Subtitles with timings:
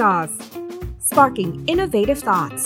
[0.00, 0.36] Sauce
[1.08, 2.64] Sparking Innovative Thoughts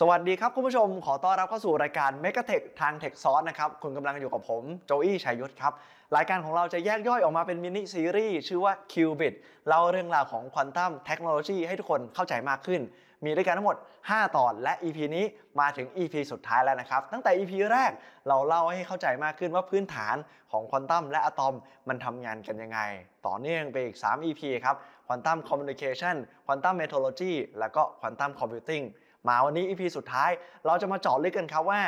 [0.00, 5.72] สวัสดีครับคุณผู้ชม ขอต้อนรับเข้าสู่รายการ m e g a t e c h ทาง Tech Sauce นะครับ คุณกำลังอยู่กับผมโจอี้ชัยยุทธครับ
[6.16, 9.34] รายการของเราจะแยกย่อยออกมาเป็นมินิซีรีส์ชื่อว่า Qubit
[9.68, 12.80] เล่าเรื่องราวของควอนตัมเทคโนโลยีให้ทุกคนเข้าใจมากขึ้น
[13.24, 13.76] มีด้วยกันทั้งหมด
[14.06, 15.24] 5 ตอน และ EP นี้
[15.60, 17.92] มาถึง EP สุดท้ายแล้วนะครับ ตั้งแต่ EP แรก
[18.28, 20.16] เราเล่าให้เข้าใจมากขึ้นว่าพื้นฐาน
[20.52, 21.54] ของควอนตัมและอะตอม
[21.88, 22.80] มันทำงานกันยังไง
[23.26, 28.82] ต่อเนื่องไปอีก 3 EP ครับควอนตัม communication ควอนตัม metrology แล้วก็ควอนตัม computing
[29.28, 30.30] มาวันนี้ EP สุดท้าย
[30.66, 31.82] เราจะมาเจาะลึกกันครับว่า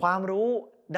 [0.00, 0.48] ความรู้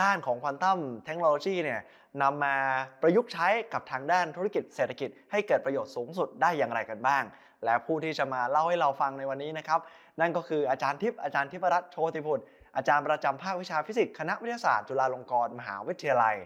[0.01, 1.81] ด้านของควอนตัมเทคโนโลยีเนี่ย
[2.23, 2.57] นำมา
[3.03, 7.25] ประยุกต์ใช้กับทางด้านธุรกิจเศรษฐกิจให้เกิดประโยชน์สูงสุดได้อย่างไรกันบ้าง
[7.65, 9.81] และผู้ที่จะมาเล่าให้เราฟังในวันนี้นะครับ
[10.21, 12.45] นั่นก็คืออาจารย์ทิพย์อาจารย์ทิพรัตน์โชติพุตร
[12.77, 16.37] อาจารย์ประจำภาควิชาฟิสิกส์คณะวิทยาศาสตร์จุฬาลงกรณ์มหาวิทยาลัย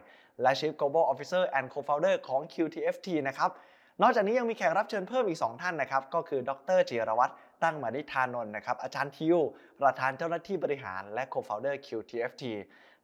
[0.42, 3.51] และ Chief Global Officer and Co-founder ของ QTFT นะครับ
[4.02, 9.38] นอกจากนี้ยังมีแขกรับเชิญเพิ่มอีก 2 ท่านนะครับ ก็คือดรจิรวัตรตั้งมานิธานนท์นะครับ อาจารย์ทิว
[9.80, 12.45] ประธานเจ้าหน้าที่บริหารและ Co-founder QTFT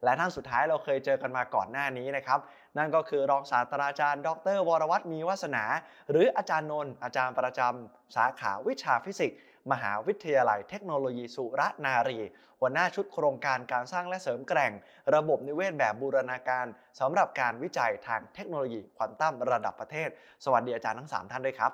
[0.05, 2.39] และท่านสุดท้ายเราเคยเจอกันมาก่อนหน้านี้นะครับ
[2.79, 5.65] นั่นก็คือรองศาสตราจารย์ ดร วรวัตรมีวาสนา
[6.11, 9.39] หรืออาจารย์นนท์อาจารย์ประจำสาขาวิชาฟิสิกส์
[9.73, 12.19] มหาวิทยาลัยเทคโนโลยีสุรนารี
[12.61, 14.73] หัวหน้าชุดโครงการการสร้างและเสริมแกร่ง
[15.15, 16.67] ระบบนิเวศแบบบูรณาการ
[17.01, 20.09] สำหรับการวิจัยทางเทคโนโลยีควอนตัมระดับประเทศ
[20.45, 21.73] สวัสดีอาจารย์ทั้ง 3 ท่านด้วยครับ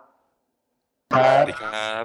[1.13, 2.05] ครับสวัสดีครับ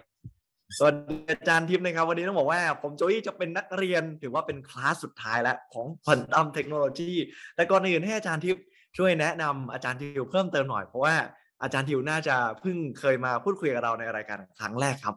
[0.77, 7.11] สวัสดีอาจารย์ทิพย์นะครับ วันนี้ต้องบอกว่าผมโจอี้จะเป็นนักเรียนถือว่าเป็นคลาสสุดท้ายแล้วของควอนตัมเทคโนโลยี
[7.55, 8.63] แต่ก่อนอื่นให้อาจารย์ทิพย์
[8.97, 11.15] ช่วยแนะนำอาจารย์ทิวเพิ่มเติมหน่อยเพราะว่า
[11.63, 15.15] อาจารย์ทิวน่าจะเพิ่งเคยมาพูดคุยกับเราในรายการครั้งแรกครับ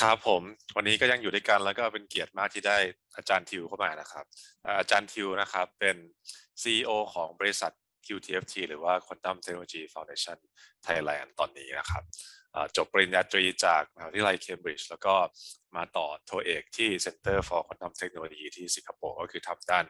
[0.00, 0.42] ครับผม
[0.76, 2.78] วันนี้ก็ยังอยู่ด้วยกันแล้วก็เป็นเกียรติมากที่ได้
[3.16, 4.24] อาจารย์ทิวเข้ามานะครับ
[4.80, 5.96] อาจารย์ทิวนะครับเป็น
[6.62, 7.72] CEO ของบริษัท
[8.06, 10.38] QTFT หรือว่า Quantum Technology Foundation
[10.86, 12.02] Thailand ตอนนี้นะครับ
[12.76, 15.14] จบปริญญาตรีจากมหาวิทยาลัยเคมบริดจ์แล้วก็
[15.76, 19.84] มาต่อโทเอกที่ Center for Quantum Technology ที่สิงคโปร์ก็คือทำด้าน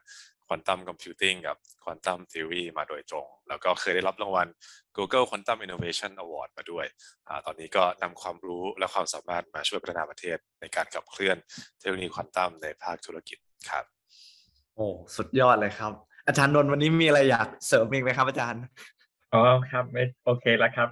[0.53, 4.49] Quantum Computing กับ Quantum Theory มาโดยตรง แล้วก็เคยได้รับรางวัล
[4.97, 6.87] Google Quantum Innovation Award มาด้วย
[7.29, 11.37] อาตอนนี้ก็นำความรู้และความสามารถมาช่วยพัฒนาประเทศในการขับเคลื่อน
[11.79, 13.39] เทคโนโลยีควอนตัมในภาคธุรกิจ
[13.71, 13.85] ครับ
[14.75, 14.87] โอ้
[15.17, 15.93] สุดยอดเลยครับ
[16.27, 18.63] อาจารย์นนท์วันนี้มีอะไรอยากเสริมอีกไหมครับอาจารย์
[19.35, 19.43] อ๋อ
[19.73, 20.89] ครับไม่โอเคแล้วครับ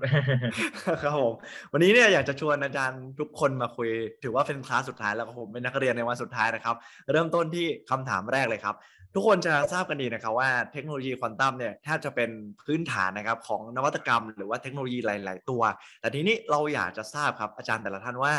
[1.03, 1.35] ครับผม
[1.73, 3.89] วันนี้เนี่ยอยากจะชวนอาจารย์ทุกคนมาคุย
[4.23, 6.77] ถือว่าเป็นคลาสสุดท้ายแล้วครับผมเป็นนักเรียนในวันสุดท้ายนะครับ
[7.13, 8.75] เริ่มต้นที่คำถามแรกเลยครับ
[9.15, 12.31] ทุกคนจะทราบกันดีนะครับว่าเทคโนโลยีควอนตัมเนี่ยแทบจะเป็น
[12.63, 15.63] พื้นฐานนะครับของนวัตกรรม หรือว่าเทคโนโลยีหลาย ๆ ตัว
[16.01, 18.35] แต่ทีนี้เราอยากจะทราบครับอาจารย์แต่ละท่านว่า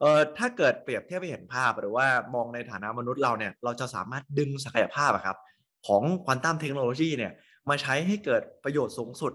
[0.00, 5.36] เออถ้าเกิดเปรียบเทียบไปเห็นภาพ หรือว่ามองในฐานะมนุษย์เราเนี่ยเราจะสามารถดึงศักยภาพครับ
[5.86, 7.32] ของควอนตัมเทคโนโลยีเนี่ย
[7.68, 9.32] มาใช้ให้เกิดประโยชน์สูงสุด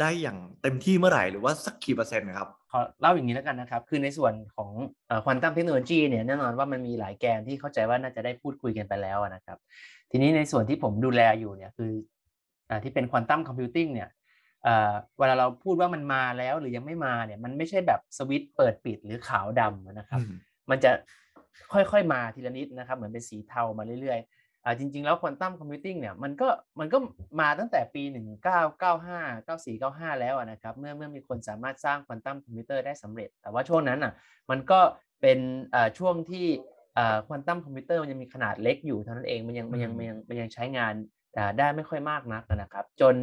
[0.00, 4.70] ได้อย่างเต็มที่เมื่อไหร่หรือว่าสักกี่เปอร์เซ็นต์นะครับขอเล่าอย่างนี้แล้วกันนะครับ คือในส่วนของ
[5.24, 9.58] ควอนตัมเทคโนโลยีเนี่ยแน่นอนว่ามันมีหลายแกนที่เข้าใจว่าน่าจะได้พูดคุยกันไปแล้วอะนะครับ
[10.10, 11.92] ทีนี้ในส่วนที่ผมดูแลอยู่เนี่ยคือ
[12.70, 14.08] อาที่เป็นควอนตัม computing เนี่ย
[14.64, 20.20] เอ่อเวลาเราพูดว่ามันมาแล้วหรือยังไม่มาเนี่ยมันไม่ใช่แบบสวิตช์เปิดปิดหรือขาวดำนะครับ
[20.70, 20.90] มันจะ
[21.72, 24.35] ค่อยๆมาทีละนิดนะครับ เหมือนเป็นสีเทามาเรื่อยๆ
[24.66, 26.48] อ่าจริง ๆ แล้วควอนตัม computing เนี่ยมันก็
[26.80, 26.98] มันก็
[27.40, 28.02] มาตั้งแต่ปี
[28.64, 34.12] 1995 94 95 แล้วอะนะครับเมื่อเมื่อมีคนสามารถสร้างควอนตัมคอมพิวเตอร์ได้สำเร็จ แต่ว่าช่วงนั้นอะ
[34.50, 34.80] มันก็
[35.20, 35.38] เป็น
[35.74, 36.46] อ่าช่วงที่
[36.98, 40.94] อ่าควอนตัมคอมพิวเตอร์มันยังมีขนาดเล็กอยู่เท่านั้นเองมันยังมันยังมันยังมันยังใช้งาน
[41.38, 43.14] อ่าได้ไม่ค่อยมากนักนะครับ จน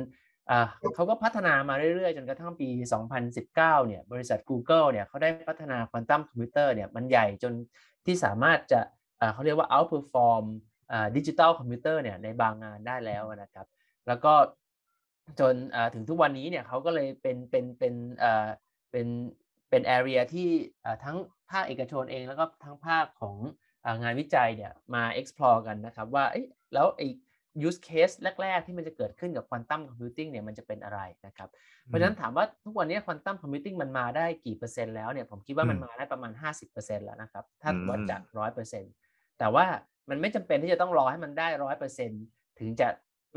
[0.50, 2.68] อ่าเขาก็พัฒนามาเรื่อยๆ จนกระทั่งปี
[3.14, 7.54] 2019 เนี่ยบริษัท Google เนี่ยเขาได้พัฒนาควอนตัมคอมพิวเตอร์เนี่ยมันใหญ่จน
[8.06, 8.80] ที่สามารถจะ
[9.22, 10.46] อ่าเขาเรียกว่า outperform
[11.16, 13.68] ดิจิตอลคอมพิวเตอร์เนี่ยในบางงานได้แล้วนะครับ
[14.08, 14.34] แล้วก็
[15.40, 15.56] จน
[15.94, 17.94] ถึงทุกวันนี้เนี่ยเขาก็เลยเป็นเป็นเป็น
[18.92, 19.08] เป็น
[19.70, 20.50] เป็น area ที่
[21.04, 21.18] ทั้ง
[21.52, 23.36] ภาคเอกชนเองแล้วก็ทั้งภาคของ
[24.04, 26.26] งานวิจัยเนี่ยมา explore กันนะครับว่า
[26.74, 27.08] แล้วไอ้
[27.68, 31.50] use case แรก ๆ ที่มันจะเกิดขึ้นกับ quantum computing เนี่ยมันจะเป็นอะไรนะครับ
[31.86, 36.32] เพราะฉะนั้นถามว่าทุกวันนี้ quantum computing มันมาได้กี่เปอร์เซ็นต์แล้วเนี่ยผมคิดว่ามันมาได้ประมาณ
[36.70, 38.22] 50%แล้วนะครับ ถ้าวัดจาก
[38.82, 39.66] 100%แต่ว่า
[40.10, 42.12] มันไม่จำเป็นที่จะต้องรอให้มันได้ร้อยเปอร์เซ็น
[42.60, 42.88] ถึงจะ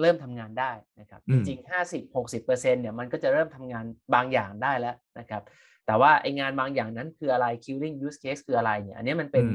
[0.01, 3.85] เริ่มทำงานได้นะครับ จริงๆห้าสิบหกสิบเปอร์เซ็นเนี่ยมันก็จะเริ่มทำงาน
[4.15, 5.43] บางอย่างได้แล้วนะครับ
[5.87, 9.47] แต่ว่าไองานบางอย่างนั้นคืออะไร killing use case คืออะไรเนี่ย อันนี้มันเป็น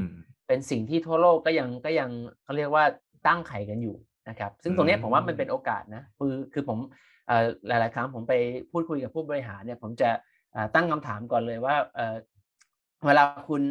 [0.46, 2.10] เป็นสิ่งที่ทั่วโลกก็ยังก็ยัง
[2.44, 2.84] เขาเรียกว่า
[3.26, 3.96] ตั้งไข่กันอยู่
[4.28, 6.78] นะครับ ซึ่งตรงนี้ผมว่ามันเป็นโอกาสนะคือคือผม
[7.68, 8.34] หลาย ๆ ครั้งผมไป
[8.70, 10.10] พูดคุยกับผู้บริหารเนี่ย ผมจะ
[10.74, 11.76] ตั้งคำถามก่อนเลยว่า
[13.06, 13.62] เวลาคุณ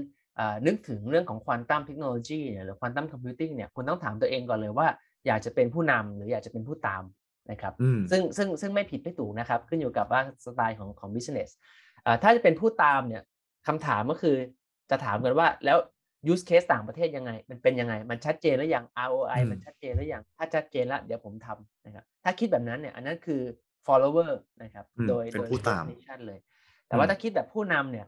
[0.66, 4.88] นึกถึงเรื่องของควอนตัมเทคโนโลยีหรือควอนตัมคอมพิวติ้งเนี่ยคุณต้องถามตัวเองก่อนเลยว่า
[5.28, 7.04] อยากจะเป็นผู้นำหรืออยากจะเป็นผู้ตาม
[7.51, 11.50] นะครับอืมซึ่งซึ่งซึ่งไม่ผิดไม่ถูกนะครับ ขึ้นอยู่กับว่าสไตล์ของของ business
[12.06, 13.24] อ่าถ้าจะเป็นผู้ตามเนี่ย
[13.68, 14.36] คำถามก็คือ
[14.89, 15.78] จะถามกันว่าแล้ว
[16.31, 23.42] use case ต่างประเทศยังไง มันเป็นยังไง มันชัดเจนหรือยัง ROI อืมมันชัดเจนหรือยังถ้าชัดเจนแล้วเดี๋ยวผมทำนะครับถ้าคิดแบบนั้นเนี่ยอันนั้นคือ
[23.86, 24.31] follower
[24.63, 26.39] นะครับอืมโดยเป็นโดยผู้ตาม definition เลย
[26.88, 28.07] แต่ว่าอืมถ้าคิดแบบผู้นำเนี่ย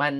[0.00, 0.14] มัน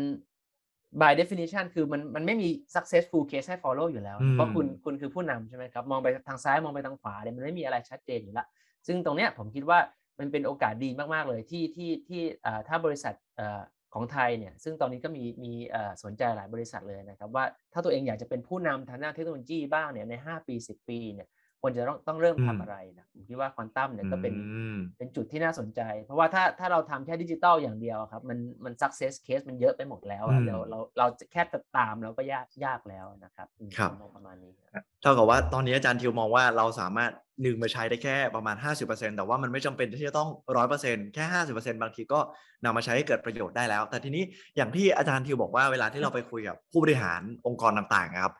[1.00, 8.46] by definition คือมันมันไม่มี successful case ให้ follow อยู่แล้วอืมเพราะคุณคุณคือผู้นำใช่ไหมครับ มองไปทางซ้ายมองไปทางขวาเนี่ยมันไม่มีอะไรชัดเจนอยู่ละ
[8.86, 9.78] ซึ่งตรงเนี้ยผมคิดว่า
[10.18, 13.60] มันเป็นโอกาสดีมาก ๆ เลยที่ที่ที่อ่าถ้าบริษัทเอ่อ
[13.94, 21.28] ของไทยเนี่ย ซึ่งตอนนี้ก็มีมีเอ่อสนใจหลายบริษัทเลยนะครับ ว่าถ้าตัวเองอยากจะเป็นผู้นำทางด้านเทคโนโลยีบ้างเนี่ยใน 5 ปี 10 ปีเนี่ย
[21.60, 24.34] ควรจะต้องต้องเริ่มอืมทำอะไรนะผมคิดว่าควอนตัมเนี่ยก็เป็นอื
[24.74, 37.12] มเป็นจุดที่น่าสนใจ เพราะว่าถ้าถ้าเราทำแค่ดิจิตอลอย่างเดียวอะครับ มันมัน success case มันเยอะไปหมดแล้วอือะมเราเราเราจะแค่จะตามเราก็ยากยากแล้วนะครับอืมครับผมมองประมาณนี้ครับเท่ากับว่าตอนนี้อาจารย์ทิวมองว่าเราสามารถ
[37.44, 42.20] ดึงมาใช้ได้แค่ประมาณ 50%แต่ว่ามันไม่จำเป็นที่จะต้อง 100%แค่ 50%บางทีก็
[42.64, 44.24] นำมาใช้ให้เกิดประโยชน์ได้แล้ว แต่ทีนี้
[44.56, 48.34] อย่างที่อาจารย์ทิวบอกว่าเวลาที่เราไปคุยกับผู้บริหารองค์กรต่างๆครับ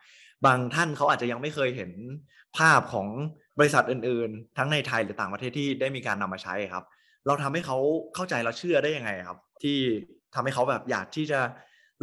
[0.45, 1.91] บางท่านเขาอาจจะยังไม่เคยเห็น
[2.57, 3.07] ภาพของ
[3.59, 6.83] บริษัทอื่นๆ ทั้งในไทยหรือต่างประเทศที่ได้มีการนำมาใช้ครับ
[7.25, 7.77] เราทำให้เขา
[8.15, 9.77] เข้าใจเราเชื่อได้ยังไงครับ ที่
[10.35, 11.39] ทำให้เขาแบบอยากที่จะ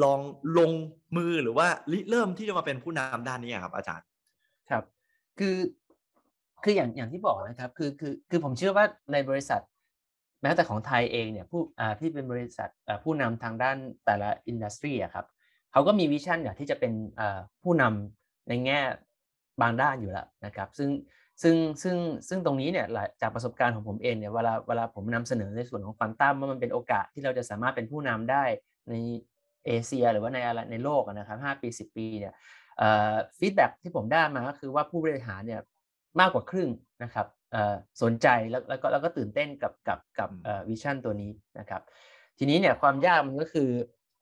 [0.02, 0.20] ลอง
[0.58, 0.72] ลง
[1.16, 4.06] มือหรือว่าริเริ่มที่จะมาเป็นผู้นำด้านนี้ครับ อาจารย์
[4.70, 4.84] ครับ
[5.38, 5.56] คือ
[6.64, 9.60] คืออย่างอย่างที่บอกนะครับ คือคือคือผมเชื่อว่าในบริษัท
[10.42, 12.68] แม้แต่ของไทยเองเนี่ยผู้อ่าที่เป็นบริษัท
[13.04, 15.26] ผู้นำทางด้านแต่ละ industry อะครับ
[15.72, 18.17] เขาก็มี vision อยากที่จะเป็นอ่าผู้นำ
[18.48, 18.80] ในแง่
[19.62, 20.90] บางด้านอยู่แล้วนะครับซึ่ง
[21.42, 21.96] ซึ่งซึ่ง
[22.28, 22.86] ซึ่งตรงนี้เนี่ย
[23.20, 28.44] จากประสบการณ์ของผมเองเนี่ยเวลาเวลาผมนำเสนอในส่วนของควอนตัมว่ามันเป็นโอกาสที่เราจะสามารถเป็นผู้นำได้
[28.90, 28.94] ใน
[29.66, 32.34] เอเชีย หรือว่าในอะไรในโลกนะครับ5ปี10ปีเนี่ย
[33.38, 35.60] feedback ที่ผมได้มาก็คือว่าผู้บริหารเนี่ย
[36.20, 36.68] มากกว่าครึ่ง
[37.02, 37.26] นะครับ
[38.02, 40.30] สนใจแล้วแล้วก็แล้วก็ตื่นเต้นกับกับกับ
[40.68, 41.82] vision ตัวนี้นะครับ
[42.38, 43.70] ทีนี้เนี่ยความยากมันก็คือ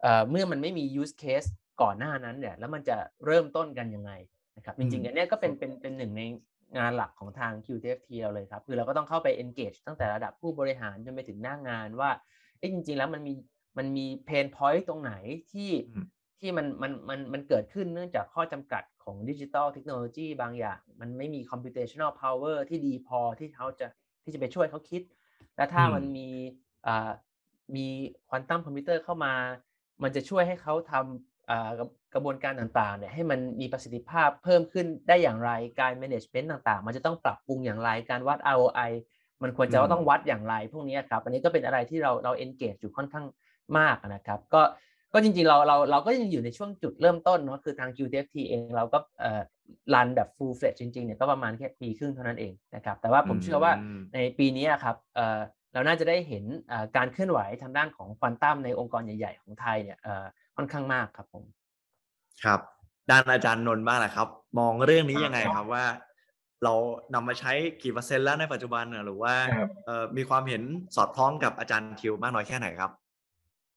[0.02, 1.48] เอ่อเมื่อมันไม่มี use case
[1.82, 2.96] ก่อนหน้านั้นเนี่ยแล้วมันจะ
[3.26, 4.12] เริ่มต้นกันยังไง
[4.56, 6.22] นะครับจริงๆอันเนี้ยก็เป็นเป็นเป็นหนึ่งใน
[6.78, 12.10] งานหลักของทาง QTFT เราเลยครับ คือเราก็ต้องเข้าไป engage ตั้งแต่ระดับผู้บริหารจนไปถึงหน้างงานว่า
[12.58, 13.34] เอ้จริง ๆ แล้วมันมี
[13.78, 15.12] มันมี pain point ตรงไหน
[15.52, 16.06] ที่อืม
[16.40, 23.86] ที่มันมันมันมันเกิดขึ้นเนื่องจากข้อจำกัดของดิจิ t a ลเทคโนโลยีบางอย่าง มันไม่มี computational power ที่ดีพอที่เขาจะ
[24.22, 25.02] ที่จะไปช่วยเขาคิด
[25.56, 26.28] และถ้าอืมมันมี
[26.86, 27.10] อ่า
[27.76, 27.86] มี
[28.28, 29.32] ควอนตัมคอมพิวเตอร์เข้ามา
[30.02, 31.35] มันจะช่วยให้เขาทำอ่า
[31.78, 35.50] กระกระบวนการต่างๆเนี่ยให้มันมีประสิทธิภาพเพิ่มขึ้นได้อย่างไร
[35.80, 38.90] การ management ต่างๆ มันจะต้องปรับปรุงอย่างไรการวัด ROI
[39.42, 43.26] มันควรจะอืมต้องวัดอย่างไร พวกนี้ครับอันนี้ก็เป็นอะไรที่เราเรา engage อยู่ค่อนข้าง
[43.78, 44.62] มากนะครับ ก็
[45.12, 49.40] ก็จริงๆเราเราเราก็ยังอยู่ในช่วงจุดเริ่มต้นเนาะคือทาง QTFT เองเราก็เอ่อ
[49.94, 55.40] รันแบบ full fledged จริงๆเนี่ยก็ประมาณแค่ปีครึ่งเท่านั้นเองนะครับแต่ว่าผมเชื่อว่ามในปีนี้อะครับเอ่อ
[55.72, 60.24] เราน่าจะได้เห็นเอ่อการเคลื่อนไหวทางด้านของควอนตัมในองค์กรใหญ่ ๆ ของไทยเนี่ยเอ่อ
[60.56, 61.44] ค่อนข้างมากครับผม
[62.44, 62.60] ครับ
[63.10, 65.84] ด้านอาจารย์นนท์บ้างแหละครับ มองเรื่องนี้ยังไงครับว่า
[66.64, 66.72] เรา
[67.14, 70.62] นำมาใช้กี่เปอร์เซ็นต์แล้วในปัจจุบันน่ะหรือว่าครับเอ่อมีความเห็น
[70.96, 72.90] สอดคล้องกับอาจารย์ทิวมากน้อยแค่ไหนครับ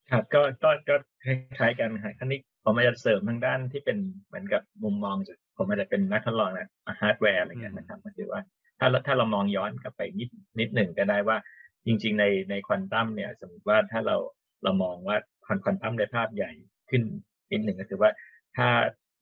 [0.10, 0.96] ครับก็ก็ก็
[1.26, 1.28] ค
[1.60, 3.98] ล้ายๆกันฮะครั้นี้ผมอาจจะเสริมทางด้านที่เป็น
[4.28, 6.68] เหมือนกับมุมมองจากผมอาจจะเป็นนักทดลองนะ
[7.02, 8.42] ฮาร์ดแวร์อะไรเงี้ยนะครับก็คือว่า
[8.80, 11.38] ถ้าเราถ้าเรามองย้อนกลับไปนิดนิดหนึ่งก็ได้ว่า
[11.86, 14.16] จริง ๆ ในในควอนตัมเนี่ย สมมติว่าถ้าเรา
[14.64, 16.52] เรามองว่าควอนควอนตัมในภาพใหญ่
[16.92, 17.04] ขึ้น
[17.52, 18.10] นิดหนึ่งก็คือว่า
[18.58, 18.68] ถ้า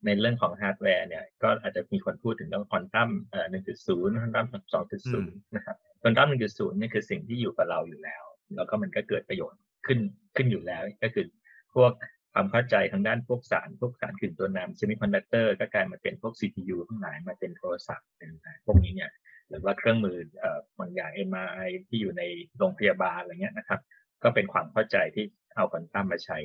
[0.06, 4.46] ในเรื่องของฮาร์ดแวร์เนี่ย ก็อาจจะมีคนพูดถึงเรื่องควอนตัมเอ่อ1.0ควอนตัม
[4.86, 5.22] 2.0
[5.56, 8.22] นะครับควอนตัม1.0นี่คือสิ่งที่อยู่กับเราอยู่แล้ว
[8.56, 9.98] แล้วก็มันก็เกิดประโยชน์ขึ้น
[10.36, 11.26] ขึ้นอยู่แล้ว ก็คือ
[11.74, 11.92] พวก
[12.34, 19.10] ความเข้าใจทางด้านพวกสารพวกสารกึ่งตัวนำเซมิคอนดักเตอร์ก็กลายมาเป็นพวก CPU ทั้งหลายมาเป็นโทรศัพท์เป็นต่างๆพวกนี้เนี่ย
[19.48, 22.22] หรือว่าเครื่องมือเอ่อบางอย่าง MRI ที่อยู่ใน
[22.58, 23.80] โรงพยาบาลอะไรเงี้ยนะครับ
[24.22, 25.24] ก็เป็นความเข้าใจที่
[25.56, 26.38] เอาควอนตัมมาใช้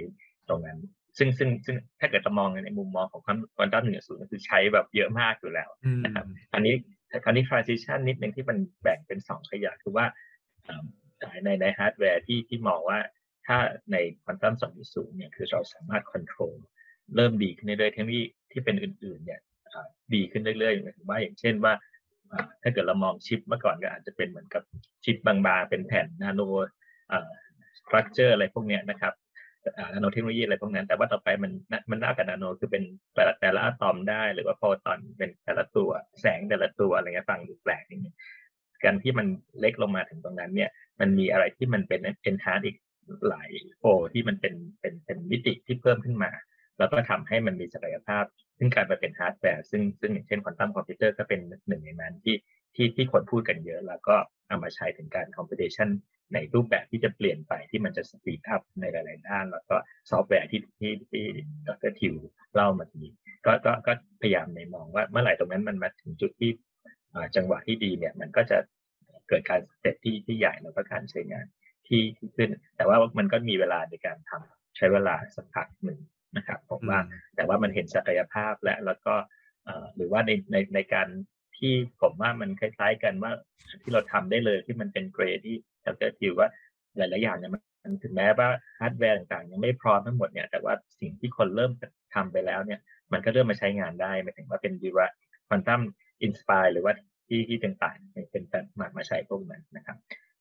[0.50, 0.77] ตรงนั้น
[1.17, 3.27] ซึ่งซึ่งซึ่งถ้าเกิดเรามองในมุมมองของค
[3.60, 5.70] วอนตัมหนึ่งศูนย์ก็คือใช้แบบเยอะมากอยู่แล้ว
[6.05, 6.75] นะครับอันนี้
[7.25, 10.05] อันนี้ transition นิดนึงที่มันแบ่งเป็นสองขาคือว่า
[10.63, 10.84] เอ่อ
[11.43, 13.00] ในในฮาร์ดแวร์ที่ที่มองว่า
[13.46, 13.58] ถ้า
[13.91, 14.53] ในควอนตัม
[14.86, 16.55] 2.0เนี่ยคือเราสามารถ control
[17.15, 19.41] เริ่มดีขึ้นเรื่อยๆเทคโนโลยีที่เป็นอื่นๆเนี่ย
[19.72, 21.74] อ่าดีขึ้นเรื่อยๆหมายถึงว่าอย่างเช่นว่า
[22.32, 24.63] อ่า ถ้าเกิดเรามองชิปเมื่อก่อนก็อาจจะเป็นเหมือนกับ
[25.03, 26.41] ชิปบางๆ เป็นแผ่นนาโน
[27.12, 27.29] อ่า
[27.79, 29.13] structure อะไรพวกเนี้ยนะครับ
[29.93, 31.51] นาโนเทคโนโลยีอะไรพวกนั้น แต่ว่าต่อไปมัน
[31.91, 32.84] มันน่ากับนาโนคือเป็น
[33.15, 35.89] แต่ละแต่ละอะตอมได้ หรือว่าโฟตอนเป็นแต่ละตัว
[36.22, 38.15] แสงแต่ละตัวอะไรเงี้ยฟังดูแปลกนิดนึง
[38.84, 39.27] การที่มัน
[39.60, 42.77] เล็กลงมาถึงตรงนั้นเนี่ย มันมีอะไรที่มันเป็น enhance อีก
[43.27, 46.32] หลายโฟที่มันเป็นเป็นเป็นมิติที่เพิ่มขึ้นมา
[46.79, 48.24] แล้วก็ทำให้มันมีศักยภาพ
[48.58, 52.36] ซึ่งการไปเป็นฮาร์ดแวร์ซึ่งซึ่งอย่างเช่นควอนตัมคอมพิวเตอร์ก็เป็นหนึ่งในนั้นที่
[52.75, 54.15] ที่ที่คนพูดกันเยอะ แล้วก็
[54.48, 55.90] เอามาใช้ถึงการ computation
[56.34, 59.76] ในรูปแบบที่จะเปลี่ยนไปที่มันจะ speed up ในหลาย ๆ ด้าน แล้วก็
[60.10, 61.24] ซอฟต์แวร์ที่ที่ที่
[61.68, 62.16] ดรทิว
[62.56, 63.04] เล่ามาที
[63.46, 66.52] ก็ก็ก็พยายามในมองว่าเมื่อไหร่ตรงนั้นมันมาถึงจุดที่
[67.36, 68.58] จังหวะที่ดีเนี่ยมันก็จะ
[69.30, 71.46] เกิดการเสร็จที่ที่ใหญ่แล้วก็การใช้งาน
[71.88, 76.00] ที่ที่ขึ้น แต่ว่ามันก็มีเวลาในการทำใช้เวลาสักพักหนึ่ง
[76.38, 77.00] นะครับผมว่า
[77.36, 79.14] แต่ว่ามันเห็นศักยภาพและแล้วก็
[79.96, 81.08] หรือว่าในในในการ
[81.57, 83.31] ที่ผมว่ามันคล้ายๆกันว่า
[83.81, 85.55] ที่เราทำได้เลยที่มันเป็นเกรดที่
[85.86, 86.50] ดรทิวว่า
[86.98, 91.72] หลายๆอย่างเนี่ยมันถึงแม้ว่าฮาร์ดแวร์ต่างๆ ยังไม่พร้อมทั้งหมดเนี่ยแต่ว่าสิ่งที่คนเริ่ม
[92.15, 92.79] ทำไปแล้วเนี่ย
[93.13, 95.07] มันก็เริ่มมาใช้งานได้หมายถึงว่าเป็นดีว่า
[95.48, 95.82] quantum
[96.24, 96.93] inspired หรือว่า
[97.27, 99.98] ที่ที่ต่างๆเป็นแบบมามาใช้พวกนั้นนะครับ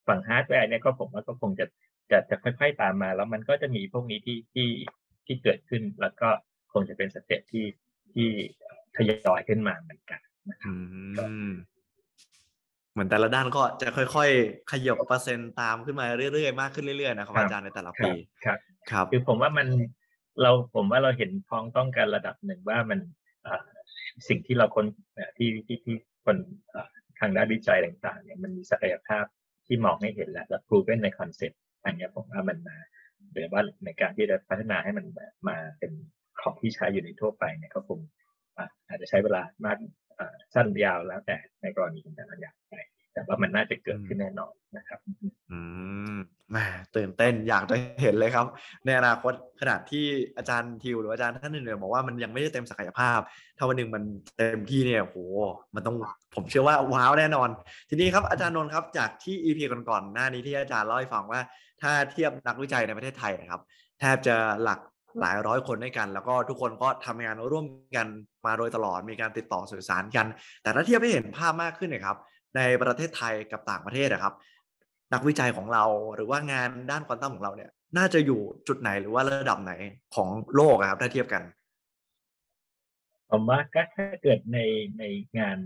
[0.06, 1.66] ฝั่งฮาร์ดแวร์เนี่ยก็ผมว่าก็คงจะ
[2.10, 4.68] จะจะค่อย ๆ ตามมา แล้วมันก็จะมีพวกนี้ที่ที่
[5.26, 6.28] ที่เกิดขึ้น แล้วก็
[6.72, 7.66] คงจะเป็น step ที่
[8.14, 8.28] ที่
[8.96, 10.20] ทยอยขึ้นมาเหมือนกัน
[10.50, 10.74] นะครับ
[12.92, 18.10] เหมือนแต่ละด้านก็จะค่อย ๆ ขยับเปอร์เซ็นต์ตามขึ้นมาเรื่อยๆมากขึ้นเรื่อยๆนะครับอาจารย์ในแต่ละปี
[18.44, 18.58] ครับ
[18.90, 19.68] ครับ คือผมว่ามัน
[20.40, 22.98] เราผมว่าเราเห็นพ้องต้องกันระดับหนึ่งว่ามัน
[24.28, 24.86] สิ่งที่เราคน
[25.36, 26.36] ที่ที่ที่คน
[27.20, 29.24] ทางด้านวิจัยต่างๆเนี่ยมันมีศักยภาพ
[29.66, 32.76] ที่มองให้เห็นแล้วและ proven ใน concept อันนี้ผมว่ามันมา
[33.32, 35.06] หรือว่าในการที่จะพัฒนาให้มัน
[35.48, 35.92] มาเป็น
[36.40, 37.98] ของที่ใช้อยู่ในทั่วไปเนี่ยก็คง
[38.88, 39.76] อาจจะใช้เวลามาก
[40.54, 42.74] สั้นยาวแล้วแต่ในกรณีของแต่ละอย่างไป
[43.14, 44.98] แต่ว่ามันน่าจะเกิดขึ้นแน่นอนนะครับ
[45.50, 45.58] อื
[46.14, 46.16] ม
[46.50, 46.56] แหม
[46.96, 48.46] ตื่นเต้นอยากจะเห็นเลยครับ
[48.84, 50.04] ในอนาคตขนาดที่
[50.36, 53.20] อาจารย์ทิวหรืออาจารย์ท่านอื่นๆบอกว่ามันยังไม่ได้เต็มศักยภาพ
[53.56, 54.02] ถ้าวันหนึ่งมัน
[54.36, 55.18] เต็มที่เนี่ยโห
[55.74, 55.96] มันต้อง
[56.34, 57.48] ผมเชื่อว่าว้าวแน่นอน
[57.88, 61.40] ทีนี้ครับอาจารย์นนท์ครับจากที่ EP ก่อนๆหน้านี้ที่อาจารย์เล่าให้ฟังว่า
[61.82, 63.60] ถ้าเทียบนักวิจัยในประเทศไทยนะครับ
[63.98, 64.80] แทบจะหลัก
[65.20, 67.66] หลายร้อยคนด้วยกัน แล้วก็ทุกคนก็ทำงานร่วม
[67.96, 68.06] กัน
[68.46, 70.26] มาโดยตลอดมีการติดต่อสื่อสารกัน
[70.62, 72.16] แต่ถ้าเทียบให้เห็นภาพมากขึ้นนะครับ
[72.56, 74.34] ในประเทศไทยกับต่างประเทศนะครับ
[75.12, 79.72] นักวิจัยของเราหรือว่างานด้านควอนตัมของเราเนี่ย น่าจะอยู่จุดไหนหรือว่าระดับไหน
[80.14, 81.42] ของโลกครับถ้าเทียบกัน
[83.30, 84.58] ผมว่าก็ถ้าเกิดใน
[84.98, 85.04] ใน
[85.38, 85.58] งาน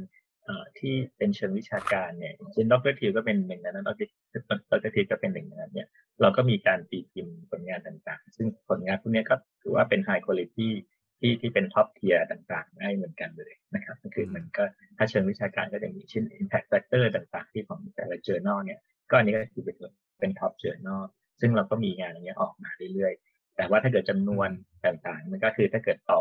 [0.78, 3.96] ที่เป็นเชิงวิชาการเนี่ยเช่นดรทิวก็เป็นหนึ่งในนั้นดร
[4.94, 5.88] ทิวก็เป็นหนึ่งในนั้นเนี่ย
[6.20, 10.72] เราก็มีการตีพิมพ์ผลงานต่างๆ ซึ่งผลงานพวกนี้ก็ถือว่าเป็นไฮคุณภาพที่
[11.40, 14.64] ที่เป็น top tier ต่างๆ ได้เหมือนกันเลยนะครับก็คือมันก็
[14.96, 19.76] ถ้าเชิงวิชาการก็จะมีเช่น impact factor ต่างๆ ที่ของแต่ละ journal เนี่ยก็อันนี้ก็คือเป็น
[20.20, 21.02] เป็นท็อป journal
[21.40, 24.48] ซึ่งเราก็มีงานอย่างเงี้ยออกมาเรื่อยๆ แต่ว่าถ้าเกิดจำนวน
[24.86, 26.20] ต่างๆ มันก็คือถ้าเกิดต่อ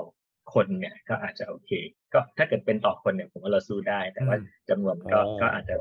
[0.54, 1.72] คนเนี่ยก็อาจจะโอเค
[2.14, 4.38] ก็ถ้าเกิดเป็นต่อคนเนี่ยผมว่าเราสู้ได้ แต่ว่า
[4.70, 5.76] จำนวนก็ก็อาจจะ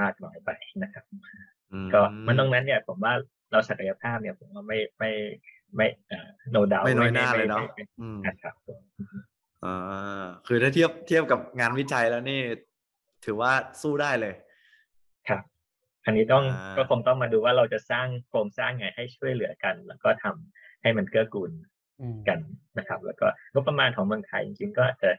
[0.00, 0.50] มากน้อยไป
[0.82, 1.04] นะครับ
[1.94, 3.12] ก็มันตรงนั้นเนี่ยผมว่า
[3.52, 5.10] เราศักยภาพเนี่ยผมว่าไม่ไม่
[5.76, 5.86] ไม่
[6.50, 7.62] โนดาวไม่น้อยหน้าเลยเนาะ
[8.42, 8.54] ครับ
[9.64, 12.40] อ่าคือถ้าเทียบเทียบกับงานวิจัยแล้วนี่
[13.24, 14.34] ถือว่าสู้ได้เลย
[15.28, 15.42] ครับ
[16.04, 16.44] อันนี้ต้อง
[16.76, 21.50] ก็คงต้องมาดูว่าเราจะสร้างโครงสร้างไงให้ช่วยเหลือกัน แล้วก็ทำให้มันเกื้อกูล
[22.28, 22.38] กัน
[22.78, 25.10] นะครับ แล้วก็งบประมาณของเมืองไทยจริงๆก็จะ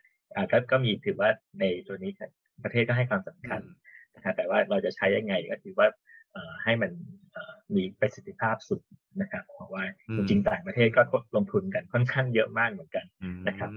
[0.52, 2.12] ก็ก็มีถือว่าในตัวนี้
[2.64, 3.62] ประเทศก็ให้ความสำคัญ
[4.16, 5.88] นะแต่ว่าเราจะใช้ยังไงก็ถือว่า
[6.64, 6.92] ให้มัน
[7.76, 8.82] มีประสิทธิภาพสุด
[9.22, 9.84] นะครับ เพราะว่า
[10.16, 11.02] จริงๆต่างประเทศก็
[11.36, 13.06] ลงทุนกันค่อนข้างเยอะมากเหมือนกัน
[13.48, 13.70] นะครับ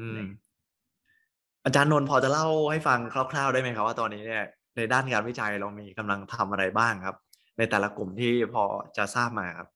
[1.64, 4.44] อาจารย์นนท์พอจะเล่าให้ฟังคร่าวๆได้ไหมครับว่าตอนนี้เนี่ย
[4.76, 7.16] ในด้านงานวิจัยเรามีกำลังทำอะไรบ้างครับ
[7.58, 8.64] ในแต่ละกลุ่มที่พอ
[8.96, 9.68] จะทราบมาครับ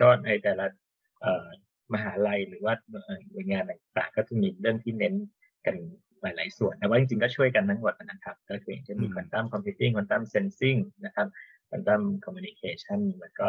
[0.00, 0.66] ก็ในแต่ละ
[1.94, 2.74] มหาลัยหรือว่า
[3.30, 5.14] หน่วยงานต่างๆก็จะมีเรื่องที่เน้น
[5.66, 5.76] กัน
[6.22, 11.26] หลาย ๆ ส่วนแต่ว่าจริงๆก็ช่วยกันทั้งหมดนะครับ ก็คือจะมีควอนตัมคอมพิวติ้งควอนตัมเซนซิงนะครับ
[11.68, 13.46] quantum communication แล้วก็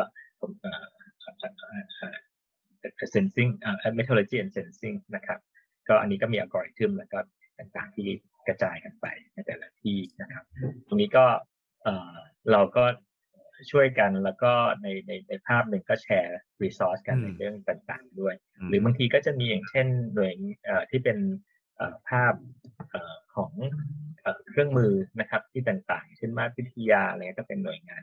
[3.12, 5.40] sensing อ่า metrology and sensing นะครับ
[5.88, 7.20] ก็อันนี้ก็มีอัลกอริทึมแล้วก็
[7.60, 8.08] ต่างๆที่
[8.48, 10.44] กระจายกันไปในแต่ละที่นะครับ
[10.88, 11.26] ตรงนี้ก็
[12.52, 12.84] เราก็
[13.72, 14.51] ช่วยกันแล้วก็
[14.82, 18.36] ในในในภาพหนึ่งก็แชร์ resource กันในเรื่องต่างๆด้วย
[18.70, 20.34] หรือบางทีก็จะมีอย่างเช่นหน่วย
[20.91, 21.18] ที่เป็น
[22.10, 22.34] ภาพ
[23.36, 23.51] ของ
[24.50, 28.01] เครื่องมือนะครับที่ต่างๆ เช่นมาวิทยาอะไรก็เป็นหน่วยงาน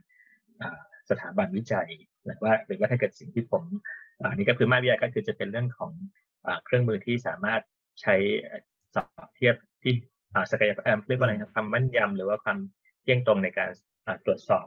[1.10, 1.88] สถาบันวิจัย
[2.26, 3.62] หรือว่าหรือว่าถ้าเกิดสิ่งที่ผม
[4.20, 5.92] อันนี้ก็คือมาวิทยาก็คือจะเป็นเรื่องของ
[6.64, 7.62] เครื่องมือที่สามารถ
[8.02, 8.14] ใช้
[8.94, 9.92] สอบเทียบที่
[10.52, 12.58] ศักยภาพเรียกว่าอะไรความมั่นยำหรือว่าความ
[13.02, 13.70] เที่ยงตรงในการ
[14.24, 14.66] ตรวจสอบ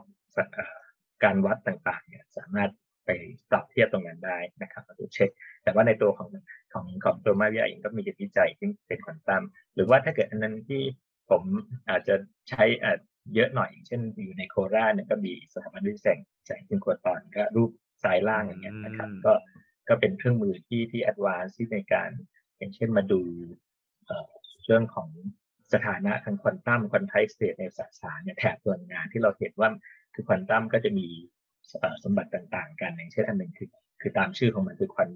[1.24, 2.70] การวัดต่างๆเนี่ยสามารถ
[3.06, 3.10] ไป
[3.50, 5.30] ปรับเทียบตรงนั้นได้นะครับมาดูเช็ค
[5.62, 6.28] แต่ว่าในตัวของ
[6.72, 9.42] ของของตัวมาวิทยาเองก็มีวิจัยที่เป็นควอนตัม
[9.74, 10.82] หรือว่าถ้าเกิดอันนั้นที่
[11.30, 11.42] ผม
[11.90, 12.14] อาจจะ
[12.50, 12.64] ใช้
[13.34, 17.70] เยอะหน่อยเช่นอยู่ในโคราชเนี่ยก็มีสถาบันวิจัยแสงจึงควตอนก็รูป
[18.04, 19.32] สายล่างอย่างเงี้ยนะครับ ก็
[19.88, 22.10] ก็เป็นเครื่องมือที่ที่แอดวานซ์ที่ในการ
[22.58, 23.22] อย่างเช่นมาดู
[24.66, 25.08] เรื่องของ
[25.72, 29.70] สถานะทางควอนตัมควอนไทสเตทในสสารเนี่ยแถบพลังงานที่เราเห็นว่า
[30.14, 31.06] คือควอนตัมก็จะมี
[32.04, 33.68] สมบัติต่าง ๆ กันอย่างเช่นอันหนึ่งคือ
[34.00, 35.10] คือตามชื่อของมันคือควอน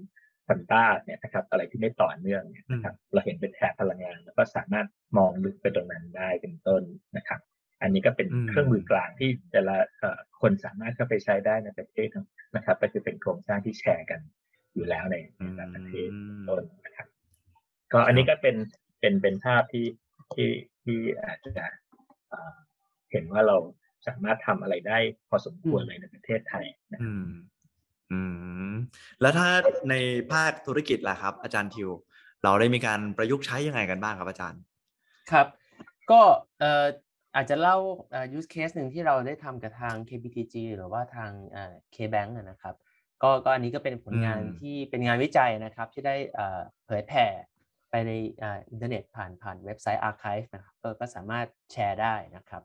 [0.45, 4.87] ควอนต้าเนี่ยนะครับ อะไรที่ไม่ต่อเนื่องเนี่ยนะครับ เราเห็นเป็นแถบพลังงาน แล้วก็สามารถ
[5.17, 6.81] มองลึกไปตรงนั้นได้เป็นต้น
[7.17, 7.39] นะครับ
[7.81, 9.75] อันนี้ก็เป็นเครื่องมือกลางที่แต่ละ
[10.41, 12.07] คนสามารถเข้าไปใช้ได้ในประเทศ
[12.55, 14.19] นะครับ ก็คือเป็นโครงสร้างที่แชร์กัน
[14.73, 16.09] อยู่แล้วในแต่ละประเทศ
[16.49, 17.07] ต้นนะครับ
[17.91, 18.55] ก็อันนี้ก็เป็น
[18.99, 19.87] เป็นเป็นภาพที่
[20.33, 20.49] ที่
[20.83, 21.65] ที่อาจจะ
[23.11, 23.57] เห็นว่าเรา
[24.07, 24.97] สามารถทำอะไรได้
[25.29, 27.27] พอสมควรเลยในประเทศไทยนะอืม
[28.11, 28.19] อื
[28.71, 28.73] ม
[29.21, 29.49] แล้วถ้า
[29.89, 29.95] ใน
[30.33, 31.89] ภาคธุรกิจล่ะครับ อาจารย์ทิว
[32.43, 34.61] เราได้มีการประยุกต์ใช้ยังไงกันบ้างครับอาจารย์
[35.31, 35.47] ครับ
[36.11, 36.21] ก็
[36.59, 36.85] เอ่อ
[37.35, 37.77] อาจจะเล่า
[38.37, 41.31] use case หนึ่งที่เราได้ทำกับทาง KBTG หรือว่าทาง
[41.95, 42.75] KBank นะครับ
[43.23, 46.15] ก็ก็อันนี้ก็เป็นผลงานที่เป็นงานวิจัยนะครับ ที่ได้
[46.85, 47.25] เผยแผ่
[47.89, 48.11] ไปใน
[48.71, 52.63] อินเทอร์เน็ตผ่านผ่านเว็บไซต์ arXiv นะครับก็ก็สามารถแชร์ได้นะครับ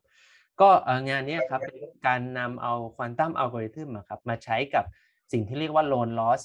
[0.62, 0.70] ก็
[1.08, 1.76] งานนี้ครับเป็น
[2.06, 4.84] การนำเอา quantum algorithm ครับมาใช้กับ
[5.32, 6.42] สิ่งที่เรียกว่า loan loss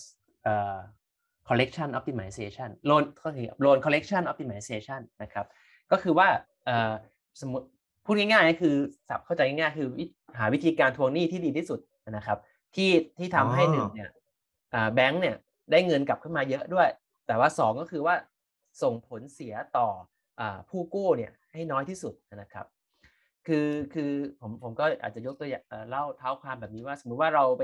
[1.48, 5.46] collection optimization loan ก็คือ loan collection optimization นะครับ
[5.92, 6.28] ก็คือว่า
[7.42, 7.68] สมมติ
[8.06, 8.76] พูดง่ายๆก็คือ
[9.08, 9.90] สับเข้าใจง่ายๆคือ
[10.40, 11.80] หาวิธีการทวงหนี้ที่ดีที่สุด
[12.12, 12.40] นะครับ
[12.76, 14.10] ที่ที่ทำให้หนึ่งเนี่ย
[14.94, 15.36] แบงก์เนี่ย
[15.72, 16.90] ได้เงินกลับขึ้นมาเยอะด้วย
[17.28, 18.16] แต่ว่าสองก็คือว่า
[18.82, 19.88] ส่งผลเสียต่อ
[20.40, 22.66] อผู้กู้เนี่ยให้น้อยที่สุดนะครับ
[23.48, 24.12] คือคือ
[24.42, 27.64] ผมผมก็อาจจะยกตัวอย่างเล่าเท้าความแบบนี้ว่า สมมุติว่าเราไป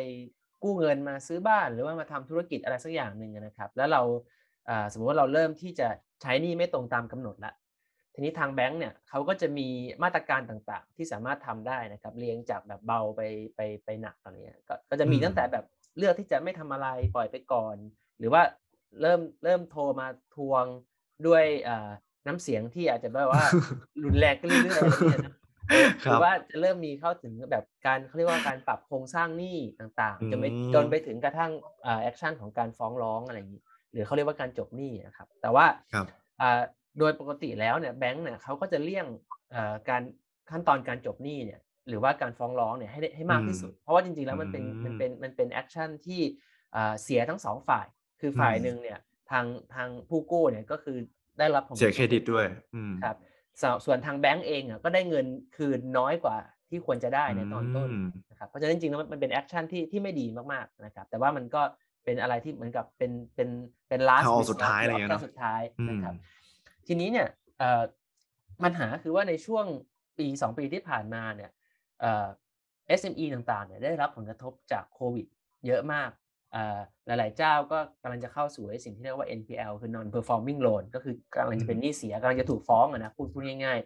[0.63, 4.01] กู้เงินมาซื้อบ้าน หรือว่ามาทำธุรกิจอะไรสักอย่างหนึ่งนะครับ แล้วเรา
[4.91, 5.87] สมมติว่าเราเริ่มที่จะ
[6.21, 7.53] ใช้นี่ไม่ตรงตามกำหนดละ
[8.13, 9.67] ทีนี้ทางแบงก์เนี่ยเขาก็จะมี
[10.03, 13.21] มาตรการต่างๆ ที่สามารถทำได้นะครับเรียงจากแบบเบาไป
[13.55, 14.59] ไปไปหนักอะไรเงี้ย
[14.89, 15.65] ก็จะมีตั้งแต่แบบ
[15.97, 17.75] เลือกที่จะไม่ทำอะไรปล่อยไปก่อน
[18.19, 18.41] หรือว่า
[19.01, 20.65] เริ่มเริ่มโทรมาทวง
[21.27, 21.45] ด้วย
[22.27, 23.43] น้ำเสียงที่อาจจะแบบว่า
[24.03, 25.42] รุนแรงขึ้นเรื่อยๆ
[26.03, 31.51] หรือว่าจะเริ่มมีเข้าถึงแบบการเขาเรียกว่าการปรับโครงสร้างหนี้ต่างๆจนไปจนไปถึงกระทั่ง
[32.01, 35.65] แอคชั่นของการฟ้องร้องอะไรอย่างนี้หรือเขาเรียกว่าการจบหนี้นะครับ แต่ว่า
[36.99, 39.05] โดยปกติแล้วเนี่ยแบงก์เนี่ยเขาก็จะเลี่ยง
[39.89, 40.01] การ
[40.51, 46.21] ขั้นตอนการจบหนี้เนี่ยหรือว่าการฟ้องร้องเนี่ยให้ให้มากที่สุด เพราะว่าจริงๆแล้วมันเป็นมันเป็นมันเป็น action ที่
[47.03, 47.85] เสียทั้งสองฝ่าย
[48.21, 48.99] คือฝ่ายหนึ่งเนี่ย
[49.31, 50.97] ทางทางผู้กู้เนี่ยก็คือ
[51.39, 52.45] ได้รับเสียเครดิตด้วย
[53.03, 53.15] ครับ
[53.85, 55.25] ส่วนทางแบงก์เองอะก็ได้เงิน
[55.57, 56.37] คืนน้อยกว่า
[56.69, 57.89] ที่ควรจะได้ในตอนต้น
[58.29, 61.61] นะครับเพราะฉะนั้นจริงๆแล้วมันเป็น action ที่ที่ไม่ดีมากๆนะครับแต่ว่ามันก็
[62.05, 63.49] เป็นอะไรที่เหมือนกับเป็นเป็น
[63.89, 66.15] เป็น last สุดท้ายอะไรเงี้ยสุดท้ายนะครับ
[66.87, 67.27] ทีนี้เนี่ย
[68.63, 69.65] ปัญหาคือว่าในช่วง
[70.19, 71.51] ปีสองปีที่ผ่านมาเนี่ย
[71.99, 75.27] เอสเอ็มอีต่างๆเนี่ยได้รับผลกระทบจากโควิด
[75.67, 76.09] เยอะมาก
[77.07, 83.79] หลาย ๆ เจ้าก็กำลังจะเข้าสู่สิ่งที่เรียกว่า NPL คือ non performing loan ก็คือกำลังจะเป็นหนี้เสียกำลังจะถูกฟ้องนะพูดพูดง่าย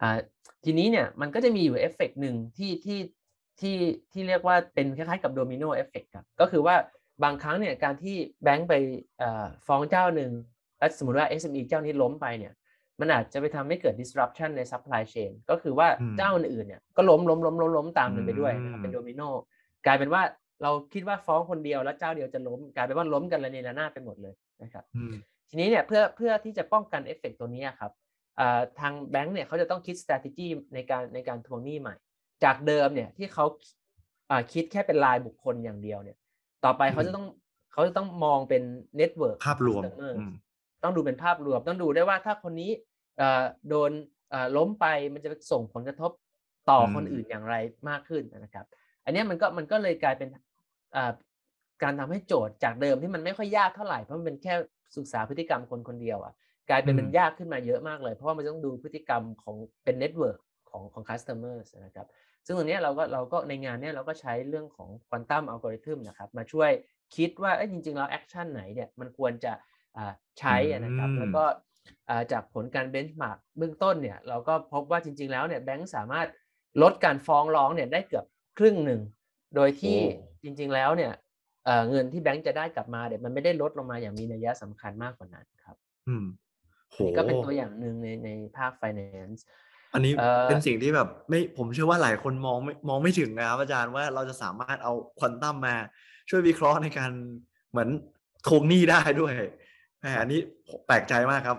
[0.00, 2.98] ๆทีนี้เนี่ยมันก็จะมีอยู่เอฟเฟกหนึ่งที่ที่
[3.60, 3.76] ที่
[4.12, 6.76] ที่เรียกว่าเป็นคล้าย ๆ กับ domino effect ครับก็คือว่า
[7.24, 8.74] บางครั้งเนี่ยการที่แบงก์ไป
[9.66, 10.30] ฟ้องเจ้าหนึ่ง
[10.78, 12.52] แล้วสมมติว่า SME เจ้านี้ล้มไปเนี่ย
[13.00, 19.22] มันอาจจะไปทำให้เกิด disruption ใน supply chain ก็คือว่าเจ้าอื่นเนี่ยก็ล้มล้มล้มล้มล้มตามกันไปด้วยนะครับเป็นโดมิโน
[19.86, 20.22] กลายเป็นว่า
[20.62, 24.84] เราคิดว่าฟ้องคนเดียวแล้วเจ้าเดียวจะล้มกลายเป็นว่าล้มกันระเนระนาดไปหมดเลยนะครับ
[25.48, 27.92] ทีนี้เนี่ยเพื่อเพื่อที่จะป้องกันเอฟเฟกตัวนี้ครับ
[28.80, 31.94] ทางแบงก์เนี่ยเขาจะต้องคิด strategy ในการในการทวงหนี้ใหม่
[32.44, 33.44] จากเดิมเนี่ยที่เขา
[34.52, 36.16] คิดแค่เป็นรายบุคคลอย่างเดียวเนี่ย
[36.64, 37.26] ต่อไปเขาจะต้อง
[37.72, 38.62] เขาจะต้องมองเป็น
[38.96, 39.82] network ภาพรวม
[40.82, 42.70] ต้องดูเป็นภาพรวมต้องดูได้ว่าถ้าคนนี้
[43.68, 43.90] โดน
[44.56, 46.10] ล้มไปมันจะส่งผลกระทบ
[46.70, 47.54] ต่อคนอื่นอย่างไร
[47.88, 48.66] มากขึ้นนะครับ
[49.04, 50.28] อันนี้มันก็มันก็เลยกลายเป็น
[51.82, 54.54] การทำให้โจทย์จากเดิมที่มันไม่ค่อยยากเท่าไหร่เพราะมันเป็นแค่
[54.96, 56.32] ศึกษาพฤติกรรมคนคนเดียวอะ
[56.70, 60.38] กลายเป็นมันยากขึ้นมาเยอะมากเลย เพราะว่ามันต้องดูพฤติกรรมของเป็น network
[60.70, 62.06] ของของ customer นะครับ
[62.46, 66.70] ซึ่งตรงนี้เราก็เราก็ในงานนี้เราก็ใช้เรื่องของ quantum algorithm นะครับมาช่วย
[67.16, 69.52] คิดว่าจริงๆแล้ว action ไหนเนี่ยมันควรจะ
[70.38, 71.44] ใช้นะครับแล้วก็
[72.32, 76.28] จากผลการ benchmark เบื้องต้นเนี่ยเราก็พบว่าจริงๆแล้วเนี่ยแบงก์สามารถ
[76.82, 78.24] ลดการฟ้องร้องเนี่ยได้เกือบ
[78.58, 79.00] ครึ่งหนึ่ง
[79.54, 79.96] โดยที่
[80.42, 81.12] จริง ๆ แล้วเนี่ย
[81.90, 85.76] เงินที่แบงก์จะได้กลับมาเนี่ยมันไม่ได้ลดลงมาอย่างมีนัยสำคัญมากกว่านั้นครับ
[86.08, 86.24] อืม
[87.06, 89.40] นี่ก็เป็นตัวอย่างหนึ่งในในภาค finance
[89.94, 90.12] อันนี้
[90.48, 95.76] เป็นสิ่งที่แบบไม่ผมเชื่อว่าหลายคนมองไม่มองไม่ถึงนะครับอาจารย์ว่าเราจะสามารถเอาควอนตัมมา
[96.30, 97.10] ช่วยวิเคราะห์ในการ
[97.70, 97.88] เหมือน
[98.46, 99.32] ทวงหนี้ได้ด้วย
[100.00, 100.40] แหมอันนี้
[100.86, 101.58] แปลกใจมากครับ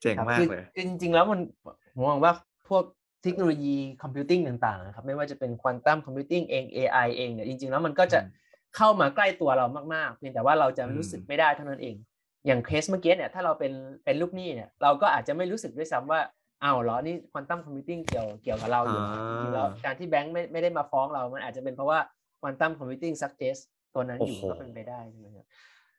[0.00, 1.40] เจ๋งมากเลย จริง ๆ แล้วมัน
[1.94, 2.32] ผมมองว่า
[2.68, 2.84] พวก
[3.22, 8.20] เทคโนโลยีคอมพิวติ้งต่างๆนะครับไม่ว่าจะเป็นควอนตัมคอมพิวติ้งเอง AI เองเนี่ยจริงๆแล้วมันก็จะ
[8.76, 11.96] เข้ามาใกล้ตัวเรามากๆ เพียงแต่ว่าเราจะรู้สึกไม่ได้เท่านั้นเอง
[12.46, 13.72] อย่างเคสเมื่อกี้เนี่ยถ้าเราเป็น
[14.04, 16.20] เป็นลูกหนี้เนี่ยเราก็อาจจะไม่รู้สึกด้วยซ้ำว่า
[16.62, 21.98] อ้าวเหรอนี่ quantum computing เกี่ยวเกี่ยวกับเราอยู่นะจริงๆแล้วการที่แบงค์ไม่ไม่ได้มาฟ้องเรา มันอาจจะเป็นเพราะว่า
[22.40, 23.56] quantum computing suggest
[23.94, 25.46] ตัวนั้นอยู่โอ้โหก็เป็นไปได้ใช่ไหมครับ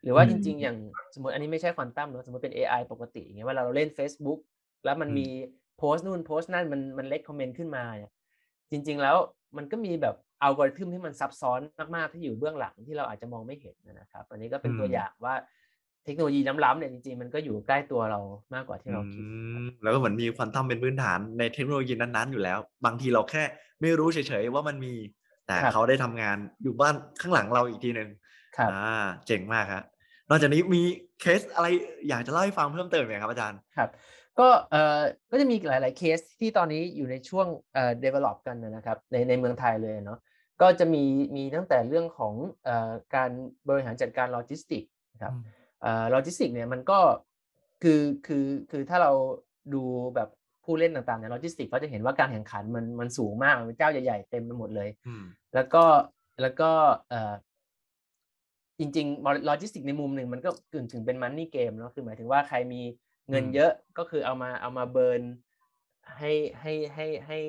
[0.03, 0.77] หรือว่าอืจริง ๆ อย่าง
[1.13, 4.39] สมมติอันนี้ไม่ใช่ควอนตัมเนอะสมมติเป็น AI ปกติอย่างเงี้ยเวลาเราเล่น Facebook
[4.85, 5.27] แล้วมันอืมมี
[5.77, 8.11] โพสต์นู่นโพสต์นั่นมันมัน recommend ขึ้นมาเนี่ย
[8.71, 9.15] จริง ๆแล้ว
[9.57, 11.59] มันก็มีแบบอัลกอริทึมที่มันซับซ้อน
[11.95, 15.35] มากๆที่อยู่เบื้องหลังที่เราอาจจะมองไม่เห็นนะครับ อันนี้ก็เป็นตัวอย่างว่า
[16.05, 18.19] เทคโนโลยีล้ำๆเนี่ยจริงๆมันก็อยู่ใกล้ตัวเรา
[18.53, 19.25] มากกว่าที่เราคิดอื
[19.63, 23.43] มแล้วก็เหมือนมีควอนตัมเป็นพื้นฐานในเทคโนโลยีนั้นๆอยู่แล้ว บางทีเราแค่
[23.81, 24.93] ไม่รู้เฉยๆว่ามันมี
[25.47, 28.09] แต่ครับเขาได้ทำงานอยู่บ้านข้างหลังเราอีกทีหนึ่ง
[28.57, 29.83] ครับอ่าเจ๋งมากครับ
[30.29, 30.81] นอกจากนี้มี
[31.21, 31.67] เคสอะไร
[32.09, 33.89] อยากจะเล่าให้ฟังเพิ่มเติมไหมครับอาจารย์ครับ
[34.41, 35.01] ก็เอ่อ
[35.31, 40.19] ก็จะมีหลาย ๆ เคสที่ตอนนี้อยู่ในช่วงเอ่อ develop กันนะครับในในเมืองไทยเลยเนาะ
[40.61, 41.03] ก็จะมี
[41.35, 43.29] มีตั้งแต่เรื่องของเอ่อการ
[43.69, 45.33] บริหารจัดการโลจิสติกนะครับ
[45.81, 46.99] เอ่อโลจิสติกเนี่ยมันก็
[47.83, 49.11] คือคือคือถ้าเรา
[49.73, 49.83] ดู
[50.15, 50.29] แบบ
[50.65, 55.23] ผู้เล่นต่าง ๆ ในโลจิสติกก็จะเห็นว่าการแข่งขันมันมันสูงมากมันเจ้าใหญ่ ๆ เต็มไปหมดเลยอืม
[55.55, 55.83] แล้วก็
[56.41, 56.71] แล้วก็
[57.09, 57.33] เอ่อ
[58.79, 62.81] จริงๆโลจิสติกในมุมหนึ่งมันก็กึ่งถึงเป็น money game เนาะคือหมายถึงว่าใครมี
[63.29, 65.21] เงินอืมเยอะก็คือเอามาเอามา burn
[66.17, 66.31] ให้
[66.61, 67.39] ให้ให้ให้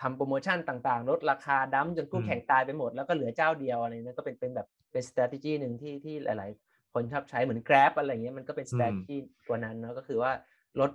[0.00, 10.32] ทำโปรโมชั่นต่างๆ ลดราคา dump จนคู่แข่งตายไปหมด แล้วก็เหลือเจ้าเดียวอะไรเนี้ยก็เป็นเป็นแบบเป็น strategy หนึ่งที่ที่หลาย ๆ คนชอบใช้เหมือน Grab อะไรเงี้ยมันก็เป็น strategy ตัวนั้นเนาะก็คือว่า
[10.80, 10.90] ลด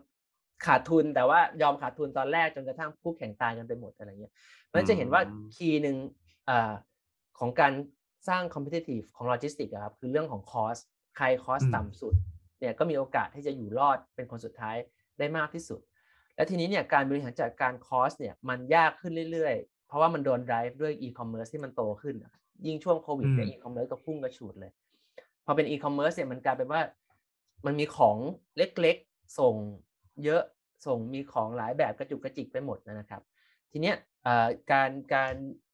[0.66, 4.34] ขาดทุนแต่ว่ายอมขาดทุนตอนแรกจนกระทั่งคู่แข่งตายกันไปหมดอะไรเงี้ย
[4.74, 5.98] มันจะเห็นว่าอืม key หนึ่ง
[6.50, 6.72] อ่า
[7.40, 7.74] ของการ
[8.30, 10.82] สร้าง competitive ของโลจิสติกส์ครับคือเรื่องของ cost
[11.18, 12.14] ใคร cost อืมต่ำสุด
[12.62, 14.76] เนี่ยก็มีโอกาสที่จะอยู่รอดเป็นคนสุดท้าย
[15.20, 15.80] ได้มากที่สุด
[16.36, 22.34] และทีนี้เนี่ยการบริหารจัดการ cost เนี่ยมันยากขึ้นเรื่อยๆ เพราะว่ามันโดน drive ด้วย e-commerce ที่มันโตขึ้นอะ
[22.66, 24.72] ยิ่งช่วงโควิดเนี่ยอืม e-commerce ก็พุ่งกระฉูดเลย
[25.46, 26.82] พอเป็น e-commerce เนี่ยมันกลายเป็นว่า
[27.66, 28.18] มันมีของ
[28.58, 29.56] เล็กๆ ส่ง
[30.24, 30.44] เยอะ
[30.86, 33.22] ส่งมีของหลายแบบกระจุกกระจิกไปหมดนะครับ
[33.72, 35.34] ทีเนี้ยเอ่อการการ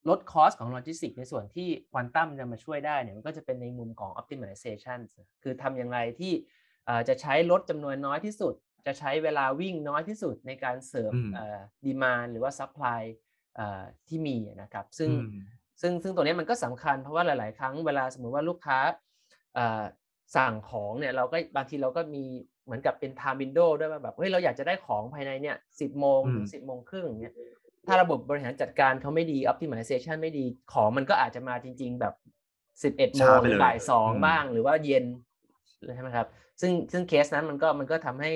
[0.10, 5.00] ลด cost ของโลจิสติกในส่วนที่ควอนตัมจะมาช่วยได้เนี่ยมันก็จะเป็นในมุมของ optimization
[5.44, 6.46] คือทำอย่างไรที่เอ่อ
[7.10, 8.54] จะใช้ลดจำนวนน้อยที่สุด
[8.86, 11.30] จะใช้เวลาวิ่งน้อยที่สุดในการเสริมอืม
[11.86, 13.02] ดีมานหรือว่า supply
[13.56, 15.44] เอ่อที่มีนะครับ ซึ่งอืม
[15.82, 18.80] ซึ่งซึ่งตัวเนี้ยมันก็สำคัญเพราะว่าหลาย ๆ ครั้งเวลาสมมุติว่าลูกค้า
[19.56, 19.84] เอ่อ
[20.36, 22.24] สั่งของเนี่ยเราก็บางทีเราก็มี
[22.66, 27.36] เหมือนกับเป็น time window ด้วยว่าแบบเฮ้ยเราอยากจะได้ของภายในเนี่ยสิบโมงถึงอืมสิบโมงครึ่งอย่างเงี้ย
[27.88, 32.14] ถ้าระบบบริหารจัดการเขาไม่ดี optimization ไม่ดีของมันก็อาจจะมาจริง ๆ แบบ
[32.84, 35.06] สิบเอ็ดโมช้างหรืเลยไปบ่ายสองอืมบ้าง หรือว่าเย็น
[35.96, 36.28] ใช่ไหมครับ
[36.62, 38.32] ซึ่งซึ่งเคสนั้นมันก็มันก็ทำให้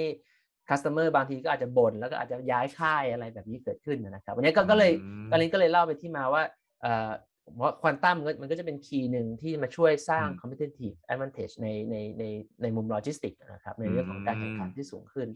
[0.69, 4.93] customer บางทีก็อาจจะบ่นแล้วก็อาจจะย้ายค่ายอะไรแบบนี้เกิดขึ้นนะครับวันนี้ก็ก็เลยอื
[5.27, 6.43] มกาลินก็เลยเล่าไปที่มาว่า
[6.81, 7.09] เอ่อ
[7.45, 12.23] ผมว่าควอนตัมมันก็จะเป็น key หนึ่งที่มาช่วยสร้างอืม competitive advantage ในในใน
[12.61, 15.27] ในมุมโลจิสติกนะครับในเรื่องของการแข่งขันอืมที่สูงขึ้น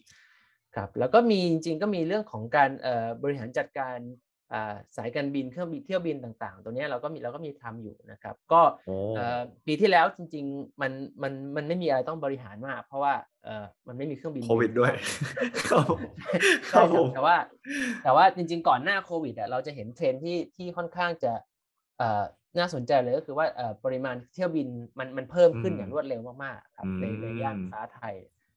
[0.76, 4.35] ครับแล้วก็มีจริงๆก็มีเรื่องของการเอ่อบริหารจัดการอ่า
[4.98, 10.92] สายการบินเครื่องบินเที่ยวบินต่างๆ ตัวเนี้ยเราก็มีเราก็มีทำอยู่นะครับ ก็โอ้เอ่อปีที่แล้วจริง ๆ มัน
[11.24, 13.14] มันมันไม่มีอะไรต้องบริหารมาก เพราะว่า
[13.44, 14.94] เอ่อมันไม่มีเครื่องบินโควิดด้วย
[15.70, 17.36] ครับผมใช่รับครับผมแต่ว่า
[18.04, 21.34] แต่ว่าจริง ๆ ก่อนหน้าโควิดอะเราจะเห็นเทรนด์ที่ที่ค่อนข้างจะ
[21.98, 22.24] เอ่อ
[22.60, 24.68] น่าสนใจเลยก็คือว่าเอ่อปริมาณเที่ยวบิน
[25.00, 28.16] มันมันเพิ่มขึ้นอืมอย่างรวดเร็วมากๆครับในในน่านอืมฟ้าไทย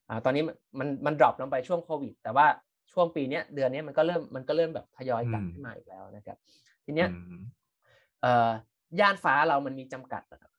[0.09, 2.47] อ่าตอนนี้มันมันมัน drop ลงไปช่วงโควิด แต่ว่า
[2.93, 6.37] ช่วงปีเนี้ยเดือนเนี้ยมันก็เริ่มมันก็เริ่มแบบทยอยกลับขึ้นมาอีกแล้วนะครับ
[6.85, 7.41] ทีเนี้ยอืม
[8.23, 8.51] เอ่อ
[9.01, 10.53] ย่านฟ้าเรามันมีจำกัดอะครับ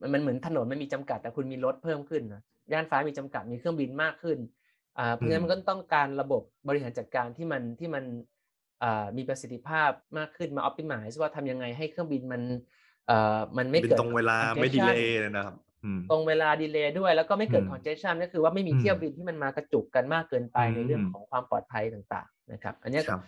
[0.00, 2.42] มันมันเหมือนถนนมันมีจำกัด แต่คุณมีรถเพิ่มขึ้นนะ
[2.72, 4.38] ย่านฟ้ามีจำกัดมีเครื่องบินมากขึ้น
[4.98, 8.04] อ่าเพราะฉะนั้นมันก็ต้องการระบบบริหารจัดการที่มันที่มัน
[8.82, 12.42] อ่ามีประสิทธิภาพมากขึ้นมา optimize ว่าทำยังไงให้เครื่องบินมัน
[13.06, 15.69] เอ่อมันไม่บินเกิดตรงเวลาไม่ดี congestion เลย์เลยนะครับอืม
[16.10, 23.20] ตรงเวลาดีเลย์ด้วย แล้วก็ไม่เกิดอืม congestion ก็คือว่าไม่มีอืมเที่ยวบินที่มันมากระจุกกันมากเกินไปในเรื่องอืมของความปลอดภัยต่างๆนะครับ อันเนี้ยครับ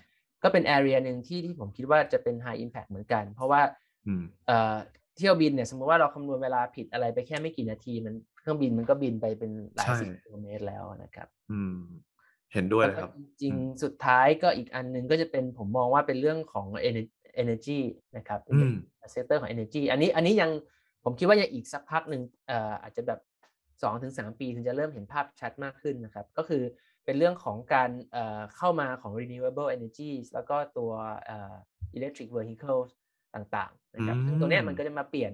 [0.43, 3.61] ก็เป็น area หนึ่งที่ที่ผมคิดว่าจะเป็น high impact เหมือนกัน เพราะว่า
[4.07, 4.77] อืมเอ่อ
[5.17, 11.77] เที่ยวบินเนี่ยสมมติว่าเราคำนวณเวลาผิดอะไรไปแค่ไม่กี่นาทีมันเครื่องบินมันก็บินไปเป็นหลายใช่สิบกิโลเมตรแล้วนะครับ อืม
[12.53, 13.11] เห็นด้วยเลยแล้วก็ครับ
[13.41, 17.13] จริงอืมๆสุดท้ายก็อีกอันหนึ่งก็จะเป็นผมมองว่าเป็นเรื่องของ ener-
[17.43, 17.81] energy
[18.17, 18.75] นะครับอืม
[19.11, 20.51] sector ของ energy อันนี้อันนี้ยัง
[21.05, 23.21] ผมคิดว่ายังอีกสักพักหนึ่งเอ่ออาจจะแบบ
[23.83, 26.63] สองถึงสามปีถึงจะเริ่มเห็นภาพชัดมากขึ้นนะครับ ก็คือ
[27.05, 30.93] เป็นเรื่องของการเอ่อเข้ามาของ renewable energies แล้วก็ตัว
[31.27, 31.55] เอ่อ
[31.97, 32.91] electric vehicles
[33.35, 35.33] ต่างๆนะครับซึ่งตัวเนี้ยอืมมันก็จะมาเปลี่ยน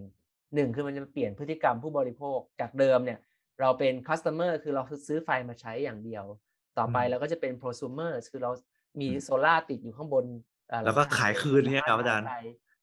[0.54, 3.18] หนึ่งคือมันจะมาเปลี่ยนพฤติกรรมผู้บริโภคจากเดิมเนี่ย
[3.60, 6.24] เราเป็น customer คือเราซื้อไฟมาใช้อย่างเดียว
[6.78, 8.50] ต่อไปอืมเราก็จะเป็น prosumer คือเรา
[9.00, 10.24] มีอืมโซล่าร์ติดอยู่ข้างบน
[10.68, 12.36] เอ่อแล้วก็หลังขายคืนเนี่ยครับอาจารย์ไป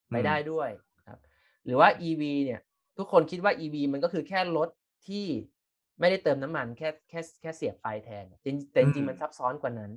[0.09, 0.69] อืมไปได้ด้วย
[1.07, 1.19] ครับ
[1.65, 2.61] หรือว่า EV เนี่ย
[2.97, 4.69] ทุกคนคิดว่า EV มันก็คือแค่รถ
[5.07, 5.25] ที่
[5.99, 9.91] ไม่ได้เติมน้ำมันแค่แค่แค่เสียบไฟแทนจริงแต่จริงๆมันซับซ้อนกว่านั้น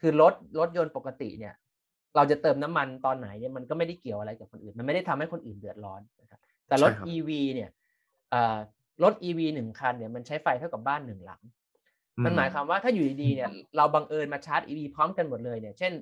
[0.00, 1.54] คือรถรถยนต์ปกติเนี่ย
[2.16, 7.70] เราจะเติมน้ำมันตอนไหนเนี่ยมันก็ไม่ได้เกี่ยวอะไรกับคนอื่น มันไม่ได้ทำให้คนอื่นเดือดร้อนนะครับแต่รถใช่ครับ EV เนี่ย
[8.30, 8.56] เอ่อ
[9.02, 11.42] รถ EV หนึ่งคันเนี่ยมันใช้ไฟเท่ากับบ้านหนึ่งหลัง
[12.24, 15.92] มันหมายความว่าถ้าอยู่ดีๆเนี่ย เราบังเอิญมาชาร์จ EV พร้อมกันหมดเลยเนี่ย เช่น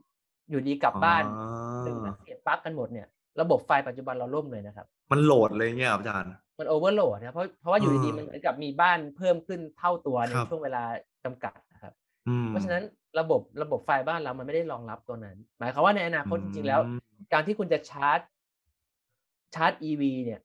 [0.51, 3.07] อยู่ดีกลับบ้านอ๋อหนึ่งนัดเสียบปลั๊กกันหมดเนี่ย
[3.41, 10.83] ระบบไฟปัจจุบันเราล่มเลยนะครับ มันโหลดเลยเงี้ยครับอาจารย์ มันโอเวอร์โหลดนะเพราะเพราะว่าอยู่ดีอ่าๆมันเหมือนกับมีบ้านเพิ่มขึ้นเท่าตัวในครับช่วงเวลา
[11.25, 11.93] จำกัดนะครับ
[12.29, 12.85] อืมเพราะฉะนั้น
[13.21, 16.99] ระบบระบบไฟบ้านเรามันไม่ได้รองรับตัวนั้น หมายความว่าในอนาคตจริงๆแล้วอืม
[17.33, 18.21] การที่คุณจะชาร์จ
[19.55, 20.41] ชาร์จ EV เนี่ย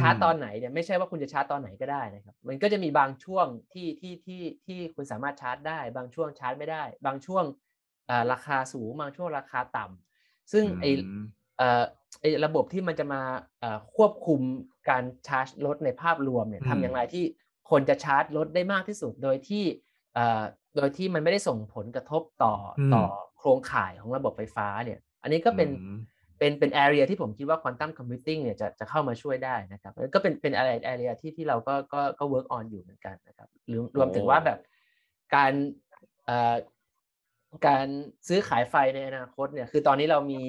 [0.00, 7.44] ชาร์จอืมตอนไหนเนี่ยไม่ใช่ว่าคุณจะชาร์จตอนไหนก็ได้นะครับ มันก็จะมีบางช่วงที่ที่ที่ที่คุณสามารถชาร์จได้ บางช่วงชาร์จไม่ได้ บางช่วง
[8.10, 10.84] อ่าราคาสูงบางช่วงราคาต่ำซึ่งไอ
[11.20, 11.22] ม
[11.58, 11.97] เอ่อไอ
[12.44, 13.22] ระบบที่มันจะมา
[13.60, 14.40] เอ่อควบคุม
[14.90, 17.24] การชาร์จรถในภาพรวมเนี่ยอืมทำอย่างไรที่
[17.70, 19.64] คนจะชาร์จรถได้มากที่สุดโดยที่
[20.14, 20.42] เอ่อ
[20.76, 23.04] โดยที่มันไม่ได้ส่งผลกระทบต่ออมต่อ
[23.38, 25.98] โครงข่ายของระบบไฟฟ้าเนี่ย อันนี้ก็เป็นอืม
[26.38, 34.58] เป็นเป็น area ที่ผมคิดว่า quantum computing เนี่ยจะจะเข้ามาช่วยได้นะครับแล้วก็เป็นเป็น area area ที่ที่เราก็ก็ก็ work on อยู่เหมือนกันนะครับหรือรวมถึงว่าแบบ
[35.34, 35.52] การ
[36.26, 36.56] เอ่อ
[37.66, 37.86] การ
[38.28, 40.40] ซื้อขายไฟในอนาคตเนี่ย คือตอนนี้เรามี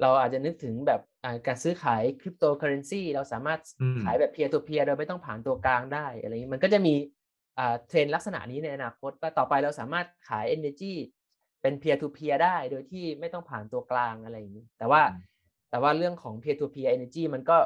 [0.00, 6.94] เราอาจจะนึกถึงแบบอ่าการซื้อขายคริปโตเคอเรนซีเราสามารถอืมขายแบบ peer to peer โดยไม่ต้องผ่านตัวกลางได้อะไรอย่างนี้มันก็จะมี
[7.58, 10.94] อ่าเทรนด์ลักษณะนี้ในอนาคตว่าต่อไปเราสามารถขาย energy
[11.62, 15.22] เป็น peer to peer ได้โดยที่ไม่ต้องผ่านตัวกลางอะไรอย่างนี้ แต่ว่าอืม
[15.70, 17.56] แต่ว่าเรื่องของ peer to peer energy มันก็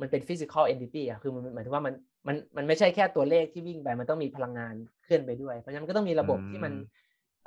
[0.00, 1.94] มันเป็น physical entity อะคือมันหมายถึงว่ามัน
[2.26, 6.82] มันมันไม่ใช่แค่ตัวเลขที่วิ่งไป มันต้องมีพลังงานเคลื่อนไปด้วย เพราะฉะนั้นมันก็ต้องมีระบบที่มันอืม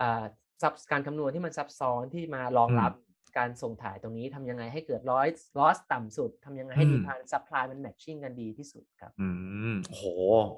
[0.02, 0.24] อ่า
[0.62, 2.94] ซับการคำนวณที่มันซับซ้อนที่มารองรับ
[3.38, 9.30] การส่งถ่ายตรงนี้ทำยังไงให้เกิด loss loss ต่ำสุดทำยังไงให้อืม demand supply มัน matching กันดีที่สุดครับ อื
[9.74, 10.04] มโห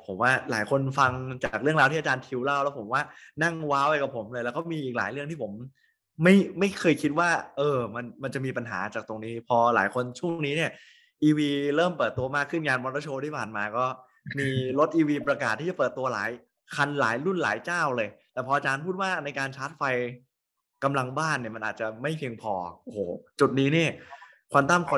[0.05, 1.11] ผมว่าหลายคนฟัง
[1.43, 3.01] จากเรื่องราวที่อาจารย์ทิวเล่าแล้วผมว่า
[3.43, 5.51] นั่งว้าวไปกับผมเลย แล้วก็มีอีกหลายเรื่องที่ผม
[6.23, 10.71] ไม่ไม่เคยคิดว่า เออ มันมันจะมีปัญหาจากตรงนี้ พอหลายคนช่วงนี้เนี่ย
[11.23, 11.39] EV
[11.75, 13.85] เริ่มเปิดตัวมากขึ้นงานมอเตอร์โชว์ที่ผ่านมาก็
[14.39, 16.29] มีรถ EV ประกาศที่จะเปิดตัวหลาย
[16.75, 19.83] คันหลายรุ่นหลายเจ้าเลย แต่พออาจารย์พูดว่าในการชาร์จไฟ
[20.83, 22.99] กำลังบ้านเนี่ยมันอาจจะไม่เพียงพอโอ้โห
[23.39, 23.89] จุดนี้เนี่ย
[24.51, 24.91] ควอนตัมค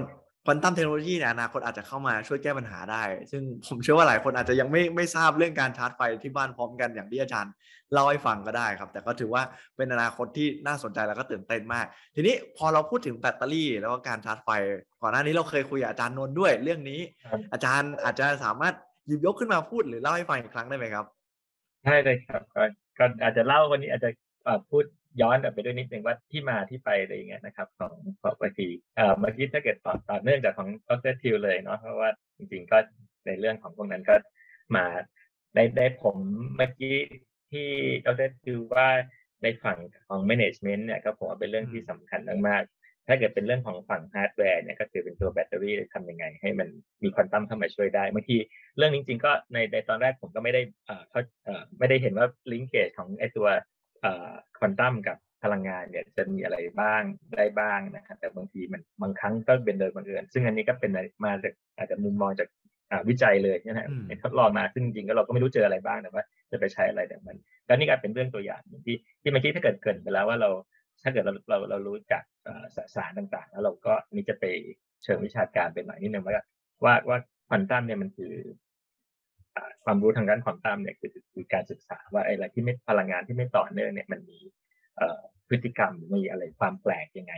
[0.48, 7.54] วอนตัมเทคโนโลยีในอนาคตอาจจะเข้ามาช่วยแก้ปัญหาได้ ซึ่งผมเชื่อว่าหลายคนอาจจะยังไม่ไม่ทราบเรื่องการชาร์จไฟที่บ้านพร้อมกันอย่างที่อาจารย์
[7.94, 9.44] เล่าให้ฟังก็ได้ครับ แต่ก็ถือว่า
[9.78, 14.50] เป็นอนาคตที่น่าสนใจแล้วก็ตื่นเต้นมาก ทีนี้พอเราพูดถึงแบตเตอรี่ แล้วก็การชาร์จไฟ
[15.02, 17.00] ก่อนหน้านี้เราเคยคุยกับอาจารย์นนท์ด้วยเรื่องนี้
[17.32, 18.74] ครับอาจารย์อาจจะสามารถ
[19.08, 21.06] หยิบยกขึ้นมาพูดหรือเล่าให้ฟังอีกครั้งได้ไหมครับ
[21.84, 22.64] ใช่เลยครับก็
[22.98, 24.10] ก็อาจจะเล่าวันนี้อาจจะ
[24.44, 24.84] เอ่อพูด
[25.22, 32.78] ย้อนกลับไปด้วยนิดนึงว่าที่มาที่ไปอะไรอย่างเงี้ยนะครับ ของของบางทีเอ่อเมื่อกี้ถ้าเกิดต่อต่อเนื่องจากของดรทิวเลยเนาะเพราะว่าจริง ๆ ก็
[33.26, 34.16] ในเรื่องของพวกนั้นก็
[34.76, 34.86] มา
[35.56, 36.18] ได้ได้ผม
[36.58, 36.96] เมื่อกี้
[37.52, 37.68] ที่
[38.06, 38.88] ดรทิวว่า
[39.44, 46.68] ในฝั่งของ management เนี่ยก็ผมว่าเป็นเรื่องที่สำคัญมากๆถ้าเกิดเป็นเรื่องของฝั่งฮาร์ดแวร์เนี่ยก็คือเป็นตัวแบตเตอรี่ทำยังไง ให้มัน
[47.04, 48.38] มีควอนตัมเข้ามาช่วยได้บางที
[48.78, 53.64] เรื่องนี้จริงๆก็ในในตอนแรกผมก็ไม่ได้เอ่อเขาเอ่อไม่ได้เห็นว่า linkage ของไอตัวเอ่อ
[54.58, 57.02] ควอนตัมกับพลังงานเนี่ยจะมีอะไรบ้าง
[57.34, 60.92] ได้บ้างนะครับแต่บางทีมันบางครั้งก็เป็นโดยบังเอิญซึ่งอันนี้ก็เป็น
[61.26, 62.48] มาจากอาจจะมุมมองจาก
[62.92, 70.50] อ่าวิจัยเลยนะฮะอืมเห็นทดลองมาซึ่งจริงๆก็เราก็ไม่รู้เจออะไรบ้างแต่ว่า จะไปใช้อะไรแต่มันแล้วนี่ก็เป็นเรื่องตัวอย่างหนึ่งที่ที่เมื่อกี้ถ้าเกิดเกรินไปแล้วว่าเรา
[71.04, 74.46] ถ้าเกิดเราเราเรารู้จักเอ่อสสารต่างๆ แล้วเราก็นี่จะไป
[75.04, 76.44] เชิงวิชาการเป็นหน่อยนิดนึงว่า
[76.84, 78.63] ว่าว่าควอนตัมเนี่ยมันคืออ่า
[79.86, 84.40] ความรู้ทางด้านควอนตัมเนี่ยคือคือการศึกษาว่าไอ้อะไรที่ไม่พลังงานที่ไม่ต่อเนื่องเนี่ยมันมี
[84.98, 87.34] เอ่อพฤติกรรมมีอะไรความแปลกยังไง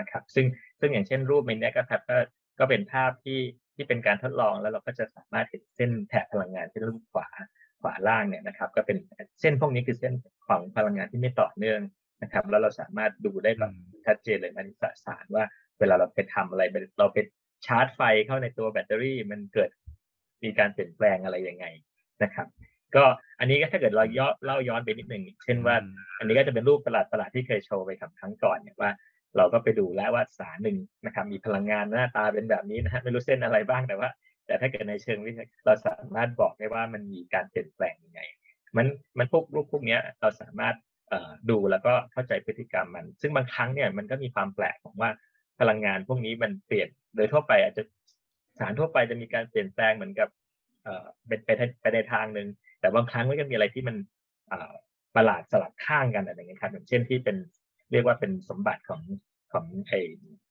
[0.00, 0.46] นะครับ ซึ่ง
[0.80, 2.16] ซึ่งอย่างเช่นรูปในเนี้ยก็ครับก็
[2.58, 3.40] ก็เป็นภาพที่
[3.74, 7.28] ที่เป็นการทดลองแล้วเราก็จะสามารถเห็นเส้นแถบพลังงานที่รูปขวา
[7.82, 8.98] ขวาล่างเนี่ยนะครับ ก็เป็น
[9.40, 10.14] เส้นพวกนี้คือเส้น
[10.48, 11.80] ของพลังงานที่ไม่ต่อเนื่อง
[12.22, 13.72] นะครับ แล้วเราสามารถดูได้แบบ
[14.06, 15.44] ชัดเจนเลยมันสสารว่า
[15.78, 16.62] เวลาเราไปทำอะไร
[16.98, 17.18] เราไป
[17.66, 19.70] ชาร์จไฟเข้าในตัวแบตเตอรี่ มันเกิด
[20.44, 21.66] มีการเปลี่ยนแปลงอะไรยังไง
[22.22, 22.46] นะครับ
[22.96, 23.04] ก็
[23.40, 25.76] อันนี้ก็ถ้าเกิดเราย่อเล่าย้อนไปนิดหนึ่งเช่นว่า
[26.18, 28.90] อันนี้ก็จะเป็นรูปประหลาดประหลาดที่เคยโชว์ไปครั้งครั้งก่อนเนี่ยว่า
[29.36, 34.10] เราก็ไปดูแล้วว่าสารหนึ่งนะครับ มีพลังงานหน้าตาเป็นแบบนี้นะฮะไม่รู้เส้นอะไรบ้างแต่ว่า
[34.46, 38.20] แต่ถ้าเกิดในเชิงวิทยาเราสามารถบอกได้ว่ามันมีการเปลี่ยนแปลงยังไง
[38.76, 38.86] มัน
[39.18, 40.74] มันพวกรูปพวกเนี้ยเราสามารถ
[41.08, 45.10] เอ่อดูแล้วก็เข้าใจพฤติกรรมมัน ซึ่งบางครั้งเนี่ยมันก็มีความแปลกของว่า
[45.60, 47.82] พลังงานพวกนี้มันเปลี่ยน โดยทั่วไปอาจจะ
[48.58, 50.28] สารทั่วไปจะมีการเปลี่ยนแปลงเหมือนกับ
[50.82, 51.48] เอ่อเป็นไป
[51.80, 52.48] ไปในทางหนึ่ง
[52.80, 54.54] แต่บางครั้งมันก็มีอะไรที่มัน
[55.16, 57.36] ประหลาดสลับข้างกันอะไรอย่างเงี้ยครับอย่างเช่นที่เป็น
[57.92, 59.02] เรียกว่าเป็นสมบัติของ
[59.52, 60.00] ของไอ้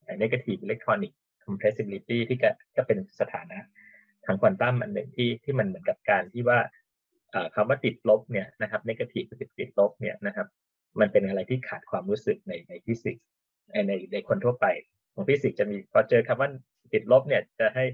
[0.05, 1.13] ไอ้ negative electronic
[1.45, 3.57] compressibility ที่ก็ก็เป็นสถานะ
[4.25, 6.59] ทางควอนตัมอันหนึ่งที่ที่มันเหมือนกับการที่ว่า
[7.31, 10.47] เอ่อคำว่าติดลบเนี่ยนะครับ negative กับติดลบเนี่ยนะครับ
[10.99, 13.25] มันเป็นอะไรที่ขัดความรู้สึกในในฟิสิกส์
[13.87, 14.65] ในในคนทั่วไป
[15.13, 16.49] ของฟิสิกส์จะมีพอเจอคำว่า
[16.93, 17.85] ติดลบเนี่ยจะให้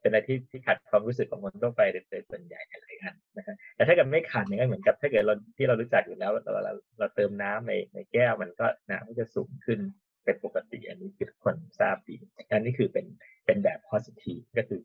[0.00, 9.78] เป็นอะไรที่ที่ขาดความรู้สึกของคนทั่วไปโดยส่วนใหญ่หลายอันนะครับแต่ถ้าเกิดไม่ขาดเนี่ยก็เหมือนกับถ้าเกิดเราที่เรารู้จักอยู่แล้วเราเราเราเติมน้ำในในแก้วมันก็น้ำก็จะสูงขึ้น
[10.24, 12.16] เป็นปกติอันนี้คือคนทราบดี
[12.52, 13.06] อันนี้คือเป็น
[13.46, 14.80] เป็นแบบ positive ก็คือ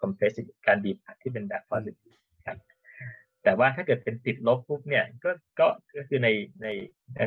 [0.00, 2.58] compressive การบีบอัดที่เป็นแบบ positive ครับ
[3.44, 6.28] แต่ว่าถ้าเกิดเป็นติดลบปุ๊บเนี่ยก็ก็ก็คือใน
[6.62, 6.66] ใน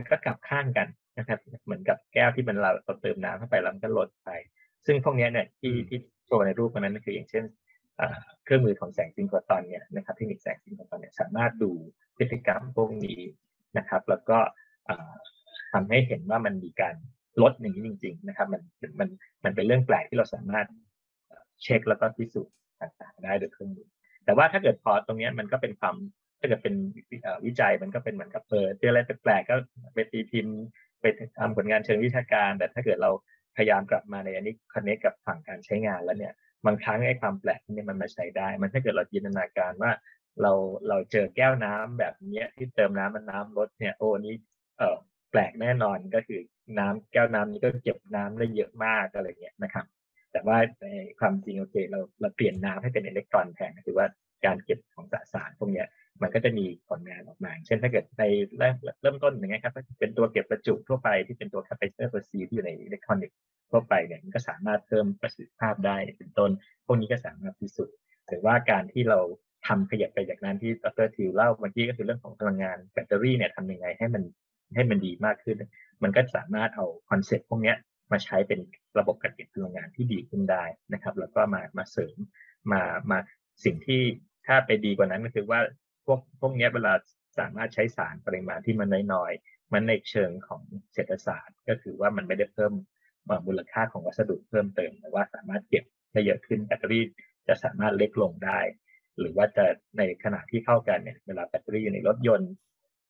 [0.09, 4.29] ก็กลับข้างกันนะครับ เหมือนกับแก้วที่มันเราเติมน้ำเข้าไปแล้วมันก็ลดไป
[4.85, 7.43] ซึ่งพวกนี้เนี่ยที่ที่โชว์ในรูปนั้นก็คืออย่างเช่น
[8.43, 11.71] เครื่องมือของแสงซิงโครตอนเนี่ยนะครับเทคนิคแสงซิงโครตอนเนี่ยสามารถดู
[12.17, 13.19] พฤติกรรมพวกนี้
[13.77, 14.37] นะครับ แล้วก็
[15.73, 16.95] ทำให้เห็นว่ามันมีการ
[17.41, 18.61] ลดอย่างนี้จริง ๆ นะครับ มัน
[18.99, 19.09] มัน
[19.43, 20.67] มันเป็นเรื่องแปลกที่เราสามารถ
[21.63, 23.87] เช็คแล้วก็พิสูจน์ต่างๆได้โดยเครื่องมือ
[24.25, 25.95] แต่ว่าถ้าเกิดพอตรงนี้มันก็เป็นความ
[26.39, 26.75] ถ้าเกิดเป็น
[27.45, 29.55] วิจัยมันก็เป็นเหมือนกับเออเจออะไรแปลกๆก็
[29.93, 30.57] ไปตีพิมพ์
[31.01, 31.05] ไป
[31.39, 33.11] ทำผลงานเชิงวิชาการ แต่ถ้าเกิดเรา
[33.55, 36.33] พยายามกลับมาในอันนี้คอนเนคกับฝั่งการใช้งานแล้วเนี่ย
[36.65, 39.91] บางครั้งไอ้ความแปลกนี่มันมาใช้ได้ มันถ้าเกิดเราจินตนาการว่า
[40.41, 40.51] เรา
[40.87, 44.35] เราเจอแก้วน้ำแบบนี้ที่เติมน้ำมันน้ำลดเนี่ยโอ้นี้
[44.77, 44.97] เออ
[45.31, 46.41] แปลกแน่นอนก็คือ
[46.79, 49.85] น้ำแก้วน้ำนี้ก็เก็บน้ำได้เยอะมากอะไรเงี้ยนะครับ
[50.31, 50.85] แต่ว่าใน
[51.19, 54.07] ความจริงโอเคเราเราเปลี่ยนน้ำให้เป็นอิเล็กตรอนแทนคือว่า
[54.45, 55.87] การเก็บของสสารพวกเนี้ย
[56.21, 58.23] มันก็จะมีผลงานออกมา เช่นถ้าเกิดใน
[58.57, 63.37] เริ่มเริ่มต้นอย่างเงี้ยครับเป็นตัวเก็บประจุทั่วไปที่เป็นตัว capacitor ตัว C ที่อยู่ในอิเล็กทรอนิกส์
[63.71, 66.51] ทั่วไปเนี่ยมันก็สามารถเพิ่มประสิทธิภาพได้เป็นต้น
[66.85, 67.95] พวกนี้ก็สามารถพิสูจน์
[68.27, 69.19] หรือว่าการที่เรา
[69.67, 74.23] ทำขยับไปจากนั้นที่ดรทิวเล่าเมื่อกี้ก็คือเรื่องของพลังงานแบตเตอรี่เนี่ยทำยังไงให้มัน
[74.75, 75.57] ให้มันดีมากขึ้น
[76.03, 77.73] มันก็สามารถเอาคอนเซ็ปต์พวกนี้
[78.11, 78.59] มาใช้เป็น
[78.99, 82.17] ระบบการเก็บพลังงานที่ดีขึ้นได้นะครับ แล้วก็มามาเสริม
[82.71, 83.17] มามา
[83.65, 84.01] สิ่งที่
[84.45, 85.59] ถ้าไปดีกว่านั้นก็คือว่า
[86.05, 86.93] พวกพวกนี้เวลา
[87.39, 90.61] สามารถใช้สารปริมาณที่มันน้อยๆ มันในเชิงของ
[90.93, 92.73] เศรษฐศาสตร์ ก็คือว่ามันไม่ได้เพิ่ม
[93.47, 97.03] มูลค่าของวัสดุเพิ่มเติมแต่ว่าสามารถเก็บได้เยอะขึ้นแบตเตอรี่
[97.47, 98.59] จะสามารถเล็กลงได้
[99.19, 99.65] หรือว่าจะ
[99.97, 102.51] ในขณะที่เข้ากันเนี่ยเวลาแบตเตอรี่อยู่ในรถยนต์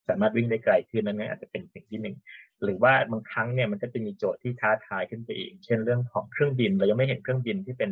[0.10, 2.15] สามารถวิ่งได้ไกลขึ้นนั้นอาจจะเป็นสิ่งที่หนึ่ง
[2.63, 7.91] หรือว่าบางครั้งเนี่ยมันก็จะมีโจทย์ที่ท้าทายขึ้นไปอีก เช่นเรื่องของเครื่องบิน เรายังไม่เห็นเครื่องบินที่เป็น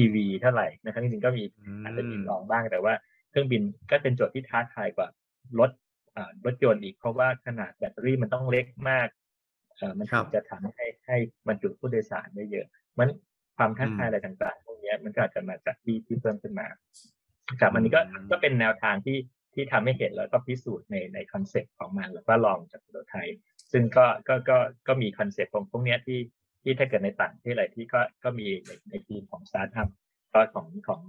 [0.00, 1.44] EV เท่าไหร่นะครับจริงๆก็มี
[1.84, 2.94] อาจจะมีลองบ้างแต่ว่า
[3.32, 5.08] เครื่องบินก็เป็นโจทย์ที่ท้าทายกว่า
[5.58, 5.70] รถ
[6.46, 9.08] รถยนต์อีก เพราะว่าขนาดแบตเตอรี่มันต้องเล็กมาก
[9.98, 11.16] มันถึงจะทำให้ให้
[11.48, 12.66] บรรจุผู้โดยสารได้เยอะ
[12.98, 13.10] มัน
[13.56, 16.66] ความท้าทายอะไรต่างๆพวกนี้มันก็อาจจะมาจากที่ที่เพิ่มขึ้นมา
[17.60, 19.18] ครับอันนี้ก็ก็เป็นแนวทางที่
[19.54, 23.28] ที่ทำให้เห็นแล้วก็พิสูจน์ในในคอนเซ็ปต์ของมันแล้วก็ลองจากตัวไทย
[23.72, 24.56] ซึ่งก็ก็ก็
[24.88, 26.20] ก็มีคอนเซ็ปต์ของพวกนี้ที่
[26.62, 29.88] ที่ถ้าเกิดในต่างที่อะไรที่ก็ก็มีในในทีมของสตาร์ทอัพ
[30.34, 31.00] ก็ของของ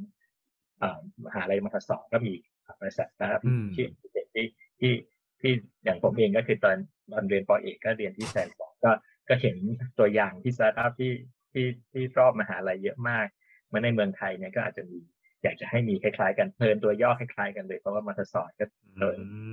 [1.26, 2.34] มหาลัยมทสก็มี
[2.82, 3.42] บริษัทนะครับ
[3.76, 3.86] ที่
[4.34, 4.46] ที่
[4.80, 4.94] ที่
[5.42, 5.52] ที่
[5.84, 6.78] อย่างผมเองก็คือตอน
[7.12, 8.92] ตอนเรียนป.เอกก็เรียนที่แซนฟอร์ดก็
[9.30, 9.56] ก็เห็น
[10.00, 11.14] ตัวอย่างที่สตาร์ทอัพที่
[11.54, 13.28] ที่ที่รอบมหาลัยเยอะมาก
[13.68, 15.00] เมื่อในเมืองไทยเนี่ยก็อาจจะมี
[15.44, 18.66] อยากจะให้มีคล้ายๆ กันเพลินตัวย่อคล้ายๆกันเลยเพราะว่ามัธยมก็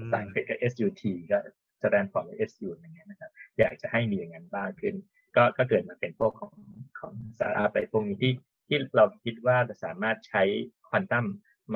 [0.01, 1.03] ภาษาอังกฤษก็ SUT
[1.33, 1.39] ก็
[1.81, 4.95] แสดงของ SU อย่างเงี้ยนะครับอยากจะให้มีอย่างนั้นบ้างขึ้น
[5.37, 6.55] ก็ก็เกิดมาเป็นพวกของ
[7.01, 8.33] ของสตาร์ทอัพไปพวกนี้ที่
[8.71, 10.43] ที่เราคิดว่าจะสามารถใช้
[10.89, 11.27] ควอนตัม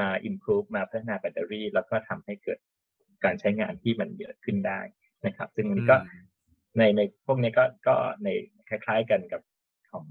[0.01, 2.59] มา improve มาพัฒนาแบตเตอรี่ แล้วก็ทำให้เกิด
[3.25, 4.81] การใช้งานที่มันเยอะขึ้นได้
[5.27, 5.97] นะครับ ซึ่งมันก็
[6.79, 8.29] ในในพวกนี้ก็ก็ใน
[8.69, 9.43] คล้าย ๆกันกับ
[9.91, 10.05] ของ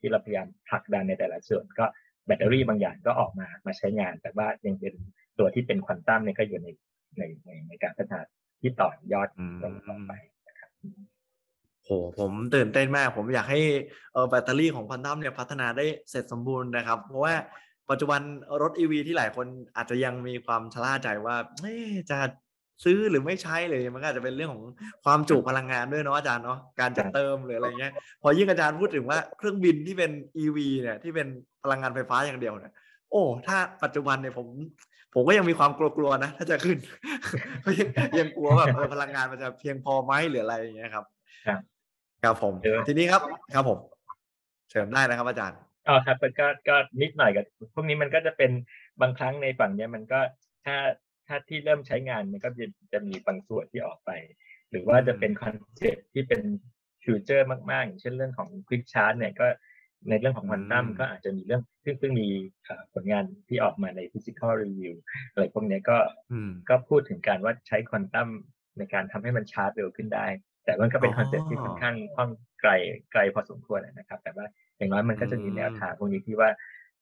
[0.00, 1.86] ที่เราพยายามผลักดันในแต่ละส่วน ก็
[2.26, 4.94] แบตเตอรี่บางอย่างก็ออกมามาใช้งาน แต่ว่ายังเป็น
[5.38, 6.68] ตัวที่เป็นควอนตัมเนี่ยก็อยู่ใน
[7.18, 8.20] ในในในการพัฒนา
[8.60, 9.28] ที่ต่อยอด
[9.62, 10.12] ต่อไป
[10.48, 10.70] นะครับ
[11.90, 13.60] โหผมตื่นเต้นมาก ผมอยากให้
[14.28, 17.34] แบตเตอรี่ของควอนตัมเนี่ยพัฒนาได้เสร็จสมบูรณ์นะครับ เพราะว่า
[17.90, 18.20] ปัจจุบัน
[18.62, 21.36] รถ EV ที่หลายคนอาจจะยังมีความชะล่าใจว่า
[22.10, 22.18] จะ
[22.84, 24.64] ซื้อหรือไม่ใช้เลยมันก็อาจจะเป็นเรื่องของ
[25.04, 30.10] ความจุพลังงานด้วยเนาะอาจารย์เนาะการจะเติมหรืออะไรเงี้ย พอยิ่งอาจารย์พูดถึงว่าเครื่องบินที่เป็น
[30.42, 31.28] EV เนี่ยที่เป็น
[31.62, 32.72] พลังงานไฟฟ้าอย่างเดียวเนี่ย
[33.10, 34.46] โอ้ถ้าปัจจุบันเนี่ยผม
[35.14, 36.76] ผมก็ยังมีความกลัวๆนะ ถ้าจะขึ้น
[37.78, 37.88] ยัง
[38.18, 41.04] ยังกลัวแบบพลังงานมันจะเพียงพอไหมหรืออะไรอย่างเงี้ยครับ
[42.22, 42.54] ครับครับผม
[42.88, 43.22] ทีนี้ครับ
[43.54, 43.78] ครับผม
[44.70, 45.58] เชิญได้นะครับอาจารย์
[45.88, 47.44] อ๋อครับก็ก็นิดหน่อยกับ
[47.74, 48.50] พวกนี้มันก็จะเป็น
[49.00, 50.20] บางครั้งในฝั่งเนี้ยมันก็
[50.66, 50.76] ถ้า
[51.26, 54.10] ถ้าที่เริ่มใช้งานมันก็จะจะมีบางส่วนที่ออกไป
[54.70, 56.42] หรือว่าจะเป็นคอนเซ็ปที่เป็น
[57.04, 59.46] future มากๆอย่างเช่นเรื่องของควิกชาร์ t เนี่ยก็
[60.08, 62.28] ในเรื่องของควอนตัมก็อาจจะมีเรื่องซึ่งซึ่งมี
[62.94, 64.94] ผลงานที่ออกมาใน physical review
[65.30, 65.98] อะไรพวกนี้ก็
[66.68, 68.28] ก็พูดถึงการว่าใช้ควอนตัม
[68.78, 70.26] ในการทำให้มันชาร์จเร็วขึ้นได้
[70.64, 72.30] แต่มันก็เป็น concept ที่ค่อนข้างค่อน
[72.60, 72.72] ไกล
[73.12, 74.46] ไกลพอสมควรนะครับ แต่ว่า
[74.76, 76.48] อย่างน้อยมันก็จะมีแนวทางพวกนี้ที่ว่า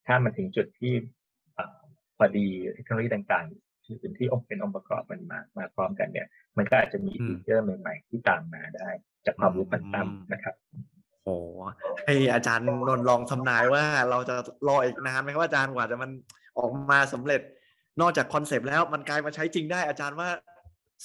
[0.06, 0.92] ถ้ามันถึงจุดที่
[2.16, 6.26] พอดีเทคโนโลยีต่างๆอื่นที่องค์เป็นองค์ประกอบมันมามาพร้อมกันเนี่ย
[6.58, 8.88] มันก็อาจจะมีอืมฟีเจอร์ใหม่ ๆ ที่ตามมาได้
[9.26, 10.54] จากความรู้ควอนตัมอืมนะครับ
[11.24, 11.36] โอ้
[12.04, 14.36] ให้อาจารย์นนท์ลองทำนายว่าเราจะ
[14.68, 16.10] รออีกนานไหมครับอาจารย์กว่าจะมัน
[16.58, 17.40] ออกมาสำเร็จ
[18.00, 20.28] นอกจาก concept แล้วมันกลายมาใช้จริงได้อาจารย์ว่า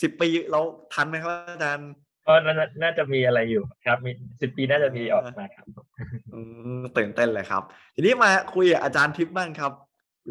[0.02, 0.60] สิบปีเรา
[0.94, 1.90] ทันไหมครับอาจารย์
[2.28, 2.54] ก็น่า
[2.84, 4.12] น่าจะมีอะไรอยู่ครับ มี
[4.42, 5.66] สิบปีน่าจะมีออกมาครับ
[6.98, 7.64] ตื่นเต้นเลยครับ
[7.96, 9.72] ทีนี้มาคุยอาจารย์ทิพย์บ้างครับ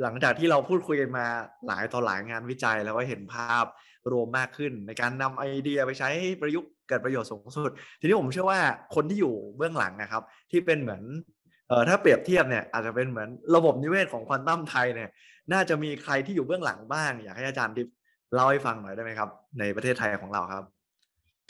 [0.03, 1.27] หลังจากที่เราพูดคุยกันมา
[1.67, 3.65] หลายต่อหลายงานวิจัย แล้วก็เห็นภาพ
[4.13, 7.71] รวมมากขึ้น ในการนำไอเดียไปใช้ประยุกต์เกิดประโยชน์สูงสุด
[8.01, 8.61] ทีนี้ผมเชื่อว่า
[8.95, 11.03] คนที่อยู่เบื้องหลังนะครับ ที่เป็นเหมือน
[11.69, 15.11] เอ่อถ้าเปรียบเทียบเนี่ยอาจจะเป็นเหมือนระบบนิเวศของควอนตัมไทยเนี่ย
[15.53, 17.95] น่าจะมีใครที่อยู่เบื้องหลังบ้าง อยากให้อาจารย์ทิพย์
[18.35, 20.65] เล่าให้ฟังหน่อยได้ไหมครับ ในประเทศไทยของเราครับ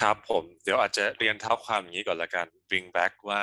[0.03, 3.41] ครับผมเดี๋ยวอาจจะเรียนเท้าความอย่างนี้ก่อนละกัน bring back ว่า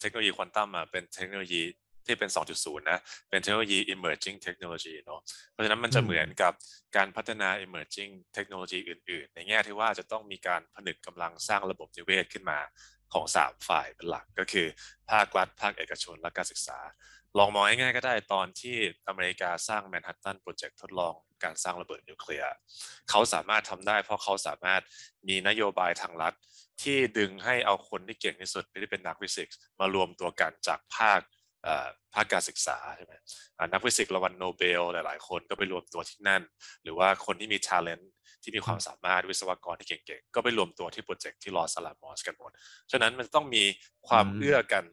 [0.00, 1.62] เทคโนโลยีควอนตัมมาเป็นเทคโนโลยี
[2.06, 5.20] ที่เป็น 2.0 นะ เป็นเทคโนโลยี emerging technology เนอะ
[5.52, 6.52] เพราะฉะนั้นมันจะเหมือนกับ
[6.96, 12.58] การพัฒนา emerging technology อื่น ๆ ในแง่ที่ว่าจะต้องมีการผนึกกำลังสร้างระบบนิเวศขึ้นมา
[13.12, 14.66] ของ 3 ฝ่ายเป็นหลัก ก็คือ
[15.10, 16.78] ภาครัฐ ภาคเอกชน และการศึกษา
[17.38, 18.76] ลองมองง่ายๆก็ได้ตอนที่
[19.08, 21.14] อเมริกาสร้างแมนฮัตตันโปรเจกต์ทดลอง
[21.44, 22.52] การสร้างระเบิดนิวเคลียร์
[23.10, 24.82] เขาสามารถทำได้ เพราะเขาสามารถ
[25.28, 26.34] มีนโยบายทางรัฐ
[26.82, 31.20] ที่ดึงให้เอาคนที่เก่งที่สุดที่เป็นนักฟิสิกส์มารวมตัวกันจากภาค
[31.64, 33.14] เอ่อภาคการศึกษาใช่ไหม
[33.58, 36.42] อ่านักฟิสิกส์รางวัลโนเบลหลายๆ คนก็ไปรวมตัวที่นั่น
[36.82, 38.04] หรือว่าคนที่มี talent
[38.42, 42.50] ที่มีความสามารถวิศวกรที่เก่งๆ ก็ไปรวมตัวที่โปรเจกต์ที่ลอสอลามอสกันหมด
[42.92, 43.64] ฉะนั้นมันต้องมี
[44.08, 44.84] ความอืมเอื้อกัน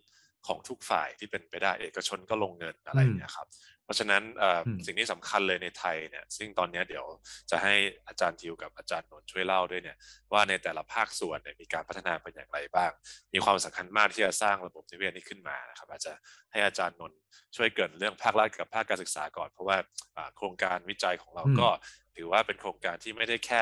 [0.47, 3.47] ของทุกฝ่ายที่เป็นไปได้เอกชนก็ลงเงินอะไรอย่างเงี้ยครับ
[3.83, 7.05] เพราะฉะนั้นเอ่ออมสิ่งที่สำคัญเลยในไทยเนี่ยซึ่งตอนเนี้ยเดี๋ยว
[7.51, 7.73] จะให้
[8.07, 9.97] อาจารย์ทิวกับอาจารย์นนท์ช่วยเล่าด้วยเนี่ย
[10.33, 12.91] ว่าในแต่ละภาคส่วนเนี่ยมีการพัฒนาเป็นอย่างไรบ้าง
[13.33, 16.13] มีความสำคัญมากที่จะสร้างระบบนิเวศนี้ขึ้นมานะครับ อาจจะ
[16.51, 17.19] ให้อาจารย์นนท์
[17.55, 19.77] ช่วยเกรินเรื่องภาครัฐกับภาคการศึกษาก่อน เพราะว่า
[20.17, 21.69] อ่าโครงการวิจัยของเราอืมก็
[22.15, 23.61] ถือว่าเป็นโครงการที่ไม่ได้แค่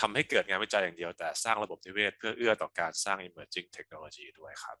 [0.00, 4.76] ทำให้เกิดงานวิจัยอย่างเดียวแต่สร้างระบบนิเวศเพื่อเอื้อต่อการสร้าง emerging technology ด้วยครับ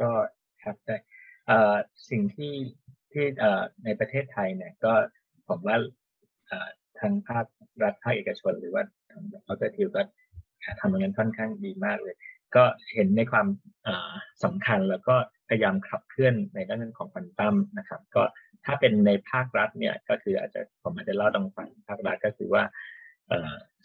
[0.00, 0.10] ก็
[0.64, 0.96] ครับแต่
[1.46, 1.74] เอ่อ
[2.10, 2.54] สิ่งที่
[3.12, 4.92] ที่เอ่อในประเทศไทยเนี่ยก็
[5.48, 5.76] ผมว่า
[6.46, 7.46] เอ่อทางภาค
[7.82, 10.02] รัฐภาคเอกชน หรือว่าทางดอกเตอร์ทิวก็
[10.80, 12.16] ทำงานค่อนข้างดีมากเลย
[12.56, 12.64] ก็
[12.94, 13.46] เห็นในความ
[14.44, 15.16] สำคัญแล้วก็
[15.48, 18.22] พยายามขับเคลื่อนในด้านของควอนตั้มนะครับ ก็
[18.64, 22.62] ถ้าเป็นในภาครัฐเนี่ยก็คืออาจจะผมอาจจะเล่าตรงฝั่งภาครัฐก็คือว่า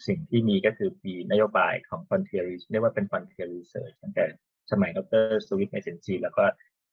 [0.06, 4.24] สิ่งที่มีก็คือมีนโยบายของ frontier Research เรียกว่าเป็น frontier research ตั้งแต่
[4.72, 6.44] สมัยดรสวิทในเซนซีแล้วก็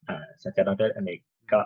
[0.08, 1.20] อ่าศาสตราจารย์ดรอเนก
[1.52, 1.60] ก็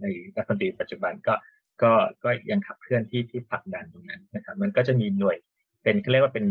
[0.00, 0.04] ใน
[0.36, 1.34] รัฐมนตรีปัจจุบันก็
[1.82, 1.92] ก็
[2.24, 5.36] ก็ยังขับเคลื่อนที่ที่ผลักดันตรงนั้นนะครับมันก็จะมีหน่วย
[5.82, 6.46] เป็นเขาเรียกว่าเป็น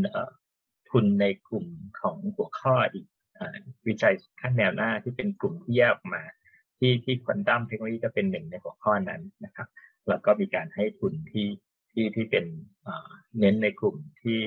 [0.89, 1.65] ทุนในกลุ่ม
[1.99, 3.05] ของหัวข้ออีก
[3.87, 6.23] วิจัยขั้นแนวหน้าที่เป็นกลุ่มที่แยกออกมา
[6.79, 9.67] ที่ที่ควอนตัมเทคโนโลยีก็เป็นหนึ่งในหัวข้อนั้นนะครับ
[10.09, 11.47] แล้วก็มีการให้ทุนที่
[11.91, 12.45] ที่ที่เป็น
[13.39, 14.39] เน้นในกลุ่มที่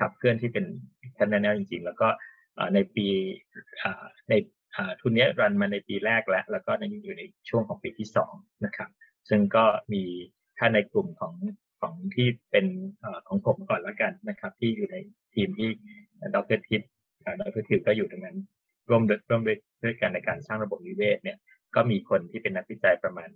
[0.00, 0.64] ขับเคลื่อนที่เป็น
[1.18, 2.08] ขั้นแนวจริงๆ แล้วก็
[2.74, 3.06] ในปี
[3.78, 4.34] เอ่อใน
[4.72, 8.34] เอ่อทุนเนี้ยรันมาในปีแรกแล้ว แล้วก็ในอยู่ในช่วงของปีที่สอง
[8.64, 8.90] นะครับ
[9.28, 10.02] ซึ่งก็มี
[10.58, 11.34] ถ้าในกลุ่มของ
[11.80, 12.66] ของที่เป็น
[13.00, 14.96] เอ่อของผมก่อนแล้วกันนะครับ ที่อยู่ใน
[15.34, 15.68] ทีมที่
[16.34, 16.90] ดรทิพย์
[17.40, 18.38] ดรทิพย์ก็อยู่ตรงนั้น
[18.88, 21.38] ร่วมด้วยร่วมด้วยด้วยกันในการสร้างระบบนิเวศเนี่ย
[21.74, 23.30] ก็มีคนที่เป็นนักวิจัยประมาณ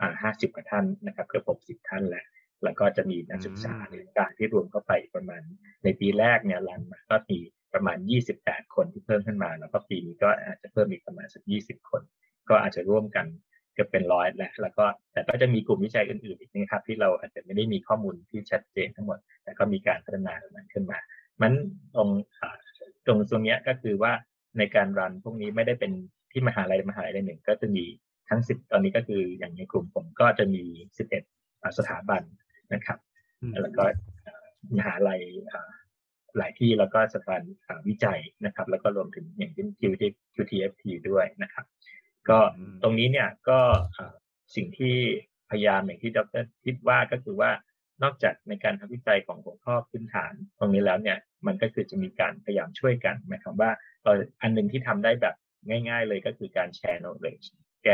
[0.00, 2.24] อ่าห้าสิบกว่าท่านนะครับเกือบหกสิบท่านแหละ
[2.64, 5.42] แล้วก็จะมีนักศึกษาอืมหรือต่างที่รวมเข้าไปประมาณ
[5.84, 7.38] ในปีแรกเนี่ยรันมาก็มี
[7.74, 12.02] ประมาณยี่สิบแปดคนที่เพิ่มขึ้นมา แล้วก็ปีนี้ก็อาจจะเพิ่มอีกประมาณสักยี่สิบคน
[12.48, 13.26] ก็อาจจะร่วมกัน
[13.74, 20.98] เกือบเป็นร้อยแล้วแล้วก็แต่ก็จะมีกลุ่มวิจัยอื่นๆอีกนะครับที่เราอาจจะไม่ได้มีข้อมูลที่ชัดเจนทั้งหมด แต่ก็มีการพัฒนาตรงนั้นขึ้นมา
[21.42, 21.52] มัน
[21.94, 22.08] ตรง
[22.40, 22.56] อ่า
[23.06, 24.12] ตรงตรงเนี้ยก็คือว่า
[24.58, 25.92] ในการรันพวกนี้ไม่ได้เป็น
[26.32, 27.84] ที่มหาลัยมหาลัยใดหนึ่งก็จะมี
[28.28, 30.62] ทั้งสิบตอนนี้ก็คืออย่างในกลุ่มผมก็จะมี
[30.98, 31.22] สิบเอ็ด
[31.78, 32.22] สถาบัน
[32.74, 32.98] นะครับ
[33.40, 33.82] อืมแล้วก็
[34.22, 34.46] เอ่อ
[34.78, 35.20] มหาลัย
[35.52, 35.70] อ่า
[36.38, 40.02] หลายที่แล้วก็สถาบันอ่าวิจัยนะครับ แล้วก็รวมถึงอย่างเช่น QT
[40.34, 41.64] QTFT ด้วยนะครับ
[42.28, 43.58] ก็อืมตรงนี้เนี่ยก็
[43.96, 44.14] อ่า
[44.56, 44.96] สิ่งที่
[45.50, 47.50] พยายามอย่างที่ดรทิพย์ว่าก็คือว่า
[48.02, 53.70] นอกจากในการทำวิจัยของหัวข้อพื้นฐาน ตรงนี้แล้วเนี่ยมันก็คือจะมีการพยายามช่วยกันหมายความว่า
[54.02, 55.34] เอ่ออันหนึ่งที่ทำได้แบบ
[55.68, 57.46] ง่าย ๆ เลยก็คือการแชร์ knowledge
[57.84, 57.88] แก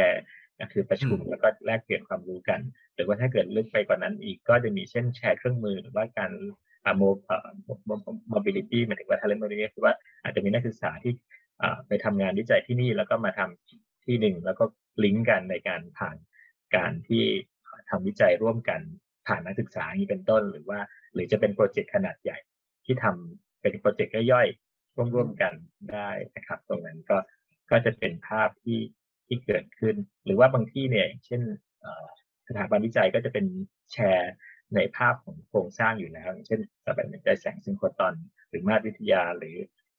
[0.60, 2.60] ก็คือประชุมอืมแล้วก็แลกเปลี่ยนความรู้กัน
[2.94, 7.48] หรือว่าถ้าเกิดลึกไปกว่านั้นอีกก็จะมีเช่นแชร์เครื่องมือหรือว่าการ่าโมอ่อ
[8.34, 11.12] mobility หมายถึงว่า talent mobility คือว่าอาจจะมีนักศึกษาที่
[11.88, 14.64] ไปทำงานวิจัยที่นี่แล้วก็มาทำที่หนึ่งแล้วก็
[15.04, 16.16] ลิงก์กันในการผ่าน
[16.76, 17.24] การที่
[17.90, 18.80] ทำวิจัยร่วมกัน
[19.26, 20.80] ผ่านนักศึกษาอย่างนี้เป็นต้น หรือว่า
[21.14, 22.38] หรือจะเป็นโปรเจกต์ขนาดใหญ่
[22.84, 25.54] ที่ทำเป็นโปรเจกต์ย่อยๆร่วมๆกัน
[25.92, 27.18] ได้นะครับ ตรงนั้นก็
[27.70, 28.80] ก็จะเป็นภาพที่
[29.26, 31.42] ที่เกิดขึ้น หรือว่าบางที่เนี่ยเช่น
[32.48, 33.46] สถาบันวิจัยก็จะเป็น
[33.92, 34.32] แชร์
[34.74, 38.14] ในภาพของโครงสร้างอยู่แล้วอย่างเช่นสถาบันวิจัยแสงซิงโครตอน
[38.48, 39.56] หรือมาตรวิทยาหรือ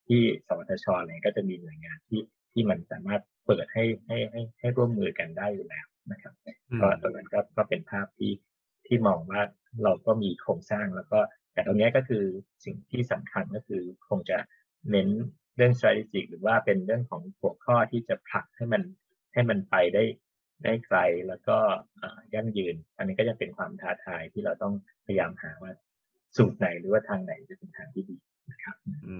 [0.07, 2.22] ที่สวทชอะไรก็จะมีหน่วยงานที่
[2.53, 6.34] ที่มันสามารถเปิดให้ให้ให้ให้ร่วมมือกันได้อยู่แล้วนะครับ
[6.82, 8.34] ก็ตรงนั้นก็ก็เป็นภาพที่
[8.88, 9.41] ที่มองว่า
[9.84, 11.20] เราก็มีโครงสร้างแล้วก็
[11.53, 12.24] แต่ตรงนี้ก็คือ
[12.65, 14.38] สิ่งที่สำคัญก็คือคงจะ
[14.91, 15.09] เน้น
[15.55, 18.84] เรื่อง strategic หรือว่าเป็นเรื่องของหัวข้อที่จะผลักให้มัน
[19.34, 20.03] ให้มันไปได้
[20.64, 20.97] ได้ไกล
[21.28, 21.58] แล้วก็
[22.36, 24.74] ยั่งยืน อันนี้ก็จะเป็นความท้าทายที่เราต้อง
[25.05, 25.72] พยายามหาว่า
[26.38, 28.18] สูตรไหนหรือว่าทางไหนจะเป็นทางที่ดี
[28.51, 28.76] นะครับ
[29.08, 29.16] อื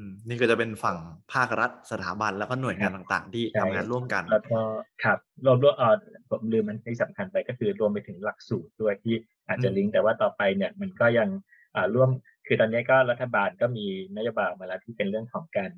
[0.00, 0.98] มนี่ก็จะเป็นฝั่ง
[1.32, 4.60] ภาครัฐสถาบันแล้วก็หน่วยงานต่างๆ ที่ทำงานร่วมกัน แล้วก็
[5.04, 5.96] ครับรวมรวมเออ
[6.30, 9.14] ผมลืมมันที่สำคัญไปก็คือรวมไปถึงหลักสูตรด้วยที่
[9.48, 11.28] อาจจะลิงก์แต่ว่าต่อไปเนี่ยมันก็ยัง
[11.76, 12.10] อ่าร่วม
[12.46, 15.72] คือตอนนี้ก็รัฐบาลก็มีนโยบายมาแล้วที่เป็นเรื่องของการ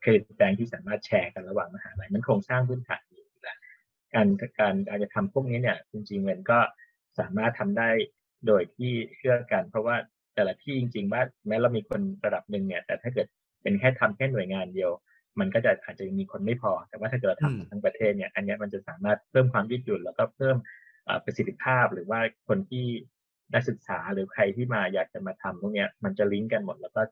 [0.00, 3.09] เครดิตแบงค์ที่สามารถแชร์กันระหว่างมหาลัยมันโครงสร้างพื้นฐานอยู่แล้ว
[4.14, 4.26] การ
[4.60, 6.58] การอาจจะทำพวกนี้เนี่ยจริงๆมันก็
[7.18, 7.90] สามารถทำได้
[8.46, 9.96] โดยที่เชื่อกัน เพราะว่า
[10.34, 13.26] แต่ละที่จริงๆว่าแม้เรามีคนระดับหนึ่งเนี่ยแต่ถ้าเกิด
[13.62, 14.90] เป็นแค่ทำแค่หน่วยงานเดียว
[15.40, 20.56] มันก็จะอาจจะมีคนไม่พอ แต่ว่าถ้าเกิดเราทำทั้งประเทศเนี่ยอันนี้มันจะสามารถเพิ่มความยืดหยุ่นแล้วก็เพิ่ม
[21.24, 22.86] ประสิทธิภาพหรือว่าคนที่
[23.54, 27.02] นักศึกษาหรือใครที่มาอยากจะมาทำพวกนี้มันจะลิงก์กันหมด แล้วก็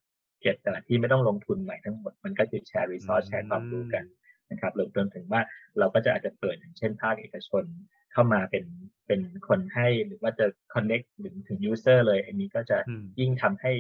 [0.41, 4.05] เก็บแต่ละที่ไม่ต้องลงทุนใหม่ทั้งหมด มันก็จะแชร์ resource แชร์ความรู้กัน
[4.51, 5.41] นะครับรวมถึงว่า
[5.79, 7.65] เราก็จะอาจจะเปิดอย่างเช่นภาคเอกชน
[8.13, 8.65] เข้ามาเป็น
[9.07, 12.79] เป็นคนให้หรือว่าจะ connect ถึงถึง user เลย อันนี้ก็จะ
[13.21, 13.73] ยิ่งทำให้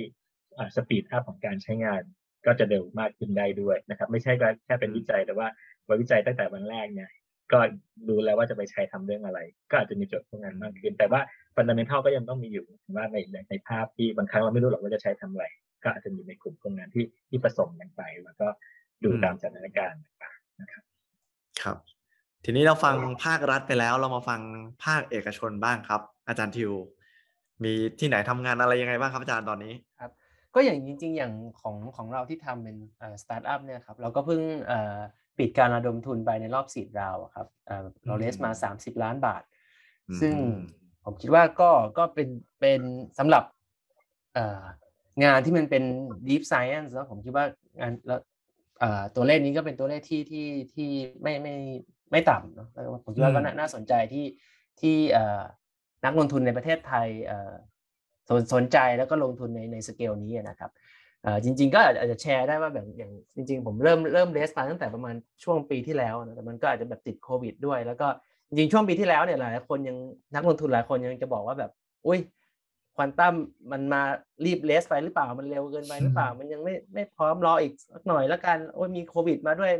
[0.76, 2.02] speed up ของการใช้งาน
[2.46, 4.32] ก็จะเร็วมากขึ้นได้ด้วยนะครับ ไม่ใช่
[4.66, 5.48] แค่เป็นวิจัยแต่ว่า
[6.00, 7.10] วิจัยตั้งแต่วันแรกเนี่ย
[7.52, 7.60] ก็
[8.08, 9.40] ดูแล้วว่าจะไปใช้ทำเรื่องอะไร
[9.70, 11.20] ก็อาจจะมีโจทย์พวกนั้นมากขึ้น แต่ว่า
[11.54, 12.66] ฟันดัมเบลทัลก็ยังต้องมีอยู่
[12.96, 13.16] ว่าใน
[13.50, 15.44] ในภาพที่บางครั้งเราไม่รู้หรอกว่าจะใช้ทำอะไร
[15.84, 18.48] ก็อาจจะมีในกลุ่มพวกนั้นที่ที่ผสมกันไป แล้วก็
[19.04, 20.82] ดูตามสถานการณ์ต่างๆ นะครับ
[21.62, 21.76] ครับ
[22.44, 24.40] ทีนี้เราฟังภาครัฐไปแล้ว เรามาฟัง
[24.84, 26.72] ภาคเอกชนบ้างครับ อาจารย์ทิว
[27.64, 30.10] มีที่ไหนทำงานอะไรยังไงบ้างครับอาจารย์ตอนนี้ครับ
[30.54, 32.76] ก็อย่างจริง ๆ อย่างของของเราที่ทำเป็น
[33.22, 34.40] สตาร์ทอัพเนี่ยครับเราก็เพิ่ง
[35.38, 37.46] ปิดการระดมทุนไปในรอบสีดราวครับ
[38.06, 39.42] เราเลสมา30ล้านบาท
[40.20, 40.34] ซึ่ง
[41.04, 42.28] ผมคิดว่าก็ก็เป็น
[42.60, 42.80] เป็น
[43.18, 43.44] สำหรับ
[45.24, 45.84] งานที่มันเป็น
[46.28, 47.44] deep science แล้วผมคิดว่า
[47.80, 48.20] งานแล้ว
[49.16, 50.88] ตัวเลขนี้ก็เป็นตัวเลขที่ที่ที่
[51.22, 51.54] ไม่ไม่
[52.10, 52.68] ไม่ต่ำเนาะ
[53.04, 54.26] ผมคิดว่าก็น่าสนใจที่
[54.80, 54.96] ที่
[56.04, 57.08] นักลงทุนในประเทศไทย
[58.28, 60.70] สนสนใจแล้วก็ลงทุนในในสเกลนี้นะครับ
[61.44, 65.14] จริง ๆ ก็อาจจะแชร์ได้ว่าแบบอย่างจริง ๆ ผมเริ่มเริ่มเลสมาตั้งแต่ประมาณ
[65.44, 68.06] ช่วงปีที่แล้วนะแต่มันก็อาจจะแบบติดโควิดด้วย แล้วก็
[68.48, 69.96] จริงๆช่วงปีที่แล้วเนี่ยหลายคนยัง
[70.34, 71.70] นักลงทุนหลายคนยังจะบอกว่าแบบ
[72.06, 72.18] อุ้ย
[72.98, 73.34] ควอนตัม
[73.72, 74.02] มันมา
[74.44, 79.72] รีบเลสไปหรือเปล่ามันเร็วเกินไปหรือเปล่า มันยังไม่ไม่พร้อมรออีกสักหน่อยแล้วกันโอ้ยมีโควิดมาด้วย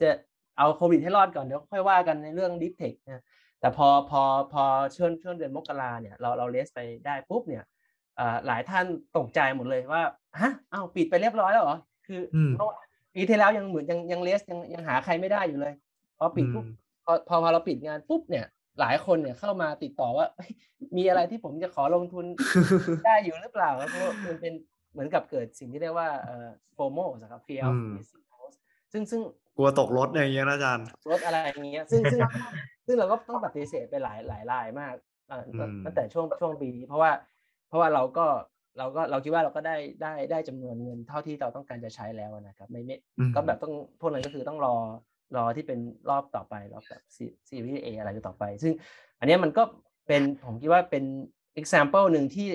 [0.00, 0.10] จะ
[0.58, 3.22] เอาโควิดให้รอดก่อนเดี๋ยวค่อยว่ากันในเรื่องดิฟเทคนะ
[3.60, 4.22] แต่พอพอ
[4.52, 4.64] พอ
[4.96, 7.64] ช่วงช่วงเดือนมกราเนี่ยเราเราเลสไปได้ปุ๊บเนี่ย
[8.46, 8.86] หลายท่าน
[9.16, 10.02] ตกใจหมดเลยว่า
[10.40, 12.20] ฮะเอ้าปิดไปเรียบร้อยแล้วเหรอคือ
[13.14, 15.74] ปีที่แล้วยังเหมือนยังยังเลสยังยังหาใครไม่ได้อยู่เลย
[16.18, 16.66] พอปิดปุ๊บ
[17.04, 18.46] พอพอพอเราปิดงานปุ๊บเนี่ย
[18.80, 20.26] หลายคนเนี่ยเข้ามาติดต่อว่า
[20.96, 22.24] มีอะไรที่ผมจะขอลงทุน
[23.06, 24.52] ได้อยู่หรือเปล่าเพราะมันเป็น
[24.92, 28.52] เหมือนกับเกิดสิ่งที่เรียกว่าเอ่อโฟโมนะครับ fear of missing out
[28.92, 29.20] ซึ่งซึ่ง
[29.56, 32.20] กลัวตกรถอย่างเงี้ยนะอาจารย์รถอะไรอย่างเงี้ยซึ่งซึ่ง
[32.86, 34.94] ซึ่งเราก็ต้องปฏิเสธไปหลายหลายรายมาก
[35.84, 37.10] ตั้งแต่ช่วงช่วงปีนี้ เพราะว่า
[37.68, 38.26] เพราะว่าเราก็
[38.78, 42.96] เราก็เราคิดว่าเราก็ได้ได้ได้จำนวนเงินเท่าที่เราต้องการจะใช้แล้วนะครับ ไม่ไม่
[43.34, 44.76] ก็แบบต้องพวกนั้นก็คือต้องรอ
[45.36, 45.78] รอที่เป็น
[46.10, 47.02] รอบต่อไปรอบแบบ
[47.48, 48.72] ซีรีส์เออะไรต่อไป ซึ่ง
[49.20, 49.62] อันนี้มันก็
[50.06, 51.04] เป็นผมคิดว่าเป็น
[51.60, 52.46] example หนึ่งที่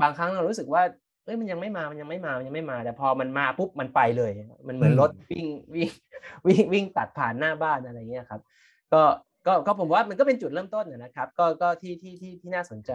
[0.00, 0.82] บางครั้งเรารู้สึกว่า
[1.24, 4.30] เอ้ยมันยังไม่มา มันยังไม่มา มันยังไม่มา แต่พอมันมาปุ๊บมันไปเลย
[4.68, 5.90] มันเหมือนรถวิ่งวิ่ง
[6.46, 8.40] วิ่งวิ่งตัดผ่านหน้าบ้านอะไรเงี้ยครับ
[8.92, 9.02] ก็
[9.46, 12.92] ก็ก็ผมว่ามันก็เป็นจุดเริ่มต้นนะครับ ก็ก็ที่ที่ที่ที่น่าสนใจ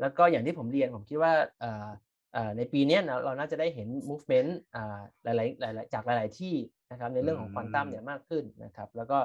[0.00, 1.32] แล้วก็อย่างที่ผมเรียนผมคิดว่า
[2.56, 4.50] ในปีนี้เราน่าจะได้เห็น movement
[5.24, 5.32] หลา
[5.70, 6.54] ยๆหลายๆจากหลาย ๆ ที่
[6.90, 9.18] นะครับในเรื่องของควอนตัมเนี่ยมากขึ้นนะครับ แล้วก็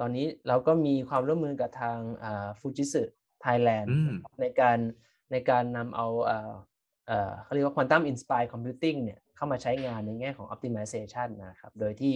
[0.00, 1.98] ตอนนี้เราก็มีความร่วมมือกับทาง
[2.60, 3.02] ฟูจิสึ
[3.40, 3.94] ไทยแลนด์
[4.40, 4.78] ในการ
[5.32, 6.06] ในการนำเอา
[7.42, 12.14] เขาเรียกว่า quantum inspired computing เนี่ยเข้ามาใช้งานในแง่ของ optimization นะครับ โดยที่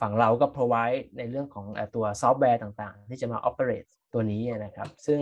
[0.00, 5.20] ฝั่งเราก็ provide ในเรื่องของตัวซอฟต์แวร์ต่างๆ ที่จะมา operate ตัวนี้นะครับ ซึ่ง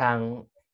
[0.00, 0.16] ทาง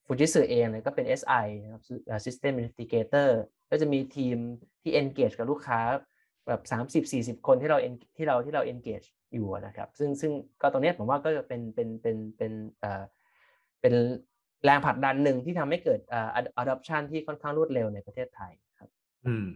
[0.06, 1.82] ฟูจิสึเองเนี่ยก็เป็น SI นะครับ
[2.26, 3.28] System Integrator
[3.70, 4.36] ก็จะมีทีม
[4.82, 5.80] ที่ engage กับลูกค้า
[6.48, 7.78] แบบ30-40คนที่เรา
[8.16, 10.32] ที่เราที่เรา engage อยู่นะครับ ซึ่งซึ่ง
[10.62, 13.02] ก็ตรงนี้ผมว่าก็จะเป็นเป็นเป็นเป็นเอ่อ
[13.80, 13.94] เป็น
[14.64, 16.00] แรงผลักดันหนึ่งที่ทำให้เกิด
[16.62, 18.90] adoption ที่ค่อนข้างรวดเร็วในประเทศไทยครับ
[19.26, 19.46] อืม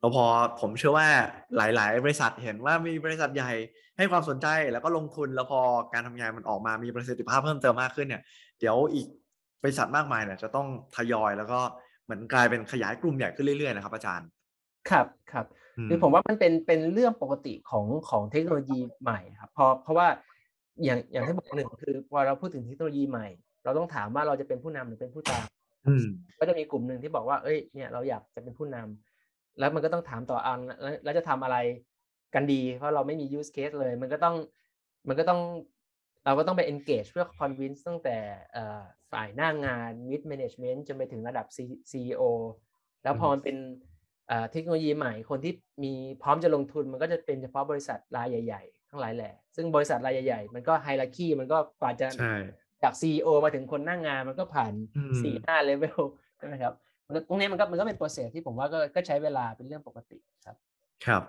[0.00, 0.24] แล้วพอ
[0.60, 1.08] ผมเชื่อว่า
[1.56, 3.52] หลาย ๆ บริษัทเห็นว่ามีบริษัทใหญ่
[3.96, 5.60] ให้ความสนใจแล้วก็ลงทุนแล้วพอ
[5.92, 8.22] การทำงานมันออกมามีประสิทธิภาพเพิ่มเติมมากขึ้นเนี่ย
[8.60, 9.06] เดี๋ยวอีก
[9.62, 10.66] บริษัทมากมายเนี่ยจะต้อง
[10.96, 11.60] ทยอยแล้วก็
[12.04, 14.28] เหมือนกลายเป็นขยายกลุ่มใหญ่ขึ้นเรื่อย ๆ นะครับ อาจารย์
[14.90, 15.46] ครับครับ
[15.88, 20.08] คือผมว่ามันเป็นเป็นเรื่องปกติของของเทคโนโลยีใหม่ครับเพราะเพราะว่า
[20.84, 23.26] อย่างอย่างที่บอกหนึ่งคือพอเราพูดถึงเทคโนโลยีใหม่
[23.64, 25.44] เราต้องถามว่าเราจะเป็นผู้นำหรือเป็นผู้ตาม
[26.38, 30.60] ก็จะมีกลุ่มหนึ่งที่บอกว่า เอ้ยเนี่ยเราอยากจะเป็นผู้นำแล้วมันก็ต้องถามต่ออัน
[31.04, 31.56] แล้วจะทำอะไร
[32.34, 34.36] กันดี เพราะเราไม่มี use case เลย มันก็ต้อง
[35.08, 35.40] มันก็ต้อง
[36.24, 38.16] เราก็ต้องไป engage เพื่อ convince ตั้งแต่
[39.12, 41.46] ฝ่ายหน้างาน mid management จนไปถึงระดับ
[41.90, 42.22] CEO
[43.02, 43.56] แล้วพอมันเป็น
[44.52, 45.52] เทคโนโลยีใหม่คนที่
[45.84, 52.08] มีพร้อมจะลงทุนมันก็จะเป็นเฉพาะบริษัทรายใหญ่ ๆ ทั้งหลายแหละ ซึ่งบริษัทรายใหญ่ๆ มันก็ไฮรักีมันก็กว่าจะ
[52.82, 54.72] จาก CEO มาถึงคนหน้างงานมันก็ผ่าน
[55.22, 56.00] สี่ห้าเลเวล
[56.38, 56.74] ใช่ไหมครับ
[57.28, 60.56] ตรงนี้มันก็มันก็เป็นโปรเซสที่ผมว่าก็ก็ใช้เวลาเป็นเรื่องปกติครับ
[61.06, 61.22] ครับ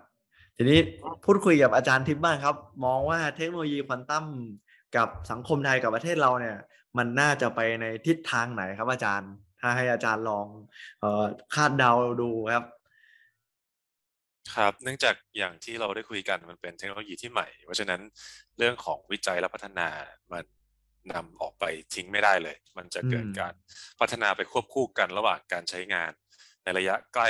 [0.58, 0.80] ทีนี้
[1.26, 4.26] พูดคุยกับอาจารย์ทิพย์บ้างครับ มองว่าเทคโนโลยีควอนตัม
[4.96, 6.58] กับสังคมไทยกับประเทศเราเนี่ย
[6.98, 9.32] มันน่าจะไปในทิศทางไหนครับอาจารย์
[9.62, 10.48] ถ้าให้อาจารย์ลอง
[11.00, 11.26] เออ
[11.56, 11.92] คาดเดา
[12.22, 12.66] ดูครับ
[14.54, 18.02] ครับ เนื่องจากอย่างที่เราได้คุยกันมันเป็นเทคโนโลยีที่ใหม่ เพราะฉะนั้น
[18.58, 19.90] เรื่องของวิจัยและพัฒนา
[20.32, 20.44] มัน
[21.14, 21.66] นำออกไป
[21.96, 23.54] ทิ้งไม่ได้เลย มันจะเกิดการ
[24.00, 26.12] พัฒนาไปควบคู่กันระหว่างการใช้งาน
[26.64, 27.30] ในระยะใกล้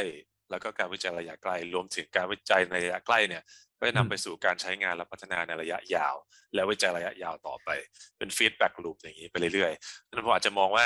[0.52, 3.44] แล้วก็การวิจัยระยะใกล้ รวมถึงการวิจัยในระยะใกล้เนี่ย
[3.80, 6.16] ก็จะนำไปสู่การใช้งานและพัฒนาในระยะยาว
[6.54, 7.70] และวิจัยระยะยาวต่อไป
[8.18, 10.86] เป็น feedback loop อย่างนี้ไปเรื่อยๆนั้นผมอาจจะมองว่า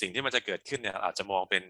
[0.00, 1.62] สิ่งที่มันจะเกิดขึ้นเนี่ยอาจจะมองเป็น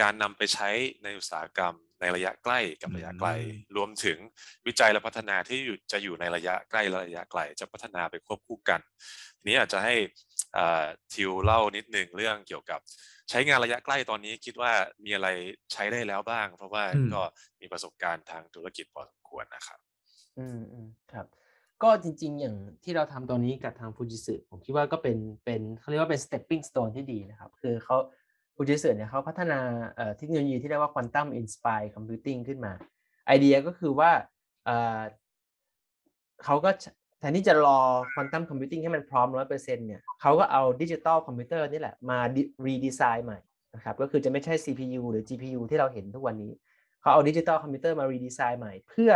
[0.00, 0.68] การนำไปใช้
[1.02, 1.74] ในอุตสาหกรรม
[2.04, 3.28] ในระยะใกล้กับระยะไกล
[3.76, 4.18] รวมถึง
[4.66, 5.60] วิจัยและพัฒนาที่
[5.92, 8.80] จะอยู่ในระยะใกล้และระยะไกล จะพัฒนาไปควบคู่กัน
[9.38, 9.94] ทีนี้อาจจะให้
[11.12, 12.80] ทิวเล่านิดนึงเรื่องเกี่ยวกับ
[13.30, 14.72] ใช้งานระยะใกล้ตอนนี้คิดว่า
[15.04, 15.28] มีอะไร
[15.72, 16.84] ใช้ได้แล้วบ้าง เพราะว่า
[17.14, 17.22] ก็
[17.60, 19.78] มีประสบการณ์ทางธุรกิจพอสมควรนะครับ
[20.38, 21.26] อืมอืมครับ
[21.82, 27.96] ก็จริงๆ อย่างที่เราทำตอนนี้กับทางฟูจิสึผมคิดว่าก็เป็นเป็นเขาเรียกว่าเป็น stepping stone ที่ดีนะครับ คือเขา
[28.56, 29.60] ฟูจิสึเนี่ยเขาพัฒนา
[30.16, 32.72] เทคโนโลยีที่เรียกว่า quantum inspired computing ขึ้นมา
[33.26, 34.10] ไอเดียก็คือว่า
[36.44, 36.70] เขาก็
[37.20, 37.80] แทนที่จะรอ
[38.12, 42.18] quantum computing ให้มันพร้อมร้อยเปอร์เซ็นต์เนี่ยเขาก็เอาดิจิตอลคอมพิวเตอร์นี่แหละมา
[42.66, 43.38] redesign ใหม่
[43.74, 46.52] นะครับก็คือจะไม่ใช่ CPU หรือ GPU ที่เราเห็นทุกวันนี้
[47.00, 49.10] เขาเอาดิจิตอลคอมพิวเตอร์มา redesign ใหม่ เพื่อ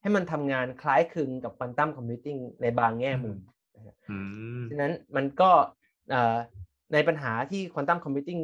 [0.00, 3.38] ให้มันทำงานคล้ายคลึงกับ quantum computing ในบางแง่มุม
[4.70, 5.50] ฉะนั้นมันก็
[6.92, 8.38] ในปัญหาที่ quantum computing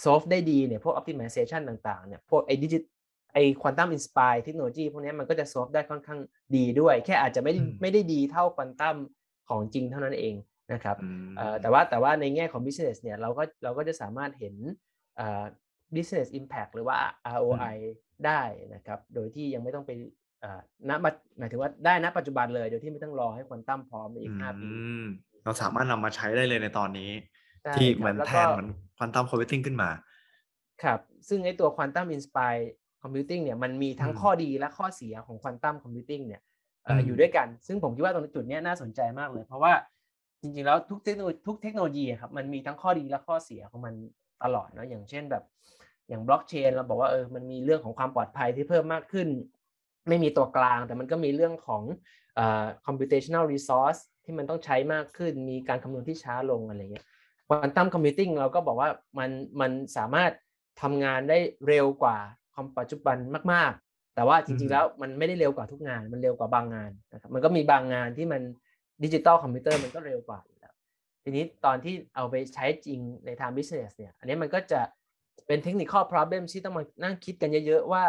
[0.00, 2.78] solve ได้ดีเนี่ยพวก optimization ต่างๆเนี่ยพวกไอ้ดิจิ
[3.32, 6.20] ไอ quantum inspired technology พวกนี้มันก็จะ solve ได้ค่อนข้าง
[6.56, 8.96] ดีด้วย แค่อาจจะไม่ได้ไม่ได้ดีเท่าควอนตัม
[9.48, 10.34] ของจริงเท่านั้นเอง
[10.72, 10.96] นะครับ
[11.60, 14.54] แต่ว่าแต่ว่าในแง่ของ business เนี่ยเราก็เราก็จะสามารถเห็น
[15.94, 16.98] business impact หรือว่า
[17.36, 17.76] ROI
[18.26, 18.42] ได้
[18.74, 19.90] นะครับ โดยที่ยังไม่ต้องไป
[20.88, 20.90] ณ
[21.38, 24.70] หมายถึงว่าได้ณปัจจุบันเลย โดยที่ไม่ต้องรอให้ควอนตัมพร้อมอีกห้าปี
[25.44, 27.10] เราสามารถนำมาใช้ได้เลยในตอนนี้
[27.74, 29.90] ที่เหมือนแทนเหมือนควอนตัมคอมพิวติ้งขึ้นมา
[30.82, 36.42] ครับ ซึ่งไอตัว quantum inspired computing เนี่ยมันมีทั้งข้อดีและข้อเสียของ quantum computing เนี่ย
[37.06, 39.72] อยู่ด้วยกัน ซึ่งผมคิดว่าตรงจุดนี้น่าสนใจมากเลย เพราะว่า
[40.40, 43.94] จริงๆ แล้วทุกเทคโนโลยีทุกเทคโนโลยีครับมันมีทั้งข้อดีและข้อเสียของมัน
[44.42, 45.44] ตลอดเนาะอย่างเช่นแบบ
[46.08, 49.28] อย่างบล็อกเชนเราบอกว่าเออมันมีเรื่องของความปลอดภัยที่เพิ่มมากขึ้น
[50.08, 51.82] ไม่มีตัวกลาง แต่มันก็มีเรื่องของ
[52.34, 57.06] เอ่อ computational resource ที่มันต้องใช้มากขึ้น มีการคำนวณที่ช้าลงอะไรเงี้ย
[57.48, 60.32] ควอนตัมคอมพิวติ้งเราก็บอกว่ามันมันสามารถ
[60.82, 62.16] ทำงานได้เร็วกว่า
[62.54, 63.16] คอมปัจจุบัน
[63.52, 68.42] มาก ๆ แต่ว่าจริง ๆ แล้วมันไม่ได้เร็วกว่าทุกงาน มันเร็วกว่าบางงานนะครับมันก็มีบางงานที่มัน
[69.04, 70.74] ดิจิตอลคอมพิวเตอร์มันก็เร็วกว่าอยู่แล้ว
[71.24, 74.80] ทีนี้ตอนที่เอาไปใช้จริงในทาง business เนี่ย อันนี้มันก็จะ
[75.46, 78.04] เป็นเทคนิคข้อ problem ที่ต้องมานั่งคิดกันเยอะ ๆ ว่า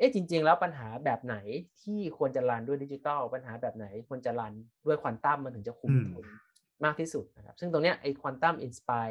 [0.00, 1.36] เอ๊ะจริง ๆ แล้วปัญหาแบบไหน
[1.82, 4.52] ที่ควรจะ run ด้วยดิจิตอลปัญหาแบบไหนควรจะ run
[4.86, 6.26] ด้วยควอนตัมมันถึงจะคุ้มทุน
[6.84, 9.08] มากที่สุดนะครับ ซึ่งตรงเนี้ยไอ้ quantum inspired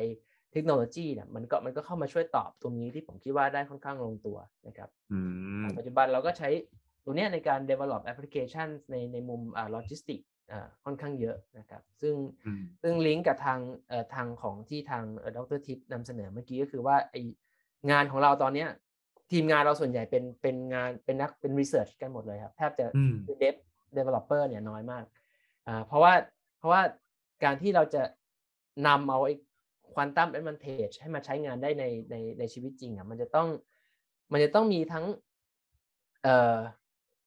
[0.52, 4.38] เทคโนโลยีเนี่ยมันก็มันก็เข้ามาช่วยตอบตรงนี้ที่ผมคิดว่าได้ค่อนข้างลงตัว
[4.68, 4.90] นะครับ
[5.78, 6.50] ปัจจุบันเราก็ใช้
[7.04, 10.20] ตัวนี้ในการ develop application ในในมุมอ่า logistic
[10.52, 12.16] อ่าค่อนข้างเยอะนะครับ ซึ่ง
[12.82, 13.60] ซึ่งลิงก์กับทาง
[13.90, 15.04] เอ่อทางของที่ทาง
[15.38, 17.16] ดรทิพนำเสนอเมื่อกี้ก็คือว่าไอ
[17.92, 18.70] งานของเราตอนเนี้ย
[19.32, 22.86] ทีมงานเราส่วนใหญ่เป็นเป็นงานเป็นนักเป็น research กันหมดเลยครับแทบจะ
[23.26, 25.04] เป็น dev developer เนี่ยน้อยมาก
[25.68, 26.14] อ่าเพราะว่า
[26.58, 26.82] เพราะว่า
[27.44, 28.04] การที่เราจะ
[28.88, 29.36] นำเอาไอ้
[29.92, 33.48] quantum advantage ให้มาใช้งานได้ในในในชีวิตจริงอะมันจะต้อง
[34.32, 35.06] มันจะต้องมีทั้ง
[36.24, 36.58] เอ่อ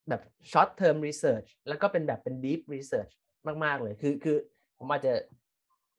[0.08, 3.12] แบบ short term research แล้วก็เป็นแบบเป็น deep research
[3.64, 4.36] มาก ๆ เลย คือคือ
[4.78, 5.12] ผมอาจจะ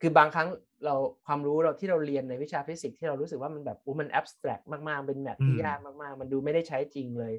[0.01, 0.47] คือบางครั้ง
[0.85, 7.33] เราความรู้เราที่เราเรียนในวิชาฟิสิกส์ที่เรารู้สึกว่ามันแบบอู้มัน abstract มากๆ เป็น math ที่อืมยากมากๆ มันดูไม่ได้ใช้จริงเลย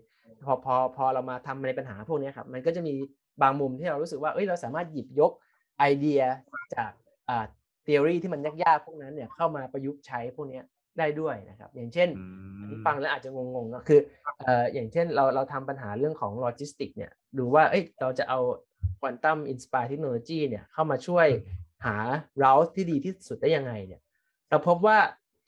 [0.45, 2.95] พอพอพอเรามาทำในปัญหาพวกเนี้ยครับ มันก็จะมี
[3.43, 5.33] บางมุมที่เรารู้สึกว่าเอ้ยเราสามารถหยิบยก
[5.79, 6.23] ไอเดีย
[6.75, 6.93] จาก
[7.29, 7.45] อ่า
[7.87, 10.65] ทฤษฎีที่มันยากๆพวกนั้นเนี่ยเข้ามาประยุกต์ใช้พวกเนี้ย
[10.99, 12.09] ได้ด้วยนะครับ อย่างเช่น
[12.61, 14.01] อันนี้ฟังแล้วอาจจะงงๆเนอะคือ
[14.45, 18.41] เอ่ออย่างเช่นเราเราทำปัญหาเรื่องของโลจิสติกเนี่ยดูว่าเอ้ยเราจะเอา
[19.01, 21.27] quantum inspired technology เนี่ยเข้ามาช่วย
[21.85, 21.97] หา
[22.43, 24.01] route ที่ดีที่สุดได้ยังไงเนี่ย
[24.51, 24.99] เราพบว่า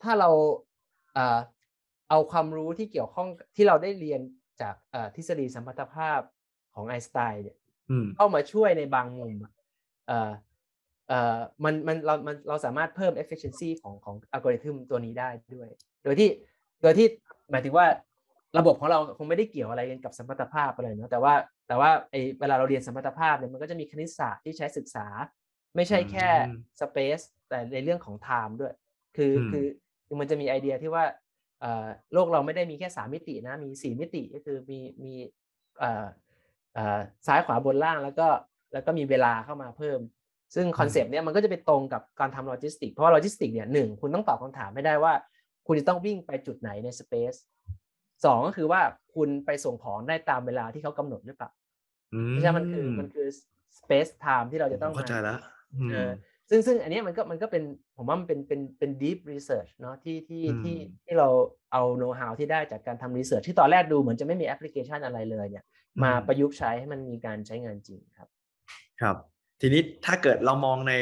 [0.03, 0.29] ถ้าเรา
[1.13, 1.39] เอ่อ
[2.09, 4.21] เอาความรู้ที่เกี่ยวข้องที่เราได้เรียน
[4.61, 6.19] จากเอ่อทฤษฎีสัมพัทธภาพ
[6.75, 7.57] ของไอน์สไตน์เนี่ย
[7.89, 9.51] อืมเข้ามาช่วยในบางมุมอะ
[10.07, 10.31] เอ่อ
[11.07, 15.69] เอ่อมันมันเรามันเราสามารถเพิ่ม efficiency ของของอัลกอริทึมตัวนี้ได้ด้วย
[16.03, 16.29] โดยที่
[16.81, 17.07] โดยที่
[17.51, 17.87] หมายถึงว่า
[18.57, 21.33] ระบบของเราคงไม่ได้เกี่ยวอะไรกันกับสัมพัทธภาพอะไรเนอะแต่ว่า
[21.67, 25.07] แต่ว่าไอเวลาเราเรียนสัมพัทธภาพเนี่ยมันก็จะมีคณิตศาสตร์ที่ใช้ศึกษา
[25.77, 28.73] ไม่ใช่แค่อืม space แต่ในเรื่องของ time ด้วย
[29.17, 29.65] คืออืมคือ
[30.05, 31.05] คือมันจะมีไอเดียที่ว่า
[31.61, 35.13] เอ่อโลกเราไม่ได้มีแค่สามมิตินะ มีสี่มิติก็คือมีมี
[35.79, 36.05] เอ่อ
[36.73, 38.27] เอ่อซ้ายขวาบนล่างแล้วก็
[38.73, 39.99] แล้วก็มีเวลาเข้ามาเพิ่ม
[40.55, 45.13] ซึ่งคอนเซปต์เนี้ยมันก็จะไปตรงกับการทำโลจิสติก เพราะว่าโลจิสติกเนี่ยหนึ่งคุณต้องตอบคำถามให้ได้ว่า
[45.67, 47.33] คุณจะต้องวิ่งไปจุดไหนใน space
[48.25, 48.81] สองก็คือว่า
[49.15, 51.49] คุณไปส่งของได้ตามเวลาที่เขากำหนดหรือเปล่า
[52.27, 53.27] เพราะฉะนั้นมันคือมันคือ
[53.79, 55.56] space time ที่เราจะต้องเข้าใจหแล้วอืมเออ
[56.49, 57.63] ซึ่งซึ่งอันเนี้ยมันก็มันก็เป็น
[57.97, 61.27] ผมว่ามันเป็นเป็นเป็น deep research เนาะที่ที่อืมที่ที่เรา
[61.71, 65.65] เอา know how ที่ได้จากการทำ research ที่ตอนแรกดูเหมือนจะไม่มีแอปพลิเคชันอะไรเลยเนี่ย
[66.03, 68.27] มาประยุกต์ใช้ให้มันมีการใช้งานจริงครับ
[69.01, 69.15] ครับ
[69.61, 70.93] ทีนี้ถ้าเกิดเรามองใน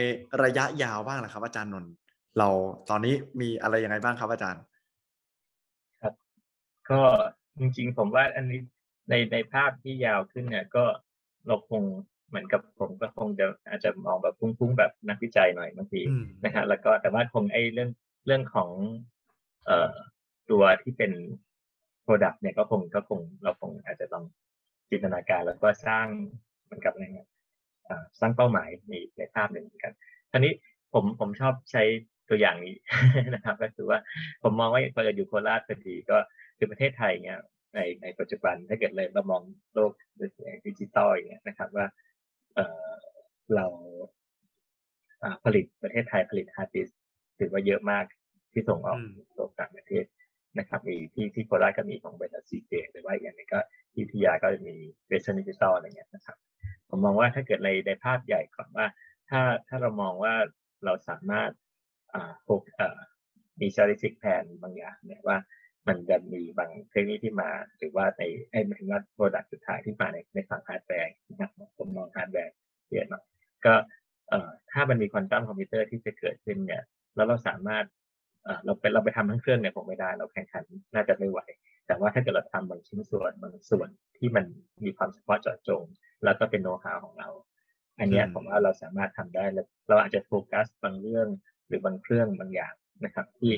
[0.43, 1.93] ระยะยาวบ้างล่ะครับ อาจารย์นนท์
[2.37, 2.49] เรา
[2.89, 4.61] ตอนนี้มีอะไรยังไงบ้างครับอาจารย์
[6.89, 7.01] ก็
[7.59, 8.59] จริงๆ ผมว่าอันนี้
[9.09, 10.85] ในในภาพที่ยาวขึ้นเนี่ยก็
[11.47, 11.83] เราคง
[12.29, 17.89] เหมือนกับผมก็คงจะอาจจะมองแบบพุ่งๆแบบนักวิจัยหน่อยบางทีอืมนะฮะแล้วก็แต่ว่าคงไอ้เรื่อง
[18.25, 18.69] เรื่องของ
[19.65, 19.93] เอ่อ
[20.51, 21.11] ตัวที่เป็น
[22.05, 24.25] Product เนี่ยก็คงก็คงเราคงอาจจะต้อง
[24.89, 26.07] จินตนาการแล้วก็สร้าง
[26.65, 27.29] เหมือนกับอะไรเงี้ย
[27.89, 29.93] อ่าสร้างเป้าหมายในในภาพหนึ่งเหมือนกัน
[30.31, 30.53] ทีนี้
[30.93, 31.83] ผมผมชอบใช้
[32.29, 32.75] ตัวอย่างนี้
[33.33, 33.99] นะครับ ก็คือว่า
[34.43, 36.17] ผมมองว่าพอเราอยู่โคราชพอดีก็
[36.57, 37.37] คือประเทศไทยเนี่ย
[37.75, 39.41] ในในปัจจุบันถ้าเกิดเลยเรามอง
[39.73, 39.91] โลก
[40.65, 41.85] ดิจิตอลอย่างเงี้ยนะครับ ว่า
[42.55, 42.91] เออ
[43.55, 43.65] เรา
[45.23, 46.97] อ่าผลิตประเทศไทยผลิตฮาร์ดดิสก์
[47.39, 48.05] ถือว่าเยอะมาก
[48.53, 50.05] ที่ส่งออกอืมโลกต่างประเทศ
[50.59, 53.59] นะครับ มีที่ที่โคราชก็มีของบริษัท Seagate หรือว่าอย่างนี้ก็
[53.93, 54.75] ที่อยุธยาก็จะมี
[55.07, 56.37] Western Digital อะไรเงี้ยนะครับ
[56.89, 58.87] ผมมองว่าถ้าเกิดในในภาพใหญ่ก่อนว่า
[59.29, 60.33] ถ้าถ้าเรามองว่า
[60.85, 61.51] เราสามารถ
[62.13, 62.99] อ่าพวกเอ่อ
[63.61, 65.37] มี strategic plan บางอย่างเนี่ยว่า
[65.87, 68.21] มันจะมีบางเทคโนโลยีที่มา หรือว่าใน
[68.51, 72.53] ไอ้หมายถึงว่า product สุดท้ายที่มาในในฝั่งฮาร์ดแวร์นะครับผมมองฮาร์ดแวร์
[72.91, 73.23] เยอะหน่อย
[73.65, 73.73] ก็
[74.29, 76.83] เอ่อถ้ามันมีควอนตัมคอมพิวเตอร์ที่จะเกิดขึ้นเนี่ย
[77.15, 77.85] แล้วเราสามารถ
[78.43, 80.63] เอ่อเราไปเราไปทำทั้งเครื่องเนี่ยผมไม่ได้ เราแข่งขัน
[80.93, 81.39] น่าจะไม่ไหว
[81.87, 84.45] แต่ว่าถ้าเกิดเราทำบางชิ้นส่วนบางส่วนที่มัน
[84.85, 85.83] มีความเฉพาะเจาะจง
[86.23, 87.29] แล้วก็เป็นโน้ตหาของเรา
[87.99, 91.27] อันเนี้ยอืมผมว่าเราสามารถทำได้แล้วเราอาจจะโฟกัสบางเรื่อง
[91.67, 92.73] หรือบางเครื่องบางอย่าง
[93.03, 93.53] นะครับที่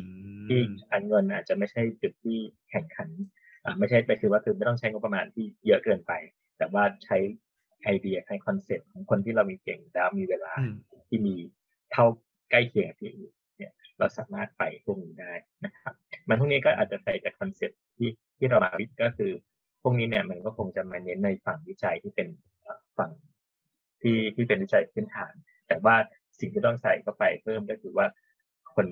[0.47, 0.59] ที่
[0.91, 2.37] อันเงินอาจจะไม่ใช่จุดที่
[2.69, 3.09] แข่งขัน
[3.63, 6.11] อ่าไม่ใช่ไปคือว่าคือไม่ต้องใช้งบประมาณที่เยอะเกินไป
[6.57, 7.17] แต่ว่าใช้
[7.83, 10.73] ไอเดียใช้คอนเซ็ปต์ของคนที่เรามีเก่งแล้วมีเวลาอืม
[11.07, 11.35] ที่มี
[11.91, 12.05] เท่า
[12.51, 15.33] ใกล้เคียงกับที่อื่นเนี่ยเราสามารถไปพวกนี้ได้
[15.65, 15.93] นะครับ
[16.27, 19.31] มันพวกนี้ก็อาจจะไปจากคอนเซ็ปต์ที่ที่เรามาวิก็คือ
[19.81, 22.27] พวกนี้เนี่ยมันก็คงจะมาเน้นในฝั่งวิจัยที่เป็น
[22.63, 23.11] เอ่อฝั่ง
[24.01, 25.33] ที่ที่เป็นวิจัยพื้นฐาน
[25.67, 25.95] แต่ว่า
[26.39, 28.07] สิ่งที่ต้องใส่เข้าไปเพิ่มก็คือว่า
[28.75, 28.87] คน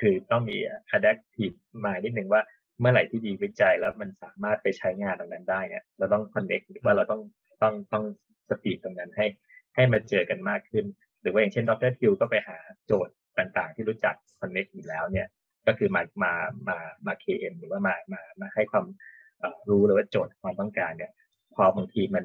[0.00, 0.56] คือต้องมี
[0.96, 2.42] adaptive มานิดนึงว่า
[2.80, 7.20] เมื่อไหร่ที่ดีวิจัยแล้วมันสามารถไปใช้งานตรงนั้นได้เนี่ยเราต้อง connect หรือว่าเราต้อง
[7.62, 8.04] ต้องต้อง
[8.48, 9.26] สปีดตรงนั้นให้
[9.74, 10.84] ให้มาเจอกันมากขึ้น
[11.22, 15.28] หรือว่าอย่างเช่นดรทิวก็ไปหาโจทย์ต่างๆ ที่รู้จัก connect อยู่แล้วเนี่ย
[15.66, 16.32] ก็คือมามา
[16.68, 16.76] มา
[17.06, 18.84] มา KM หรือว่ามามามาให้ความ
[19.40, 21.12] เอ่อรู้เลยว่าโจทย์ความต้องการเนี่ย
[21.54, 22.24] พอบางทีมัน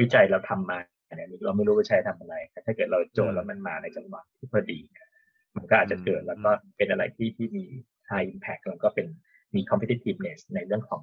[0.00, 0.78] วิจัยเราทำมา
[1.16, 5.08] เนี่ยเราไม่รู้วิจัยทำอะไรแต่ถ้าเกิดเราโจทย์แล้วมันมาในจังหวะที่พอดีเนี่ย
[5.56, 7.64] มันก็อาจจะเกิดแล้วก็เป็นอะไรที่ที่มี
[8.10, 9.06] high impact แล้วก็เป็น
[9.54, 11.02] มี competitiveness ในเรื่องของ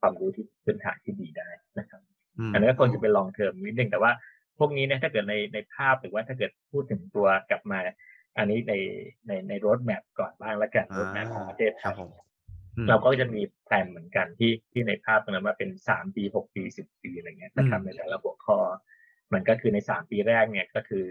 [0.00, 2.00] ความรู้ที่พื้นฐานที่ดีได้นะครับ
[2.48, 4.12] มอันนี้ก็ควรจะเป็น long term นิดนึงแต่ว่า
[4.58, 7.78] พวกนี้เนี่ยถ้าเกิดในในภาพหรือว่าถ้าเกิดพูดถึงตัวกลับมา
[8.38, 8.74] อันนี้ใน
[9.26, 12.10] ในใน road map ก่อนบ้างแล้วกัน road map ของประเทศไทครับยผม
[12.76, 18.58] อืมเราก็จะมีแผนเหมือนกันที่ที่ในภาพตรงนั้นว่าเป็นสามปีหกปีสิบปีอะไรเงี้ยนะครับอืมในแต่ละหัวข้อ
[19.32, 21.04] มันก็คือในสามปีแรกเนี่ยก็คือ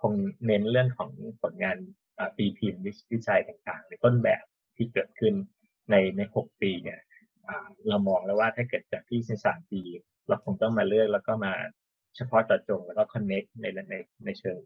[0.00, 0.12] คง
[0.46, 1.10] เน้นเรื่องของ
[1.42, 1.76] ผลงาน
[2.18, 4.44] อ่าปีพิมพ์วิจัยต่างๆ หรือต้นแบบ
[4.76, 5.34] ที่เกิดขึ้น
[5.90, 7.00] ในในหกปีเนี่ย
[7.88, 9.80] เรามองแล้วว่าถ้าเกิดจากที่ในสามปี
[10.28, 11.52] เราคงต้องมาเลือกแล้วก็มา
[12.16, 13.94] เฉพาะเจาะจงแล้วก็ connect ในใน
[14.24, 14.58] ในเชิง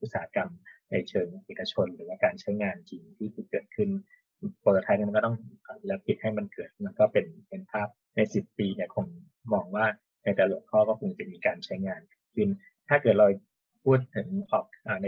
[0.00, 0.50] อุตสาหกรรม
[0.90, 3.88] ในเชิงเอกชน หรือว่าการใช้งานจริงที่เกิดขึ้น
[4.62, 5.36] prototype มันก็ต้อง
[5.86, 9.06] แล้วปิดให้มันเกิดมันก็เป็นเป็นภาพในสิบปีเนี่ยคง
[9.52, 9.86] มองว่า
[10.24, 12.00] ในแต่ละข้อก็คงจะมีการใช้งาน
[12.34, 12.48] ขึ้น
[12.88, 13.26] ถ้าเกิดเรา
[13.84, 14.64] พูดถึงออก
[15.02, 15.06] ใน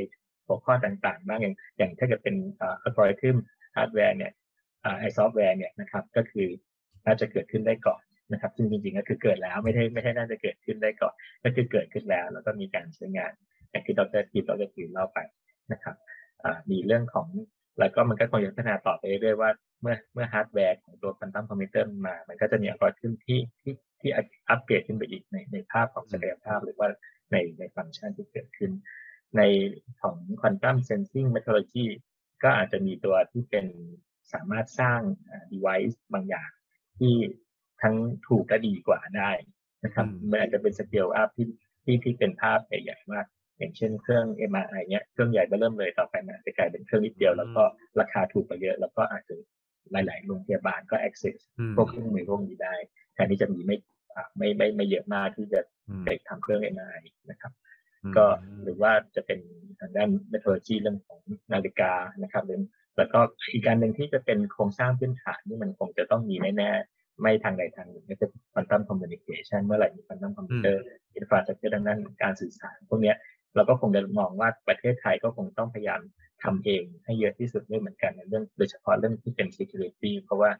[0.50, 3.36] หัวข้อต่างๆ บ้างอย่างอย่างถ้าเกิดเป็นอัลกอริทึม
[3.76, 4.32] ฮาร์ดแวร์เนี่ย
[4.98, 6.48] ไอซอฟต์แวร์เนี่ยนะครับก็คือ
[7.06, 13.32] น่าจะเกิดขึ้นได้ก่อนนะครับซึ่งจริงๆก็คือเกิดแล้วไม่ได้ไม่ใช่น่าจะเกิดขึ้นได้ก่อนก็คือเกิดขึ้นแล้ว แล้วก็มีการใช้งาน
[13.70, 15.18] อย่างที่ดรทีดรทีเล่าไป
[15.72, 15.96] นะครับ
[16.70, 17.28] มีเรื่องของ
[17.80, 24.10] แล้วก็มันก็คงจะพัฒนาต่อไปเรื่อยๆว่าเมื่อเมื่อฮาร์ดแวร์ของตัวควอนตัมคอมพิวเตอร์มา มันก็จะมีอัลกอริทึมที่ที่ที่
[24.50, 26.88] อัปเกรดขึ้นไปอีกในในภาพของศักยภาพ หรือว่า
[27.32, 28.70] ในในฟังก์ชันที่เกิดขึ้น
[29.36, 29.42] ใน
[30.00, 31.86] ของ quantum sensing metrology
[32.42, 33.66] ก็อาจจะมีตัวที่เป็น
[34.32, 35.00] สามารถสร้าง
[35.52, 36.50] device บางอย่าง
[36.98, 37.14] ที่
[37.82, 37.94] ทั้ง
[38.26, 39.30] ถูกและดีกว่าได้
[39.84, 41.46] นะครับมันอาจจะเป็นสเกลอัพที่
[41.84, 43.26] ที่ที่เป็นภาพใหญ่ๆมาก
[43.58, 47.62] อย่างเช่นเครื่อง MRI เนี้ยเครื่องใหญ่ก็เริ่มเลยต่อไปมันจะกลายเป็นเครื่องนิดเดียว แล้วก็
[48.00, 49.34] ราคาถูกไปเยอะ แล้วก็อาจจะ
[49.92, 51.38] หลายๆโรงพยาบาลก็ access
[51.76, 52.74] พวกเครื่องมือพวกนี้ได้
[53.14, 53.76] แทนที่จะมีไม่
[54.36, 55.60] ไม่ไม่ไม่เยอะมากที่จะ
[56.04, 57.52] ไปทำเครื่อง MRI นะครับ
[58.16, 58.26] ก็
[58.62, 59.38] หรือว่าจะเป็น
[59.80, 61.20] ทางด้าน metrology เรื่องของ
[61.52, 61.92] นาฬิกา
[62.22, 62.44] นะครับ
[62.96, 63.18] แล้วก็
[63.52, 73.14] อีกการหนึ่งที่จะเป็นโครงสร้างพื้นฐานที่มันคงจะต้องมีแน่ๆไม่ทางใดทางหนึ่งก็จะ quantum communication เมื่อไหร่มี quantum computer infrastructure ดังนั้นการสื่อสารพวกนี้
[73.54, 76.00] เราก็คงจะมองว่าประเทศไทยก็คงต้องพยายาม
[76.42, 80.50] ทำเองให้เยอะที่สุดด้วยเหมือนกันในเรื่อง โดยเฉพาะเรื่องที่เป็น security เพราะว่า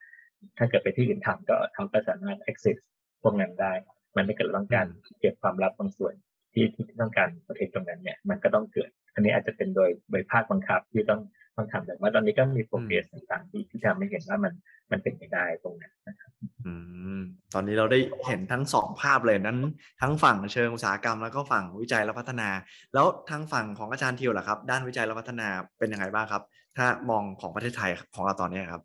[0.59, 2.79] ถ้าเกิดไปที่อื่นทำก็เขาก็สามารถ access
[3.23, 3.73] พวกนั้นได้
[4.17, 4.87] มันไม่เกิดต้องการ
[5.21, 6.15] เก็บความลับบางส่วน
[6.53, 11.21] ที่ที่ต้องการประเทศตรงนั้นเนี่ยมันก็ต้องเกิด อันนี้อาจจะเป็นโดยโดยภาคบังคับที่ต้อง
[11.57, 14.53] ต้องทำแต่ว่าตอนนี้ก็มีโปรเกรสต่างๆที่ที่ทำให้เห็นว่ามัน
[14.91, 16.31] มันเป็นไปได้ตรงนั้นนะครับ
[16.67, 16.73] อื
[17.19, 17.21] ม
[17.55, 19.59] ตอนนี้เราได้เห็นทั้งสองภาพเลยนั้น
[20.03, 22.49] ทั้งฝั่งเชิงอุตสาหกรรมแล้วก็ฝั่งวิจัยและพัฒนา
[22.95, 25.49] แล้วทางฝั่งของอาจารย์ทิวล่ะครับ ด้านวิจัยและพัฒนา
[25.79, 26.43] เป็นยังไงบ้างครับ
[26.77, 28.83] ถ้ามองของประเทศไทยของเราตอนนี้ครับ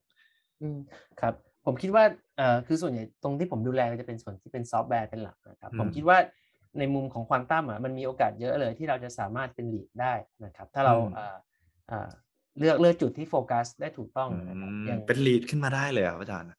[0.62, 0.78] อืม
[1.22, 1.34] ครับ
[1.66, 2.04] ผมคิดว่า
[2.38, 6.18] เอ่อคือส่วนใหญ่ตรงที่ผมดูแลจะเป็นส่วนที่เป็นซอฟต์แวร์เป็นหลักนะครับ ผมคิดว่า
[6.80, 10.14] ในมุมของควอนตัมอะมันมีโอกาสเยอะเลยที่เราจะสามารถเป็น lead ได้
[10.46, 11.36] นะครับ ถ้าเราอ่า
[11.92, 12.10] อ่า
[12.60, 16.50] เลือกเลือกจุดที่โฟกัสได้ถูกต้องนะครับอย่างเป็น lead ขึ้นมาได้เลยอะอาจารย์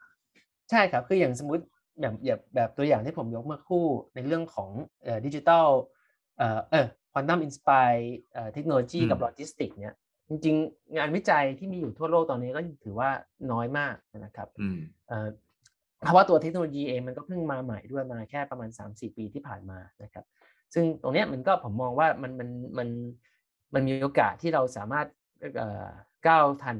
[0.70, 1.64] ใช่ครับคืออย่างสมมติ
[2.00, 4.70] แบบแบบแบบตัวอย่างที่ผมยกเมื่อกี้ในเรื่องของ
[5.04, 5.68] เอ่อดิจิทัล
[6.38, 7.92] เอ่อเออ quantum inspired
[8.32, 9.96] เอ่อเทคโนโลยีกับโลจิสติกเนี่ย
[10.28, 13.10] จริงๆ งานวิจัยที่มีอยู่ทั่วโลกตอนนี้ก็ถือว่า
[13.52, 13.94] น้อยมาก
[14.24, 14.48] นะครับ
[15.99, 20.24] เอ่อเพราะว่าตัวเทคโนโลยีเองมันก็เพิ่งมาใหม่ด้วยมาแค่ประมาณ 3-4 ปีที่ผ่านมานะครับ
[20.74, 22.88] ซึ่งตรงนี้มันก็ผมมองว่ามันมันมัน
[23.74, 25.07] มันมีโอกาสที่เราสามารถ
[26.28, 26.78] ก้าวทัน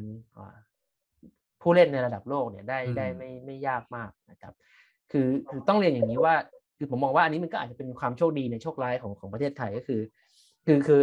[1.63, 4.55] ผู้เล่นในระดับโลกเนี่ยได้ได้ไม่ไม่ยากมากนะครับ
[5.13, 6.35] คือคือต้องเรียนอย่างนี้ว่า
[6.79, 10.01] คือผมมองว่าอันนี้มันก็อาจจะเป็นความโชคดีในโชคร้ายของของประเทศไทยก็คือ
[10.67, 11.03] คือคือ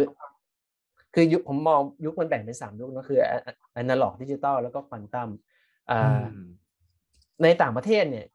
[1.14, 3.18] คือยุคผมมองยุคมันแบ่งเป็นสามยุคก็คือ
[3.76, 5.28] อนาล็อกดิจิตอลแล้วก็ควอนตัม
[7.42, 8.26] ในต่างประเทศเนี่ย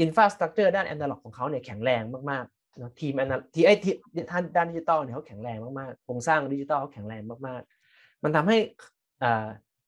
[0.00, 3.90] infrastructure ด้านแอนนาล็อกของเขาเนี่ยแข็งแรงมากๆนะทีมแอนนาทีไอที
[4.30, 8.58] ท่านด้านดิจิตอลเนี่ยเขาแข็งแรงมากๆโครงสร้างดิจิตอลเขาแข็งแรงมากๆ มันทำให้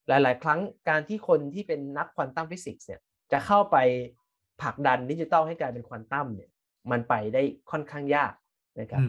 [0.09, 3.01] หลาย ๆ ครั้งการที่คนที่เป็นนัก quantum physics เนี่ย
[3.33, 3.77] จะเข้าไป
[4.63, 6.51] ผลักดันดิจิตอลให้กลายเป็นควอนตัมเนี่ย
[6.91, 8.33] มันไปได้ค่อนข้างยาก
[8.81, 9.03] นะครับ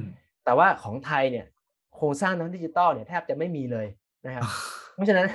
[0.44, 1.46] แต่ว่าของไทยเนี่ย
[1.96, 3.88] โครงสร้างทางดิจิตอลเนี่ยแทบจะไม่มีเลย
[4.26, 4.44] นะครับ
[5.00, 5.28] เพราะฉะนั้น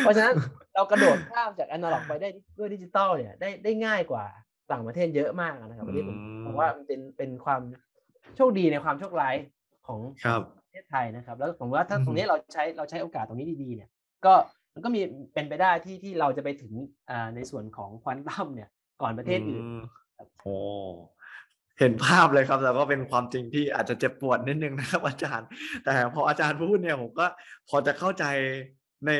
[0.00, 0.34] เพราะฉะนั้น
[0.74, 4.24] เรากระโดดข้ามจากอนาล็อกไปได้ด้วยดิจิตอลเนี่ยได้ได้ง่ายกว่า
[4.72, 7.62] ต่างประเทศเยอะมากนะครับวันนี้ผมผมว่ามันเป็นเป็นความ
[8.36, 9.34] โชคดีในความโชคร้าย
[9.86, 10.00] ของ
[10.62, 13.90] ประเทศไทยนะครับ แล้วผมว่าถ้าตรงนี้เราใช้เราใช้โอกาสตรงนี้ดีๆเนี่ย
[14.24, 14.34] ก็
[14.74, 15.00] มันก็มี
[15.34, 16.72] เป็นไปได้ที่ที่เราจะไปถึง
[17.34, 18.70] ในส่วนของควอนตัมเนี่ย
[19.02, 19.64] ก่อนประเทศอื่น
[20.42, 20.56] โอ้
[21.78, 25.48] เห็นภาพเลยครับแล้วก็เป็นความจริงที่อาจจะเจ็บปวดนิดนึงนะครับอาจารย์
[25.84, 27.26] แต่พออาจารย์พูดเนี่ยผมก็
[27.68, 28.24] พอจะเข้าใจ
[29.06, 29.10] ใน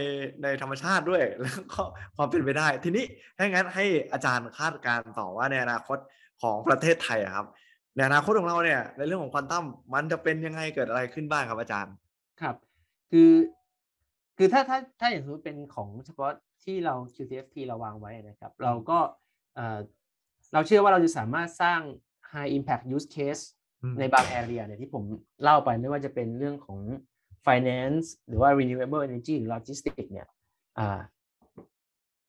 [0.43, 1.83] ในธรรมชาติด้วย แล้วก็
[2.17, 3.05] ความเป็นไปได้ ทีนี้
[3.37, 5.99] ถ้างั้นให้อาจารย์คาดการณ์ต่อว่าในอนาคต
[6.43, 7.47] ของประเทศไทยครับ
[7.97, 9.65] ในอนาคตของเราเนี่ยในเรื่องของควอนตัม
[9.95, 11.95] มันจะเป็นยังไงเกิดอะไรขึ้นบ้างครับอาจารย์
[12.41, 12.57] ครับ
[13.11, 13.33] คือ
[14.37, 16.31] คือถ้าถ้าถ้าอย่างสมมติเป็นของเฉพาะ
[16.65, 18.99] ที่เรา QTFT เราวางไว้นะครับ เราก็
[20.53, 21.81] เราเชื่อว่าเราจะสามารถสร้าง
[22.33, 23.43] high impact use case
[23.99, 25.05] ในบาง area เนี่ยที่ผม
[25.43, 26.79] เล่าไปไม่ว่าจะเป็นเรื่องของ
[27.47, 30.29] finance หรือว่า renewable energy หรือ logistics เนี่ย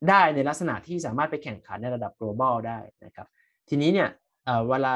[0.10, 3.28] ได้ในลักษณะที่สามารถไปแข่งขันในระดับ global ได้นะครับ
[3.70, 4.10] ทีนี้เนี่ย
[4.70, 4.96] เวลา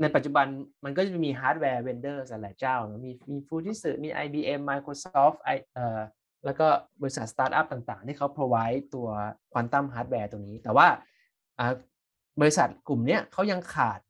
[0.00, 0.46] ในปัจจุบัน
[0.84, 6.00] มันก็จะมี hardware vendor หลายเจ้า มีมีฟูจิสึมี IBM Microsoft ไอเอ่อ
[6.44, 6.68] แล้วก็
[7.02, 9.08] บริษัทสตาร์ทอัพต่างๆ ที่เขา provide ตัว
[9.52, 10.88] quantum hardware ตรงนี้ แต่ว่า
[12.40, 14.00] บริษัทกลุ่มนี้เขายังขาด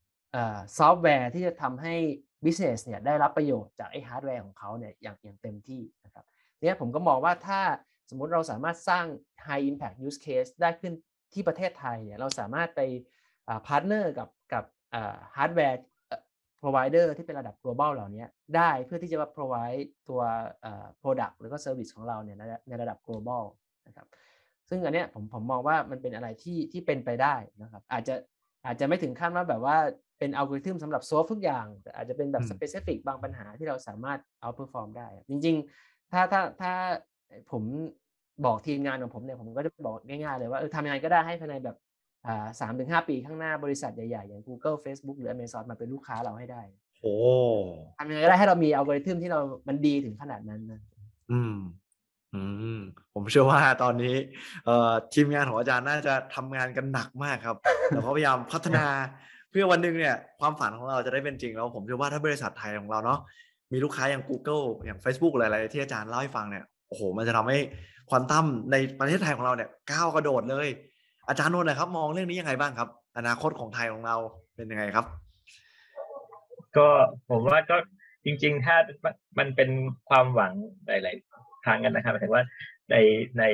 [0.79, 1.97] ซอฟต์แวร์ที่จะทำให้
[2.45, 6.25] business เนี่ยได้รับประโยชน์จากไอ้ฮาร์ดแวร์ของเขาเนี่ยอย่างอย่างเต็มที่นะครับ
[6.61, 7.61] เนี่ยผมก็มองว่าถ้า
[8.11, 9.07] สมมุติเราสามารถสร้าง
[9.47, 10.93] high impact use case ได้ขึ้น
[11.33, 12.81] ที่ประเทศไทยเนี่ยเราสามารถไป
[13.67, 14.65] partner กับกับ
[15.37, 15.79] hardware
[16.63, 18.25] provider ที่เป็นระดับ global เหล่านี้
[18.57, 20.21] ได้เพื่อที่จะมา provide ตัว
[21.03, 22.37] product หรือก็ service ของเราเนี่ย
[22.69, 23.45] ในระดับ global
[23.87, 24.07] นะครับ
[24.69, 28.15] ซึ่งอันเนี้ยผมผมมองว่ามันเป็นอะไรที่ที่เป็นไปได้นะครับอาจจะ
[28.69, 29.77] อาจจะไม่ถึงขั้นว่าแบบว่า
[30.19, 36.73] เป็นอัลกอริทึมสำหรับ solve ทุกอย่าง แต่อาจจะเป็นแบบ specific บางปัญหาที่เราสามารถ outperform ได้ จริง ๆ ถ้าถ้าถ้า
[37.53, 37.63] ผม
[38.45, 41.77] บอกทีมงานของผมเนี่ยผมก็จะบอกง่ายๆเลยว่าเออทำยังไงก็ได้ให้ภายในแบบ
[42.27, 46.63] อ่าสามถึงห้าปีข้างหน้าบริษัทใหญ่ๆ อย่าง Google Facebook หรือ Amazon มาเป็นลูกค้าเราให้ได้
[47.03, 47.17] โอ้
[47.99, 50.81] ทำยังไงก็ได้ให้เรามีอัลกอริทึมที่เรา มันดีถึงขนาดนั้นนะ
[51.33, 51.57] อืม
[52.35, 52.43] อื
[52.77, 52.81] ม
[53.15, 54.15] ผมเชื่อว่าตอนนี้
[54.67, 57.57] เอ่อทีมงานของอาจารย์น่าจะทำงานกันหนักมากครับ
[57.89, 58.87] แต่เขาพยายามพัฒนา
[59.51, 63.19] เพื่อวันหนึ่งเนี่ยความฝันของเราจะได้เป็นจริงแล้วผมเชื่อว่าถ้าบริษัทไทยของเราเนาะ
[63.73, 67.59] มีลูกค้าอย่าง Google อย่าง Facebook อะไรๆที่อาจารย์เล่าให้ฟังเนี่ยโอ้โหมันจะทำให้
[68.09, 70.69] ควอนตัมในประเทศไทยของเราเนี่ยก้าวกระโดดเลย
[71.29, 74.17] อาจารย์นนท์นะครับ มองเรื่องนี้ยังไงบ้างครับ อนาคตของไทยของเรา
[74.57, 75.07] เป็นยังไงครับ
[76.77, 76.89] ก็
[77.31, 77.77] ผมว่าก็
[78.25, 78.77] จริง ๆ ถ้า
[79.39, 79.71] มันเป็น
[80.09, 80.53] ความหวัง
[80.89, 82.45] หลายๆ ทางกันนะครับหมายถึงว่า
[82.91, 82.97] ใน
[83.39, 83.45] ใน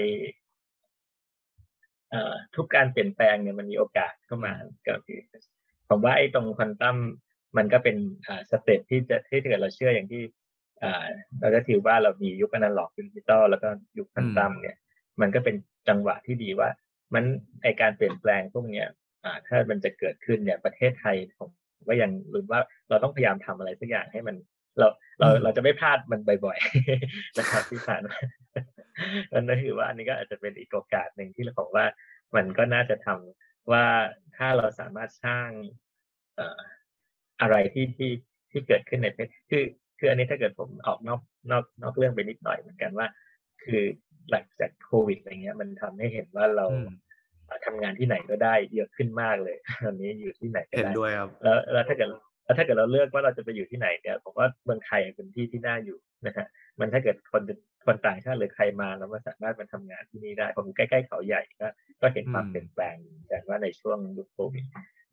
[2.54, 4.52] ทุกการเปลี่ยนแปลงเนี่ยมันมีโอกาสเข้ามา
[4.86, 5.20] ก็คือ
[5.88, 6.96] ผมว่าไอ้ตรงควอนตัม
[7.56, 7.96] มันก็เป็น
[8.50, 10.22] สเต็ปที่จะที่เกิดเราเชื่ออย่างที่
[11.40, 14.76] เราจะถือว่าเรามียุคอนาล็อกดิจิตอลแล้วก็ยุคควอนตัมเนี่ย
[15.20, 15.56] มันก็เป็น
[15.88, 16.68] จังหวะที่ดีว่า
[17.14, 17.24] มัน
[17.62, 18.86] ไอการเปลี่ยนแปลงพวกเนี้ย
[19.46, 21.50] ถ้ามันจะเกิดขึ้นเนี่ยประเทศไทยผม
[21.86, 24.36] ว่ายังลืมว่าเราต้องพยายามทำอะไรสักอย่างให้มัน
[24.78, 28.16] เราเราเราจะไม่พลาดมันบ่อยๆนะครับที่ผ่านมา
[29.32, 31.86] อันนั้นถือว่าอันนี้ก็อาจจะเป็นอีกโอกาสหนึ่งที่เราบอกว่า
[32.36, 33.84] มันก็น่าจะทำว่า
[34.36, 35.48] ถ้าเราสามารถสร้าง
[37.40, 38.12] อะไรที่ที่
[38.50, 39.64] ที่เกิดขึ้นในประเทศคือ
[39.98, 41.20] คืออันนี้ถ้าเกิดผมออกนอก
[41.50, 43.06] นอกนอกเรื่องไปนิดหน่อยเหมือนกันว่า
[43.64, 43.82] คือ
[44.30, 46.66] หลังจากโควิดอะไรเงี้ย มันทำให้เห็นว่าเรา
[47.66, 52.08] ทำงานที่ไหนก็ได้เยอะขึ้นมากเลยตอนนี้อยู่ที่ไหนก็ได้เห็นด้วยครับแล้วแล้วถ้าเกิด
[52.44, 56.46] แล้วถ้าเกิดเราเลือกว่าเราจะไปอยู่ที่ไหนเนี่ยผมว่าเมืองไทยเป็นที่ที่น่าอยู่นะฮะ
[56.78, 57.42] มันถ้าเกิดคน
[57.86, 61.66] คนต่างชาติหรือใครมาแล้วมาสามารถมาทำงานที่นี่ได้ผมใกล้ๆเขาใหญ่ก็
[62.00, 62.96] ก็เห็นความเปลี่ยนแปลง
[63.28, 64.64] แต่ว่าในช่วงยุคโควิด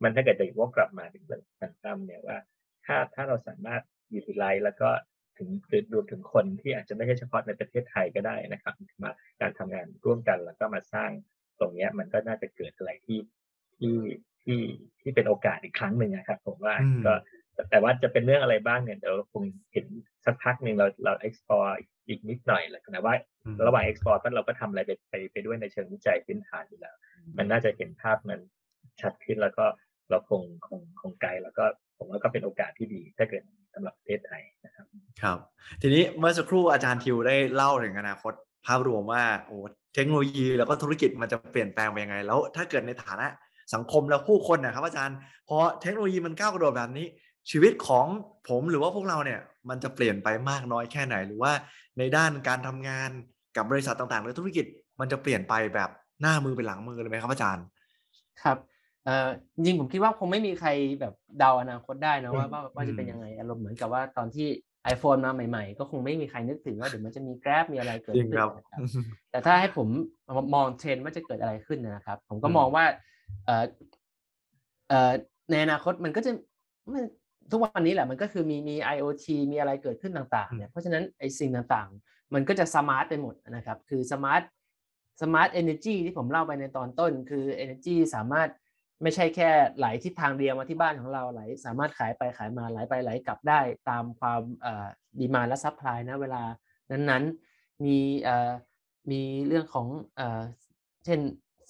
[0.03, 1.41] มันถ้าเกิดจะวกกลับมาถึงเรื่อง
[1.83, 2.37] ตั้มเนี่ยว่า
[2.85, 4.89] ถ้าถ้าเราสามารถอยู่ทิลไลแล้วก็
[5.37, 5.49] ถึง
[5.93, 8.73] รวมถึงคนที่อาจจะไม่ใช่เฉพาะในประเทศไทยก็ได้นะครับ
[9.03, 9.11] มา
[9.41, 11.09] การทำงานร่วมกันแล้วก็มาสร้าง
[11.59, 13.19] ตรงเนี้ยมันก็น่าจะเกิดอะไรที่
[13.77, 13.95] ที่
[14.45, 14.61] ที่
[15.01, 16.75] ที่เป็นโอกาสอีกครั้งหนึ่งนะครับผมว่า
[17.05, 17.13] ก็
[17.69, 19.85] แต่ว่าจะเป็นเรื่องอะไรบ้างเนี่ยเดี๋ยวคงเห็น
[20.25, 21.71] สักพักหนึ่งเราเรา explore
[22.07, 23.15] อีกนิดหน่อยแหละนะว่า
[23.67, 26.95] ระหว่าง explore เราก็ทำอะไรไปไปไปด้วยในเชิงวิจัยพื้นฐานอยู่แล้ว
[27.37, 28.39] มันน่าจะเห็นภาพมัน
[29.01, 29.65] ชัดขึ้นแล้วก็
[30.09, 31.65] เราคงคงคงไกลแล้วก็
[31.97, 34.85] ผมว่าก็เป็นโอกาสที่ดีถ้าเกิดสำหรับประเทศไทยนะครับ
[35.21, 35.37] ครับ
[35.81, 38.33] ทีนี้เมื่อสักครู่อาจารย์ทิวได้เล่าถึงอนาคต
[38.67, 39.57] ภาพรวมว่าโอ้
[39.95, 43.27] เทคโนโลยีแล้วก็ธุรกิจมันจะเปลี่ยนแปลงไปยังไง แล้วถ้าเกิดในฐานะ
[43.73, 45.17] สังคมแล้วผู้คนนะครับ อาจารย์
[45.47, 47.05] พอเทคโนโลยีมันก้าวกระโดดแบบนี้
[47.51, 48.05] ชีวิตของ
[48.49, 51.51] ผมหรือว่าพวกเราเนี่ยมันจะเปลี่ยนไปมากน้อยแค่ไหน หรือว่า
[51.97, 53.09] ในด้านการทำงาน
[53.55, 54.65] กับบริษัทต่างๆหรือธุรกิจ
[54.99, 55.89] มันจะเปลี่ยนไปแบบ
[56.21, 57.65] หน้ามือเป็นหลังมือเลยไหมครับอาจารย์
[58.43, 58.57] ครับ
[59.05, 60.69] เอ่อจริงผมคิดว่าคงไม่มีใคร
[60.99, 64.47] แบบเดาอนาคตได้นะว่าว่าว่าจะเป็นยังไงอารมณ์เหมือนกับว่าตอนที่
[64.93, 68.79] iPhone มาใหม่ๆ ก็คงไม่มีใครนึกถึงว่าเดี๋ยวมันจะมี Grab มีอะไรเกิดขึ้นนะครับ
[69.31, 69.87] แต่ถ้าให้ผม
[70.55, 73.10] มองเทรนด์ว่าจะเกิดอะไรขึ้นนะครับ ผมก็มองว่าเอ่อเอ่อ
[75.51, 76.31] ในอนาคตมันก็จะ
[76.93, 77.05] มัน
[77.51, 84.41] ทุกวันนี้แหละมันก็คือมีมี IoT มีอะไรเกิดขึ้นต่างๆเนี่ยเพราะฉะนั้นไอ้สิ่งต่างๆ มันก็จะ smart ไปหมดนะครับ คือ smart
[85.21, 88.49] smart energy ที่ผมเล่าไปในตอนต้น คือ Energy สามารถ
[89.03, 93.59] ไม่ใช่แค่ไหลทิศทางเดียวมาที่บ้านของเราไหล สามารถขายไปขายมาไหลไปไหลกลับได้
[93.89, 94.41] ตามความ
[95.19, 96.43] demand และ supply ณ เวลา
[96.91, 97.97] นั้นๆมี
[99.11, 99.87] มีเรื่องของ
[101.05, 101.19] เช่น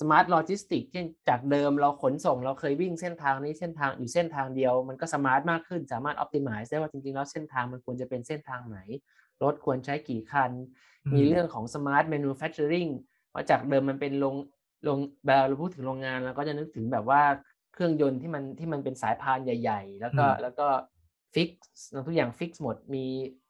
[0.01, 8.80] smart logistics เช่นจากเดิมเราขนส่งเราเคยวิ่งเส้นทางนี้เส้นทางอยู่เส้นทางเดียว มันก็ smart มากขึ้นสามารถออ t ติมิได้ว่าจริงๆ แล้วเส้นทางมันควรจะเป็นเส้นทางไหน
[9.44, 10.52] รถควรใช้กี่คัน
[11.14, 12.88] มีเรื่องของ smart manufacturing
[13.34, 14.36] ว่าจากเดิมมันเป็นโรง
[14.84, 17.22] โรงเวลาเราพูดถึงโรงงานเราก็จะนึกถึงแบบว่า
[17.74, 20.68] เครื่องยนต์ที่มันที่มันเป็นสายพานใหญ่ ๆ แล้วก็แล้วก็
[21.34, 21.49] fix
[22.08, 23.06] ทุกอย่าง fix หมดมี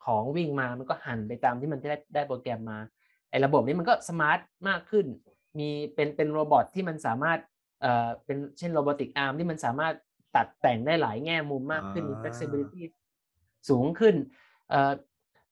[0.06, 2.80] ของวิ่งมามันก็หันไปตามที่มันได้ได้โปรแกรมมา
[3.30, 5.06] ไอ้ระบบนี้มันก็ smart มากขึ้น
[5.60, 7.40] มีเป็นเป็น robot ที่มันสามารถ
[7.82, 9.94] เอ่อเป็นเช่น robotic arm ที่มันสามารถ
[10.36, 12.82] ตัดแต่งได้หลายแง่มุมมากขึ้นมี flexibility
[13.70, 14.16] สูงขึ้น
[14.70, 14.94] เอ่อ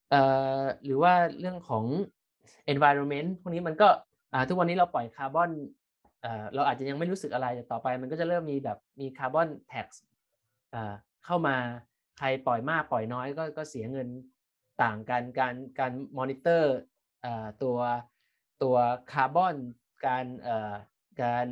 [0.10, 0.22] เอ่
[0.60, 1.86] อหรือว่าเรื่องของ
[2.74, 3.89] environment พวกนี้มันก็
[4.47, 5.52] ทุกวันนี้เราปล่อยคาร์บอน
[6.54, 9.88] เราอาจจะยังไม่รู้สึกอะไรแต่ต่อไป มันก็จะเริ่มมีแบบมี carbon tax
[11.26, 11.56] เข้ามา
[12.18, 14.08] ใครปล่อยมากปล่อยน้อยก็ก็เสียเงิน
[14.84, 16.76] ต่างกันการการมอนิเตอร์
[17.64, 17.78] ตัว
[18.64, 18.76] ตัว
[19.14, 19.56] คาร์บอน
[20.06, 20.26] การ
[21.24, 21.47] การ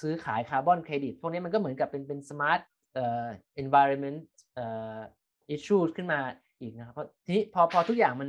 [0.00, 2.60] ซื้อขายคาร์บอนเครดิตพวกนี้มันก็เหมือนกับเป็นเป็น smart
[2.94, 3.26] เอ่อ
[3.62, 4.18] environment
[4.54, 4.66] เอ่
[4.96, 4.98] อ
[5.54, 6.20] issue ขึ้นมา
[6.60, 8.28] อีกนะครับเพราะทีนี้พอพอทุกอย่างมัน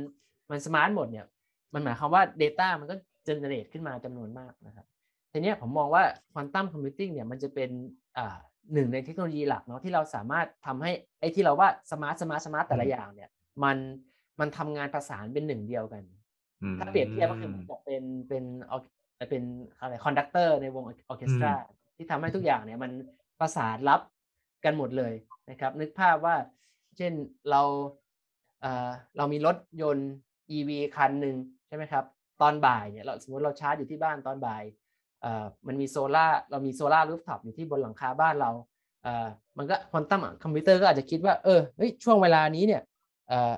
[0.50, 1.26] มัน smart หมดเนี่ย
[1.74, 2.94] มันหมายความว่า Data มันก็
[3.24, 4.86] generate ขึ้นมาจำนวนมากนะครับ
[5.32, 6.02] ทีนี้ผมมองว่า
[6.32, 7.70] quantum computing เนี่ยมันจะเป็น
[8.18, 8.36] อ่า
[8.74, 13.30] หนึ่งในเทคโนโลยีหลักเนาะที่เราสามารถทำให้ไอ้ที่เราว่า smart smart smart แต่ละอย่างเนี่ย
[13.64, 13.76] มัน
[14.40, 16.02] มันทำงานประสานเป็นหนึ่งเดียวกัน
[16.78, 18.44] ถ้าเปรียบเทียบก็คือเหมือนกับเป็นเป็น
[19.30, 19.42] เป็น
[19.78, 21.54] อะไร conductor ในวงออเคสตรา
[21.96, 22.90] ที่ทำให้ทุกอย่างเนี่ยมัน
[23.40, 24.00] ประสานรับ
[24.64, 25.12] กันหมดเลย
[25.50, 26.36] นะครับ นึกภาพว่า
[26.96, 27.12] เช่น
[27.50, 27.62] เรา
[28.60, 30.10] เอ่อเรามีรถยนต์
[30.56, 31.36] EV คันหนึ่ง
[31.68, 32.04] ใช่ไหมครับ
[32.42, 34.62] ตอนบ่ายเนี่ยเราสมมติเราชาร์จอยู่ที่บ้านตอนบ่าย
[35.22, 38.50] เอ่อมันมีโซล่าเรามี solar rooftop อยู่ที่บนหลังคาบ้านเรา
[39.02, 39.26] เอ่อ
[39.58, 42.82] มันก็ควอนตัมคอมพิวเตอร์ก็อาจจะคิดว่าเออเฮ้ยช่วงเวลานี้เนี่ย
[43.28, 43.52] เอ่อ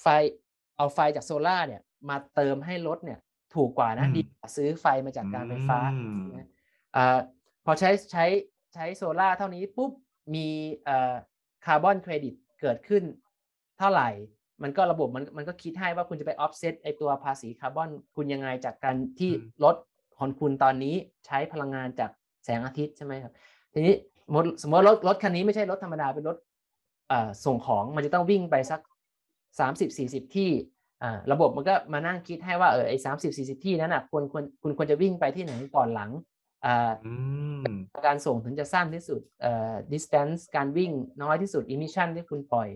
[0.00, 0.06] ไฟ
[0.76, 3.18] เอาไฟจากโซล่าเนี่ยมาเติมให้รถเนี่ย
[3.54, 5.78] ถูกกว่านะดีกว่าซื้อไฟมาจากการไฟฟ้า
[6.96, 6.98] อ
[7.64, 8.24] พอใช้ใช้
[8.74, 9.92] ใช้โซล่าเท่านี้ปุ๊บ
[10.34, 10.46] มี
[11.66, 13.02] คาร์บอนเครดิตเกิดขึ้น
[13.78, 14.08] เท่าไหร่
[14.62, 19.30] มันก็ระบบมันมันก็คิดให้ว่าคุณจะไปออฟเซตไอ้ตัวภาษีคาร์บอนคุณยังไงจากการที่
[19.64, 19.76] รถ
[20.18, 20.94] ของคุณตอนนี้
[21.26, 22.10] ใช้พลังงานจาก
[22.44, 23.32] แสงอาทิตย์ใช่ไหมครับ
[23.72, 23.94] ทีนี้
[24.62, 26.36] สมมติรถรถคันนี้ไม่ใช่รถธรรมดาเป็นรถ
[27.44, 28.80] ส่งของมันจะต้องวิ่งไปสัก
[29.60, 30.50] สามสิบสี่สิบที่
[31.32, 36.10] ระบบมันก็มานั่งคิดให้ว่าเออไอ้สามสิบสี่สิบที่นั้นอะควรควรคุณควรจะวิ่งไปที่ไหนก่อนหลัง
[38.06, 39.20] การส่งถึงจะสั้นที่สุด
[39.92, 40.92] distance การวิ่ง
[41.22, 42.68] น้อยที่สุด emission ที่คุณปล่อย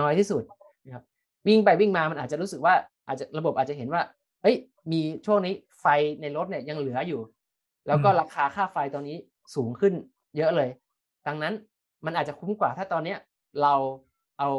[0.00, 0.42] น้อยที่สุด
[0.84, 1.04] นะครับ
[1.48, 2.74] วิ่งไปวิ่งมามันอาจจะรู้สึกว่า
[3.08, 4.02] อาจจะระบบอาจจะเห็นว่า
[4.42, 4.56] เฮ้ย
[4.92, 5.86] มีช่วงนี้ไฟ
[6.20, 7.20] ในรถเนี่ยยังเหลืออยู่
[7.86, 9.16] แล้วก็ราคาค่าไฟตอนนี้
[9.54, 9.94] สูงขึ้น
[10.36, 10.70] เยอะเลย
[11.26, 11.54] ดังนั้น
[12.06, 13.18] มันอาจจะคุ้มกว่าถ้าตอนเนี้ย
[13.62, 13.74] เรา
[14.38, 14.50] เอา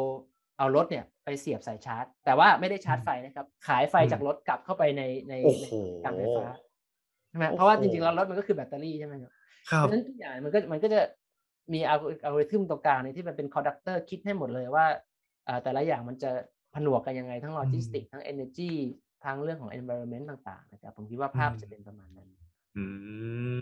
[0.58, 5.34] เอารถเนี่ย ไปเสียบสายชาร์จ แต่ว่าไม่ได้ชาร์จไฟนะครับ ขายไฟจากรถกลับเข้าไปในใน
[6.04, 6.46] การไฟฟ้า
[7.30, 9.32] ใช่ไหมเพราะว่าจริงๆแล้วรถมันก็คือแบตเตอรี่ใช่ไหมครับ
[9.66, 11.00] เพราะฉะนั้นทุกอย่างมันก็มันก็จะ
[11.72, 14.86] มีอัลกอริทึมตรงกลางในที่มันเป็น conductor คิดให้หมดเลยว่า
[15.64, 16.30] แต่ละอย่างมันจะ
[16.74, 18.70] ผนวกกันยังไงทั้งโลจิสติกทั้ง energy
[19.24, 22.28] ทั้งเรื่องของ environment ต่างๆนะครับผมคิดว่าภาพจะเป็นประมาณนั้น
[22.76, 22.84] อื
[23.54, 23.56] ม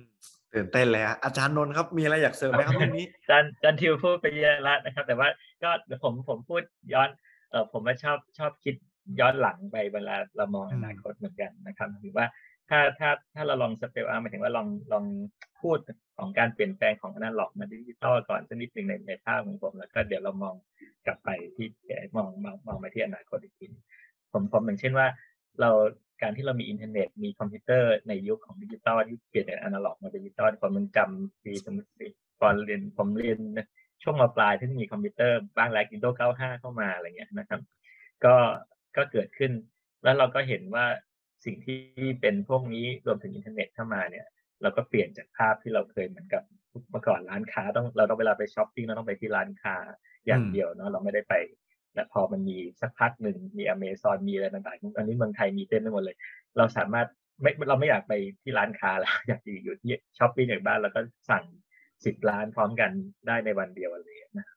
[0.52, 5.28] ตื่นเต้นเลยฮะอาจารย์นนท์ครับมีอะไรอยากเสริมไหมครับตรงนี้อาจารย์อาจารย์ทิวพูดไปเยอะแล้วนะครับ แต่ว่า
[5.62, 5.70] ก็
[6.04, 6.62] ผมผมพูด
[6.92, 8.74] ย้อนเออผมว่าชอบชอบคิด
[9.20, 12.26] ย้อนหลังไปเวลาเรามองอนาคตเหมือนกันนะครับถือว่า
[12.68, 15.04] ถ้าถ้าถ้าเราลองสเปลอาหมายถึงว่าลองลอง
[15.60, 15.78] พูด
[16.18, 20.54] ของการเปลี่ยนแปลงของอนาล็อกมาดิจิตอลก่อนสักนิดหนึ่งในในภาพของผม แล้วก็เดี๋ยวเรามอง
[21.06, 21.68] กลับไปที่
[22.16, 23.66] มองมองมองไปที่อนาคตอีกที
[24.32, 25.06] ผมผมอย่างเช่นว่า
[25.60, 25.70] เรา
[26.22, 32.08] การที่เรามีอินเทอร์เน็ตมีคอมพิวเตอร์ในยุคของดิจิตอลที่เปลี่ยนจากอนาล็อกมาดิจิตอลผมมันจำปีสมมติ
[32.42, 33.38] ตอนเรียนผมเรียน
[34.02, 37.60] ช่วงม.ปลายที่มีคอมพิวเตอร์บ้างแล้ว Windows 95เข้ามาอะไรเงี้ยนะครับ
[38.24, 38.34] ก็
[38.96, 39.52] ก็เกิดขึ้น
[40.04, 40.86] แล้วเราก็เห็นว่า
[41.44, 41.78] สิ่งที่
[42.20, 44.26] เป็นพวกนี้รวมถึงอินเทอร์เน็ตเข้ามาเนี่ย
[44.62, 46.42] เราก็เปลี่ยนจากภาพที่เราเคยเหมือนกับ
[46.90, 49.76] เมื่อก่อนร้านค้าต้องเราต้องเวลาไปช้อปปิ้งเราต้องไปที่ร้านค้า
[50.26, 51.34] อย่างเดียวเนาะเราไม่ได้ไป
[51.94, 56.16] แต่พอมันมีสักพักหนึ่งมีอเมซอนมีอะไรต่างๆอันนี้เมืองไทยมีเต็มไปหมดเลย
[56.56, 57.06] เราสามารถ
[57.42, 61.44] ไม่เราไม่อยากไปที่ร้านค้าแล้วอยากอยู่ที่ช้อปปิ้งอย่างบ้านแล้วก็สั่ง
[62.04, 62.90] สิบร้านพร้อมกัน
[63.26, 64.48] ได้ในวันเดียวอะไรอย่างเงี้ยนะ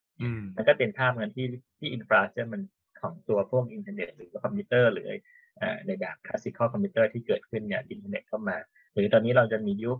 [0.55, 1.47] มันก็เป็นภาพเงินที่
[1.79, 2.61] ที่ infrastructure มัน
[3.01, 5.09] ของตัวพวกอินเทอร์เน็ตหรือคอมพิวเตอร์หรือ
[5.87, 8.57] ในแบบ classical computer ที่เกิดขึ้นเนี่ยอินเทอร์เน็ตเข้ามา
[8.93, 9.97] หรือตอนนี้เราจะมียุค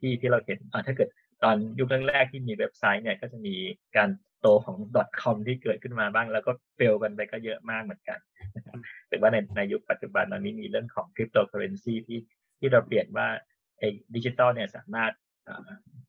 [0.00, 1.08] ที่ที่เราเห็นถ้าเกิด
[1.44, 3.54] ตอนยุคแรกๆที่มีเว็บไซต์เนี่ยก็จะมี
[3.96, 4.10] การ
[4.40, 4.76] โตของ
[5.20, 8.18] .com ที่เกิดขึ้นมาบ้าง แล้วก็ fail กันไปก็เยอะมากเหมือนกัน
[9.08, 12.20] แต่ว่าในในยุคปัจจุบันตอนนี้มีเรื่องของคริปโตเคอเรนซีที่
[12.58, 13.26] ที่เราเปลี่ยนว่า
[13.78, 15.12] ไอ้ดิจิตอลเนี่ยสามารถ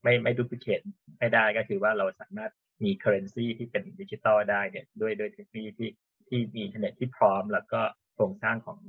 [0.04, 0.80] ไม่ไม่ duplicate
[1.20, 2.52] ไม่ได้ก็คือว่าเราสามารถ
[2.84, 5.90] มี currency ที่เป็นดิจิตอลได้เนี่ยด้วยด้วยเทคโนโลยีที่
[6.28, 7.82] ที่มีอินเทอร์เน็ตที่พร้อม แล้วก็
[8.14, 8.80] โครงสร้างของ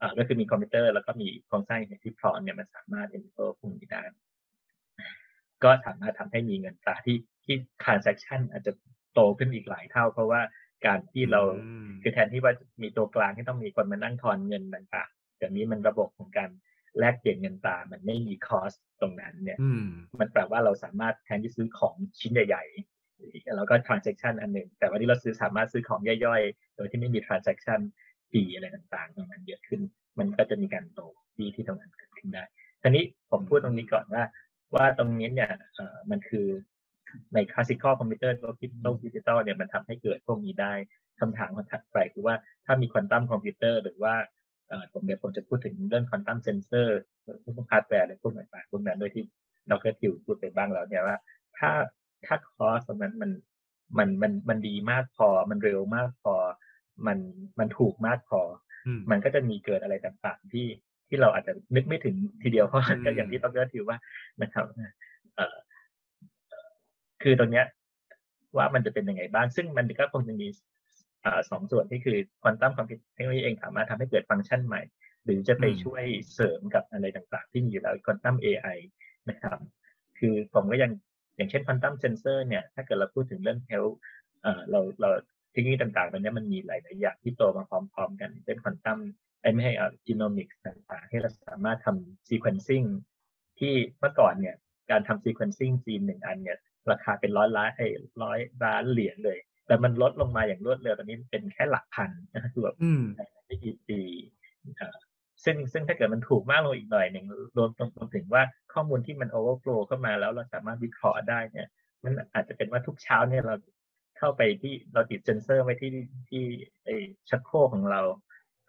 [0.00, 4.02] อ่าก็คือมีคอมพิวเตอร์แล้วก็มีโครงสร้างอินเทอร์เน็ตที่พร้อมเนี่ยมันสามารถ enable พวกนี้ได้
[5.64, 8.72] ก็สามารถทำให้มีเงินตราที่ที่ transaction อาจจะ
[9.14, 10.40] โตขึ้นอีกหลายเท่า เพราะว่า
[10.86, 11.42] การที่เรา
[12.02, 12.52] คือแทนที่ว่า
[12.82, 16.50] มีตัวกลางที่ต้องมีคนมานั่งทอนเงินต่างๆเดี๋ยวนี้มันระบบของการ
[16.98, 19.58] แลกเปลี่ยนเงินตรามันไม่มี cost ตรงนั้นเนี่ย
[20.20, 27.80] มันแปลว่าเราสามารถแทนที่ซื้อของชิ้นใหญ่ๆแล้วก็ transaction อันหนึ่งแต่วันนี้เราซื้อสามารถซื้อของย่อยๆ โดยที่ไม่มี transaction
[28.30, 29.80] fee อะไรต่างๆตรงนั้นเยอะขึ้น
[30.18, 31.00] มันก็จะมีการโต
[31.36, 32.44] ที่ที่ตรงนั้นเกิดขึ้นได้
[32.82, 34.24] ทีนี้ผมพูดตรงนี้ก่อนว่า
[34.74, 35.50] ว่าตรงนี้เนี่ย
[36.10, 36.46] มันคือ
[37.34, 40.72] ใน classical computer ตัวคิปโตดิจิตอลเนี่ยมันทำให้เกิดพวกนี้ได้
[41.20, 42.34] คำถามถัดไปคือว่า
[42.66, 44.14] ถ้ามี quantum computer หรือว่า
[44.92, 46.98] ผมเดี๋ยวผมจะพูดถึงเรื่อง quantum sensor
[47.56, 49.24] พวกฮาร์ดแวร์อะไรพวกต่างๆพวกนั้นโดยที่
[49.68, 51.16] เราเคยทิวพูดไปบ้างแล้วเนี่ยว่า
[51.58, 51.70] ถ้า
[52.26, 53.30] ถ้า cost ตรงนั้นมัน
[53.98, 56.34] มันมันมันดีมากพอ มันเร็วมากพอ
[57.06, 57.18] มัน
[57.58, 58.40] มันถูกมากพอ
[58.86, 60.66] อืมมันก็จะมีเกิดอะไรต่างๆที่
[61.08, 63.96] ที่เราอาจจะนึกไม่ถึงทีเดียวเพราะอืมก็อย่างที่ต้องเลือกถือว่า
[64.42, 64.64] นะครับ
[65.36, 65.56] เอ่อ
[66.48, 66.68] เอ่อ
[67.22, 67.66] คือตรงเนี้ย
[68.56, 70.69] ว่ามันจะเป็นยังไงบ้าง ซึ่งมันก็คงจะมีอ่า
[71.50, 74.82] สองส่วนที่คือควอนตัมคอมพิวเทคโนโลยีเองสามารถทำให้เกิดฟังก์ชันใหม่
[75.24, 78.78] หรือจะไปอืมช่วยเสริมกับอะไรต่างๆ ที่มีอยู่แล้วควอนตัม AI
[79.30, 79.58] นะครับ
[80.18, 80.90] คือผมก็ยัง
[81.36, 83.94] อย่างเช่น quantum sensor เนี่ยถ้าเกิดเราพูดถึงเรื่อง health
[84.42, 85.10] เอ่อเราเรา
[85.52, 88.98] เทคโนโลยีต่างๆตอนนี้มันมีหลายๆอย่างที่โตมาพร้อม ๆ กันเป็นควอนตัม
[89.42, 92.86] ไอ้ไม่ให้เอ่อ genomics ต่างๆ ให้เราสามารถทำ sequencing
[93.58, 94.56] ที่เมื่อก่อนเนี่ย
[94.90, 96.58] การทำ sequencing ยีนหนึ่งอันเนี่ย
[96.90, 97.86] ราคาเป็นร้อยล้านไอ้
[98.22, 99.38] ร้อยล้านเหรียญเลย
[99.70, 103.02] แต่มันลดลงมาอย่างรวดเร็วตอนนี้เป็นแค่หลักพันนะครับคือแบบอืม
[103.46, 104.00] ไม่กี่ปี
[104.76, 104.96] เอ่อ
[105.44, 107.26] ซึ่งซึ่งถ้าเกิดมันถูกมากลงอีกหน่อยหนึ่ง
[107.56, 108.42] รวมรวมถึงว่า
[108.72, 111.68] ข้อมูลที่มัน overflow เข้ามาแล้วเราสามารถวิเคราะห์ได้เนี่ย
[112.04, 113.54] มันอาจจะเป็นว่าทุกเช้าเนี่ยเรา
[114.18, 115.92] เข้าไปที่เราติดเซนเซอร์ไว้ที่
[116.30, 116.44] ที่
[116.84, 116.88] ไอ
[117.30, 118.00] ชักโครกของเรา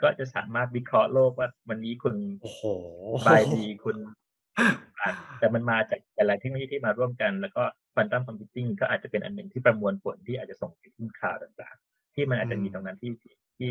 [0.02, 2.62] ก็จะสามารถวิเคราะห์โลกว่าวันนี้คุณโอ้โห
[3.26, 3.98] สบายดีคุณ
[5.40, 7.64] แต่มันมาจากหลายๆเทคโนโลยีที่มาร่วมกัน แล้วก็
[7.94, 13.70] ควอนตัมคอมพิวติ้งก็อาจจะเป็นอันหนึ่งที่ประมวลผลที่อาจจะส่งไปขึ้นข่าวต่างๆ ที่มันอาจจะมีตรงนั้นที่ที่ที่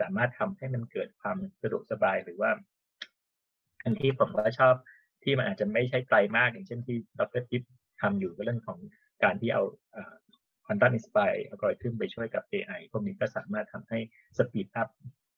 [0.00, 2.50] สามารถทำให้มันเกิดความสะดวกสบายหรือว่า
[3.84, 4.74] อันที่ผมก็ชอบ
[5.24, 7.62] ที่มันอาจจะไม่ใช่ไกลมากอย่างเช่นที่ดร.ทิว
[8.00, 8.78] ทำอยู่ก็เรื่องของ
[9.24, 9.62] การที่เอา
[10.66, 13.98] quantum-inspired algorithm ไปช่วยกับ AI พวกนี้ก็สามารถทำให้
[14.38, 14.88] speed up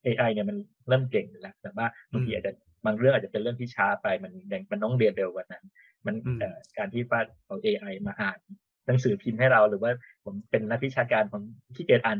[0.06, 0.56] AI เนี่ยมัน
[0.88, 2.52] เริ่มเก่งอยู่แล้วแต่ว่าบางทีอาจจะ
[2.86, 5.64] บางเรื่องอาจจะเป็นเรื่องที่ช้าไปมันยังมันต้องเรียนเร็วกว่านั้น
[6.06, 8.38] มันอืมเอ่อการที่ว่าเอา AI มาอ่าน
[8.86, 9.92] หนังสือพิมพ์ให้เราหรือว่า
[10.24, 11.42] ผมเป็นนักวิชาการผม
[11.76, 12.18] ขี้เกียจอ่าน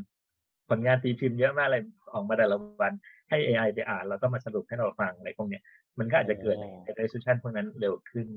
[0.69, 1.83] ผลงานตีพิมพ์เยอะมากเลย
[2.13, 2.93] ออกมาแต่ละวัน
[3.29, 5.63] ให้ AI ไปอ่านแล้วก็มาสรุปให้เราฟังอะไรพวกเนี้ย
[5.99, 8.29] มันก็อาจจะเกิดอ๋อ resolution พวกนั้นเร็วขึ้น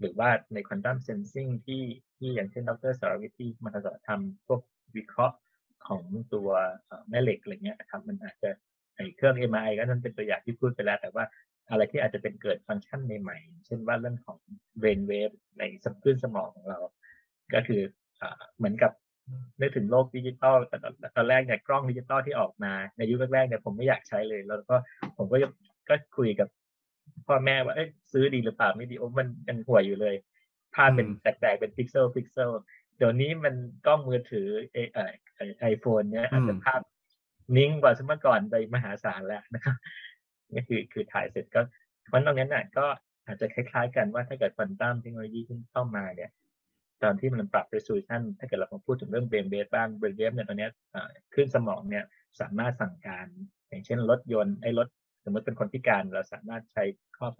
[0.00, 1.82] หรือว่าใน quantum sensing ที่
[2.18, 3.70] ที่อย่างเช่นดรสรวิทย์ที่มา
[4.08, 4.60] ทำพวก
[4.96, 5.36] วิเคราะห์
[5.86, 6.02] ของ
[6.34, 6.48] ตัว
[6.86, 8.50] เอ่อแม่เหล็กอะไรเงี้ยนะครับมันอาจจะ
[8.96, 11.24] ไอเครื่อง MRI ก็นั่นเป็นตัวอย่างที่พูดไปแล้ว แต่ว่า
[11.70, 14.38] อะไรที่อาจจะเป็นเกิดฟังก์ชันใหม่ๆ เช่นว่าเรื่องของ
[14.80, 16.78] brain wave ในสมคลื่นสมองของเรา
[17.54, 17.82] ก็คือ
[18.20, 18.92] อ่าเหมือนกับ
[19.60, 24.76] นึกถึงโลกดิจิตอลแต่ตอนตอนแรกเนี่ยกล้องดิจิตอลที่ออกมา ในยุคแรกๆเนี่ยผมไม่อยากใช้เลย แล้วก็
[25.16, 25.50] ผมก็ยัง
[25.88, 26.48] ก็คุยกับ
[27.26, 30.14] พ่อแม่ว่าเอ้ยซื้อดีหรือเปล่าไม่ดีโอ้มันยังห่วยอยู่เลย
[30.74, 32.50] ภาพเป็นอืมแตกๆเป็นพิกเซลพิกเซล
[32.96, 33.54] เดี๋ยวนี้มัน
[33.86, 36.80] กล้องมือถือไอไอ iPhone เนี่ยอาจจะภาพ
[37.56, 39.76] นิ่งกว่าสมัยก่อนไปมหาศาลแล้วนะครับ
[40.52, 41.60] นี่คือคือถ่ายเสร็จก็
[42.08, 42.86] เพราะตรงนั้นน่ะก็
[43.26, 46.30] อาจจะคล้ายๆ กันว่าถ้าเกิดควอนตัมเทคโนโลยีขึ้นเข้ามาเนี่ย
[47.02, 52.04] ตอนที่มันปรับ resolution ถ้าเกิดเรามาพูดถึงเรื่อง brain wave บ้าง brain wave เนี่ยตอนนี้ยอ่าคลื่นสมองเนี่ย
[52.40, 53.26] สามารถสั่งการ
[53.68, 54.88] อย่างเช่นรถยนต์ไอ้รถ
[55.24, 56.84] สมมติเป็นคนพิการเราสามารถใช้
[57.16, 57.32] ครอบ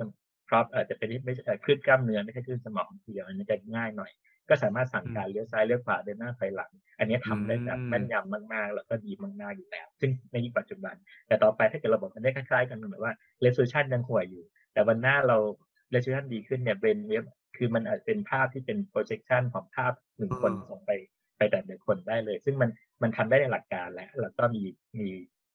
[0.48, 4.10] ครอบอาจจะเป็นไม่ใช่คลื่นกล้ามเนื้อไม่ใช่คลื่นสมองทีเดียวอันจะง่ายหน่อย
[4.48, 10.94] ก็สามารถสั่งการเลี้ยวซ้ายเลี้ยวขวาเดินหน้าถอยหลัง อันนี้ทำได้แบบอืมแม่นยำมากๆ แล้วก็ดีมากๆอยู่แล้ว ซึ่งในยุคปัจจุบัน
[11.26, 13.14] แต่ต่อไปถ้าเกิดเราบอกมันได้คล้ายๆ กันเหมือนว่า
[13.44, 15.36] resolution ยังห่วยอยู่ แต่วันหน้าเรา
[15.94, 20.90] resolution ดีขึ้นเนี่ย brain wave คือมันอาจเป็นภาพที่เป็น projection ของภาพหนึ่งคนอืมส่งไป
[21.38, 22.70] ไปแต่หนึ่งคนได้เลย ซึ่งมัน
[23.02, 24.62] มันทำได้ในหลักการแล้วแล้วก็มี
[24.98, 25.08] มี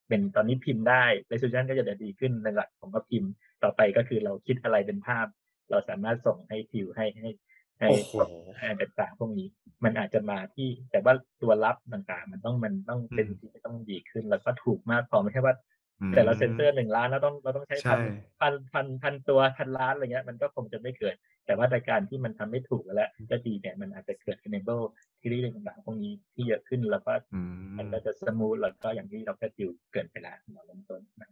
[0.08, 3.32] เป็นตอนนี้พิมพ์ได้ resolution ก็จะดีขึ้นในหลักของก็พิมพ์
[3.64, 5.28] ต่อไปก็คือเราคิดอะไรเป็นภาพ
[5.72, 7.30] เราสามารถส่งให้ทิวให้ให้
[7.80, 8.14] ให้โอ้โห
[8.58, 8.68] ให้
[9.00, 9.48] ต่างๆพวกนี้
[9.84, 15.56] มันอาจจะมาที่ แต่ว่าตัวรับต่างๆ มันต้องมันต้องเป็นอืมที่ต้องดีขึ้น แล้วก็ถูกมากพอไม่ใช่ว่า
[16.02, 18.02] อืมแต่เราเซ็นเซอร์หนึ่งล้านแล้วต้องเราต้องใช้ใช่พัน
[18.40, 24.84] พันพันพันตัวพันล้านอะไรเงี้ย มันก็คงจะไม่เกิด แต่ว่าในการที่มันทำไม่ถูกแล้วก็ดีเนี่ยมันอาจจะเกิด enable
[25.20, 27.42] ที่เรื่องต่างๆพวกนี้ที่เยอะขึ้นแล้วก็อื
[27.78, 31.30] มันมันก็จะ smooth แล้วก็อย่างที่เราก็ทิวเกริ่นไปแล้วเราเริ่มต้นนะ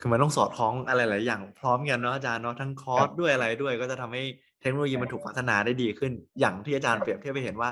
[0.00, 4.22] คือมันต้องสอดคล้องอะไรหลายอย่างพร้อมกันเนาะอาจารย์เนาะทั้งคอร์สครับด้วยอะไรด้วย ก็จะทำให้
[4.60, 7.70] เทคโนโลยีใช่มันถูกพัฒนาได้ดีขึ้น อย่างที่อาจารย์เปรียบเทียบไปเห็นว่า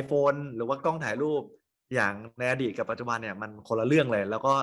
[0.00, 1.42] iPhone หรือว่ากล้องถ่ายรูป
[1.94, 4.54] อย่างในอดีตกับปัจจุบันเนี่ยมันคนละเรื่องเลย แล้วก็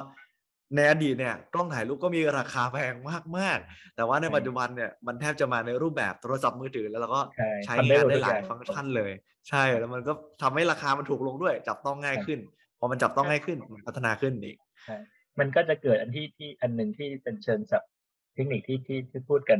[0.75, 2.93] ในอดีตเนี่ยกล้องถ่ายรูปก็มีราคาแพง
[3.37, 9.11] มากๆแต่ว่าในใช่ปัจจุบันเนี่ยมันแทบจะมาในรูปแบบโทรศัพท์มือถือแล้วเราก็ใช่ใช้ทำได้งานหมดได้ทุกหลาอยย่างฟังก์ชันเลย
[9.49, 12.39] ใช่แล้วมันก็ทำให้ราคามันถูกลงด้วย จับต้องง่ายขึ้น
[12.79, 14.97] พอมันจับต้องง่ายขึ้นมันพัฒนาขึ้นอีกใช่
[15.39, 17.91] มันก็จะเกิดอันที่ที่อันหนึ่งที่เป็นเชิงศัพท์
[18.33, 19.59] เทคนิคที่ที่ที่พูดกัน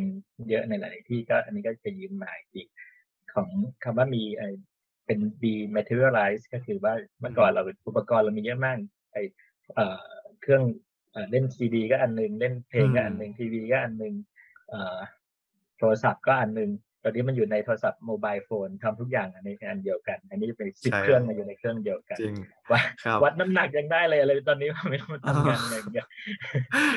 [0.49, 2.67] เยอะในหลาย ๆ ที่ก็อันนี้ก็จะยืมมาอีก
[3.33, 3.49] ของ
[3.83, 4.43] คำว่ามีไอ
[5.05, 8.77] เป็น dematerialize ก็คือว่าเมื่อก่อนเราอุปกรณ์เรามีเยอะมาก
[9.11, 9.17] ไอ
[9.73, 10.01] เอ่อ
[10.41, 10.63] เครื่อง
[11.31, 14.13] เล่นซีดีก็อันหนึ่งเล่นเพลงก็อันหนึ่งทีวีก็อันหนึ่ง
[15.77, 16.69] โทรศัพท์ก็อันหนึ่ง
[17.07, 22.35] อนนี้มันอยู่ในโทรศัพท์โมบายโฟนทำทุกอย่างอันนี้อันเดียวกัน อันนี้เป็นสิบใช่เครื่องมาอยู่ในเครื่องเดียวกันจริง
[22.71, 26.07] ว่าครับวัดน้ำหนักยังได้เลยอะไรตอนนี้ไม่ต้องมาทำงานอะไรอย่างเงี้ย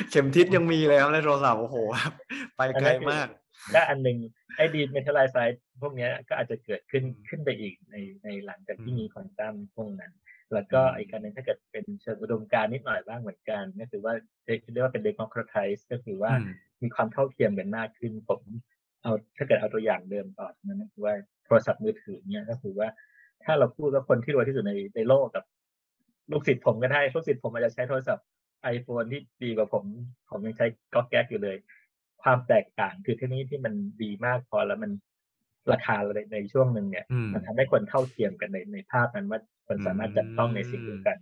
[0.09, 2.13] เข็มทิศยังมีเลยครับในโทรศัพท์โอ้โหครับ
[2.55, 3.27] ไปไกลมาก
[3.71, 4.17] และอันหนึ่ง
[4.55, 10.13] ไอ้ดีเมทัลไลไซด์พวกเนี้ยก็อาจจะเกิดขึ้นขึ้นไปอีกในในหลังจากที่มีควอนตัมพวกนั้น
[10.53, 14.13] แล้วก็อีกการหนึงถ้าเกิดเป็นเชิงอุดมการณ์นิดหน่อยบ้างเหมือนกันก็คือว่า
[14.45, 18.41] เรียกว่าเป็น democratize ก็คือว่าอืมมีความเท่าเทียมกันมากขึ้นผม
[19.01, 21.15] เอาถ้าเกิดเอาตัวอย่างเดิมต่อนั้นก็คือว่า
[21.45, 22.87] โทรศัพท์มือถือเนี่ยก็คือว่า
[23.43, 25.43] ถ้าเราพูดว่าคนที่รวยที่สุดในในโลกกับ
[26.31, 28.25] ลูกศิษย์ผมก็ได้ลูกศิษย์ผมอาจจะใช้โทรศัพท์
[28.75, 29.83] iPhone ที่ดีกว่าผม
[30.29, 31.57] ผมยังใช้ก๊อกแก๊กอยู่เลย
[32.23, 33.73] ความแตกต่างคือเทคโนโลยีที่มัน
[34.03, 34.91] ดีมากพอแล้วมัน
[35.71, 41.17] ราคาในในช่วงหนึ่งเนี่ยอืมมันทำให้คนเท่าเทียมกันในในภาพนั้นว่าคนสามารถจับต้องในสิ่งเดียวกัน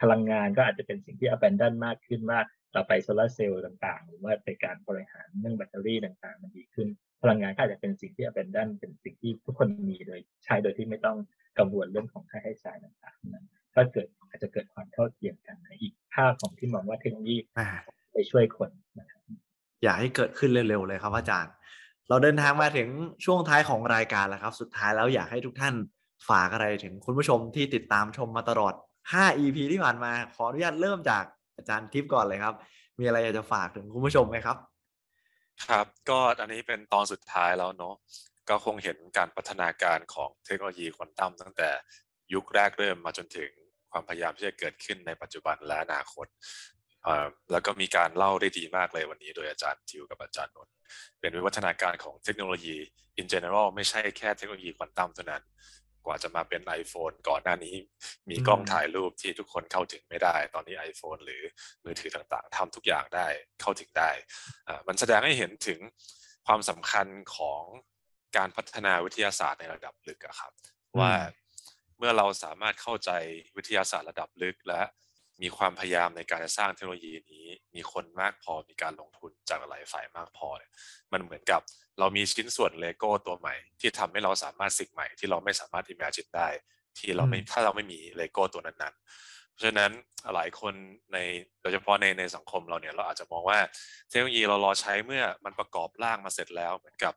[0.00, 2.38] พลังงานก็อาจจะเป็นสิ่งที่ abandon มากขึ้นว่า
[2.74, 6.88] ต่อไปโซลาร์เซลล์ต่างๆ หรือว่าในการบริหารเรื่องแบตเตอรี่ต่างๆ มันดีขึ้น
[7.24, 11.16] พลังงานก็อาจจะเป็นสิ่งที่ abandon เป็นสิ่งที่ทุกคนมีโดยใช้โดยที่ไม่ต้อง
[11.58, 17.66] กังวลเรื่องของค่าใช้จ่ายต่างๆนั้นถ้าเกิดอาจจะเกิดความเท่าเทียมกันในอีกภาพของที่มองว่าเทคโนโลยีอ่า
[18.12, 19.20] ไปช่วยคนนะครับ
[19.82, 21.52] อยากให้เกิดขึ้นเร็วๆเลยครับอาจารย์
[22.08, 22.88] เราเดินทางมาถึง
[23.24, 25.74] ช่วงท้ายของรายการแล้วครับ สุดท้ายแล้วอยากให้ทุกท่าน
[26.28, 28.74] ฝากอะไรถึงคุณผู้ชมที่ติดตามชมมาตลอด
[29.10, 31.24] 5 EP ที่ผ่านมา ขออนุญาตเริ่มจาก
[31.56, 32.54] อาจารย์ทิพย์ก่อนเลยครับ
[32.98, 34.56] มีอะไรอยากจะฝากถึงคุณผู้ชมไหมครับ
[35.62, 37.94] ครับ ก็อันนี้เป็นตอนสุดท้ายแล้วเนาะ
[38.48, 41.70] ก็คงเห็นการพัฒนาการของเทคโนโลยีควอนตัมตั้งแต่
[42.34, 43.50] ยุคแรกเริ่มมาจนถึง
[43.90, 46.26] ความพยายามที่จะเกิดขึ้นในปัจจุบันและอนาคต
[47.52, 50.74] แล้วก็มีการเล่าได้ดีมากเลยวันนี้ โดยอาจารย์ทิวกับอาจารย์นนท์
[51.20, 52.76] เป็นวิวัฒนาการของเทคโนโลยี
[53.20, 55.42] in general ไม่ใช่แค่เทคโนโลยีควอนตัมเท่านั้น
[56.06, 57.76] กว่าจะมาเป็น iPhone ก่อนหน้านี้
[58.30, 61.42] มีกล้องอืมถ่ายรูปที่ทุกคนเข้าถึงไม่ได้ ตอนนี้ iPhone หรือ
[61.84, 63.26] มือถือต่างๆทำทุกอย่างได้
[63.60, 64.10] เข้าถึงได้
[64.68, 65.80] อ่ามันแสดงให้เห็นถึง
[66.46, 67.06] ความสำคัญ
[67.36, 67.62] ของ
[68.36, 70.52] การพัฒนาวิทยาศาสตร์ในระดับลึกอะครับ
[70.98, 71.12] ว่า
[71.98, 73.10] เมื่อเราสามารถเข้าใจ
[73.56, 74.82] วิทยาศาสตร์ระดับลึกและ
[75.42, 80.70] มีความพยายามในการจะสร้างเทคโนโลยีนี้ มีคนมากพอมีการลงทุนจากหลายฝ่ายมากพอเนี่ย
[81.12, 81.60] มันเหมือนกับ
[81.98, 86.48] เรามีชิ้นส่วนเลโก้ตัวใหม่ ที่ทำให้เราสามารถสิ่งใหม่ที่เราไม่สามารถ imagine ได้
[86.98, 89.90] ที่เราไม่อืมถ้าเราไม่มีเลโก้ตัวนั้นๆ เพราะฉะนั้น
[90.34, 90.74] หลายคน
[91.12, 91.18] ใน
[91.62, 93.58] โดยเฉพาะในในสังคมเราเนี่ยเราอาจจะมองว่า
[94.08, 97.12] เทคโนโลยีเรารอใช้เมื่อมันประกอบร่างมาเสร็จแล้วเหมือนกับ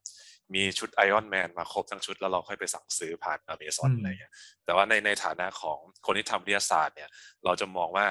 [0.56, 4.32] มีชุด Iron Man มาครบทั้งชุดแล้วเราค่อยไปสั่งซื้อผ่านอเมซอนอืมอะไรเงี้ย
[4.66, 7.10] แต่ว่าในในฐานะของคนที่ทำวิทยาศาสตร์เนี่ย
[7.46, 8.06] เราจะมองว่า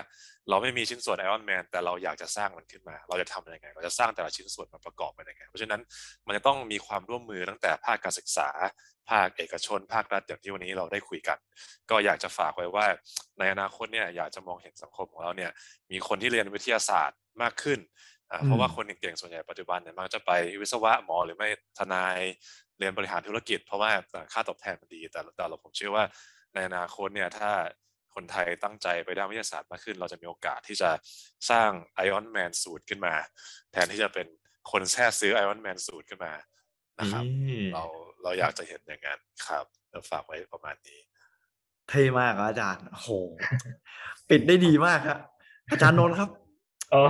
[0.48, 5.80] เราไม่มีชิ้นส่วน Iron Man แต่เราอยากจะสร้างมันขึ้นมา เราจะทำยังไง เราจะสร้างแต่ละชิ้นส่วนมาประกอบเป็นยังไง เพราะฉะนั้น
[6.26, 8.48] มันจะต้องมีความร่วมมือตั้งแต่ภาคการศึกษา
[9.10, 11.38] ภาคเอกชน ภาครัฐอย่างที่วันนี้เราได้คุยกัน
[11.90, 12.86] ก็อยากจะฝากไว้ว่า
[13.38, 15.50] ในอนาคตเนี่ยอยากจะมองเห็นสังคมของเราเนี่ย
[15.90, 20.30] มีคนที่เรียนวิทยาศาสตร์มากขึ้นอ่า เพราะว่าคนเก่งๆส่วนใหญ่ปัจจุบันเนี่ยมักจะไป
[20.60, 21.48] วิศวะหมอหรือไม่
[21.78, 22.18] ทนาย
[22.78, 23.90] เรียนบริหารธุรกิจ เพราะว่า
[24.32, 26.04] ค่าตอบแทนมันดี แต่แต่เราผมเชื่อว่า
[26.54, 27.50] ในอนาคตเนี่ยถ้า
[28.14, 30.90] คนไทยตั้งใจไปด้านวิทยาศาสตร์มากขึ้น เราจะมีโอกาสที่จะ
[31.50, 33.14] สร้างไอออนแมนสูตรขึ้นมา
[33.72, 34.26] แทนที่จะเป็น
[34.70, 36.32] คนแท้ซื้อไอออนแมนสูตรขึ้นมา
[37.00, 37.84] นะครับนี่เรา
[38.22, 41.00] เราอยากจะเห็นอย่างนั้นครับเดี๋ยวฝากไว้ประมาณนี้
[41.88, 43.10] เท่มากครับอาจารย์โอ้โห
[44.30, 45.18] ปิดได้ดีมากครับ
[45.70, 46.30] อาจารย์นนท์ครับ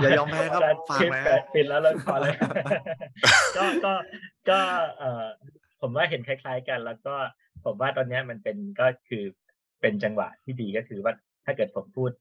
[0.01, 2.35] อย่ายอมแพ้ครับจย์ฝากหน่อยปิดปิดแล้วเลิกพอเลย
[3.57, 3.93] ก็ก็
[4.49, 4.59] ก็
[4.97, 5.25] เอ่อ
[5.81, 7.15] ผมว่าเห็นคล้ายๆกัน แล้วก็
[7.65, 9.23] ผมว่าตอนเนี้ยมันเป็นก็คือ
[9.81, 11.13] เป็นจังหวะที่ดีก็คือว่า
[11.45, 12.11] ถ้าเกิดผมพูด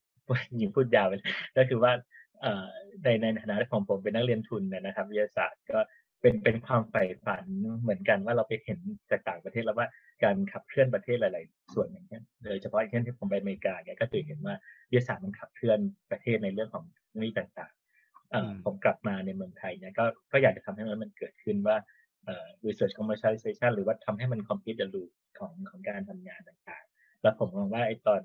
[0.60, 1.92] ยิงพูดยาวไปเลยก็คือว่า
[2.40, 2.66] เอ่อ
[3.02, 5.78] ในในฐานะของผมเป็นนักเรียนทุนเนยนะครับวิทยาศาสตร์ก็
[6.26, 7.44] เป็นเป็นความใฝ่ฝัน
[7.82, 8.78] เหมือนกันว่าเราไปเห็น
[9.10, 9.88] จากต่างประเทศแล้วว่า
[10.24, 14.54] การขับเคลื่อนประเทศหลาย ๆ ส่วนอย่างเงี้ยโดยเฉพาะอย่างเช่นที่ผมไปอเมริกาเนี่ยก็คือเห็นว่า
[14.90, 15.78] วิทยาศาสตร์มันขับเคลื่อน
[16.10, 21.76] ประเทศในเรื่องของเรื่องนี้ต่างๆเอ่ออืมผมกลับมาในเมืองไทยเนี่ยก็ก็อยากจะทำให้มันมันเกิดขึ้นว่า
[22.24, 28.22] เอ่อ research commercialization หรือว่าทำให้มัน complete the loop ของของการทำงานต่างๆ แล้วผมมองว่าไอ้ตอน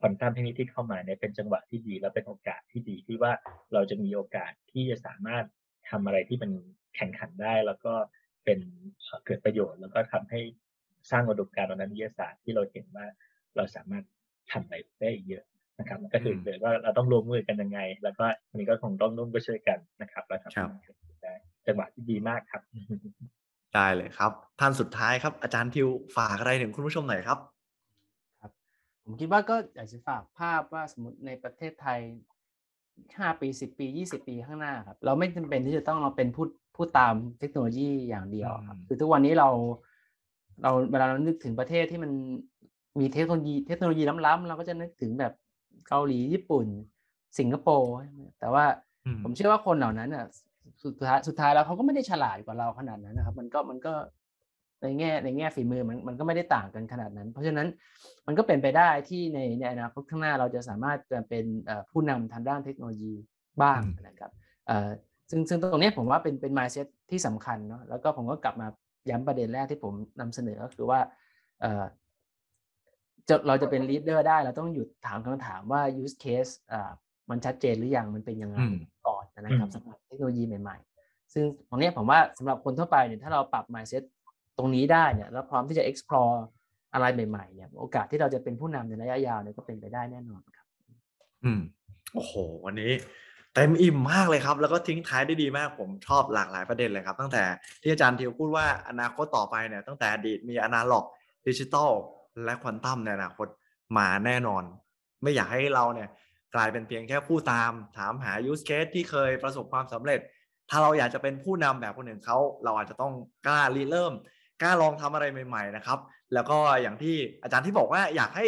[0.00, 3.32] ควอนตัมเทคนิคที่เข้ามาเนี่ยเป็นจังหวะที่ดี และเป็นโอกาสที่ดีที่ว่า
[3.72, 5.44] เราจะมีโอกาสที่จะสามารถ
[5.90, 6.50] ทำอะไรที่มัน
[6.98, 7.92] แข่งขันได้แล้วก็
[8.44, 8.58] เป็น
[9.02, 10.40] เอ่อเกิดประโยชน์ แล้วก็ทำให้
[11.10, 13.06] สร้างอุดมการณ์ทางด้านวิทยาศาสตร์ที่เราเห็นว่า
[13.56, 14.04] เราสามารถ
[14.52, 15.44] ทำอะไรได้อีกเยอะ
[15.78, 21.34] นะครับก็คืออืมเกิดว่าเราต้องร่วมมือกันยังไง แล้วก็อันนี้ก็คงต้องร่วมด้วยช่วยกันนะครับแล้วทำครัให้บมันเกิดขึ้นได้
[21.66, 22.62] จังหวะที่ดีมากครับ
[23.74, 27.38] ได้เลยครับ ท่านสุดท้ายครับ อาจารย์ทิวฝากอะไรถึงคุณผู้ชมหน่อยครับ
[29.04, 32.00] ผมคิดว่าก็อยากจะฝากภาพว่าสมมติในประเทศไทย
[33.18, 36.46] ห้าปีสิบปียี่สิบปีข้างหน้าครับ เราไม่จำเป็นที่จะต้องเราเป็นผู้
[36.78, 39.48] ผู้ตามเทคโนโลยีอย่างเดียวครับอืมคือทุกวันนี้เรา
[40.62, 42.10] เราเวลาเรานึกถึงประเทศที่มัน
[43.00, 45.32] มีเทคโนโลยีเทคโนโลยีล้ำๆเราก็จะนึกถึงแบบ
[45.88, 46.66] เกาหลีญี่ปุ่น
[47.38, 48.64] สิงคโปร์ใช่ไหมแต่ว่า
[49.06, 50.26] อืมผมเชื่อว่าคนเหล่านั้นอะ
[50.84, 53.94] สุดท้ายสุดท้ายแล้วเขาก็ไม่ได้ฉลาดกว่าเราขนาดนั้นนะครับ มันก็มันก็
[54.82, 57.68] ในแง่ในแง่ฝีมือมันมันก็ไม่ได้ต่างกันขนาดนั้น เพราะฉะนั้น
[58.26, 63.14] มันก็เป็นไปได้ที่ในในอนาคตข้างหน้าเราจะสามารถจะเป็นเอ่อผู้นำทางด้านเทคโนโลยี
[63.62, 64.32] บ้างอืมนะครับ
[64.66, 64.90] เอ่อ
[65.30, 68.66] ซึ่งซึ่งตรงเนี้ยผมว่าเป็นเป็น mindset ที่สำคัญเนาะแล้วก็ผมก็กลับมา
[69.10, 71.00] ย้ำประเด็นแรกที่ผมนำเสนอก็คือว่า
[71.60, 71.84] เอ่อ
[73.28, 76.90] จะเราจะเป็นลีดเดอร์ได้เราต้องหยุดถามคำถามว่า use case อ่า
[77.30, 78.76] มันชัดเจนหรือยังมันเป็นยังไงอืม
[79.06, 84.02] ก่อนนะครับสำหรับเทคโนโลยีใหม่ ๆ ซึ่งตรงเนี้ยผมว่าสำหรับคนทั่วไปเนี่ยถ้าเราปรับ mindset
[84.58, 86.36] ตรงนี้ได้เนี่ยแล้วพร้อมที่จะ explore
[86.92, 90.66] อะไรใหม่ๆเนี่ยโอกาสที่เราจะเป็นผู้นำในระยะยาวเนี่ยก็เป็นไปได้แน่นอนครับ
[91.44, 91.60] อืม
[92.14, 92.32] โอ้โห
[92.64, 92.92] วันนี้
[93.54, 97.44] เต็มอิ่มมากเลยครับ แล้วก็ทิ้งท้ายได้ดีมากผมชอบหลากหลายประเด็นเลยครับ ตั้งแต่
[97.82, 101.04] ที่อาจารย์ทิวพูดว่าอนาคตต่อไปเนี่ยตั้งแต่อดีตมีอนาล็อก
[101.46, 101.90] ดิจิตอล
[102.44, 103.48] และควอนตัมในอนาคต
[103.98, 104.62] มาแน่นอน
[105.22, 106.08] ไม่อยากให้เราเนี่ย
[106.54, 110.20] กลายเป็นเพียงแค่ผู้ตาม ถามหา use case ที่เคยประสบความสำเร็จ
[110.70, 113.12] ถ้าเราอยากจะเป็นผู้นำแบบคนอื่นเขาเราอาจจะต้อง
[113.46, 114.12] กล้าริเริ่ม
[114.62, 115.98] กล้าลองทำอะไรใหม่ ๆ นะครับ
[116.34, 118.46] แล้วก็อย่างที่อาจารย์ที่บอกว่าอยากให้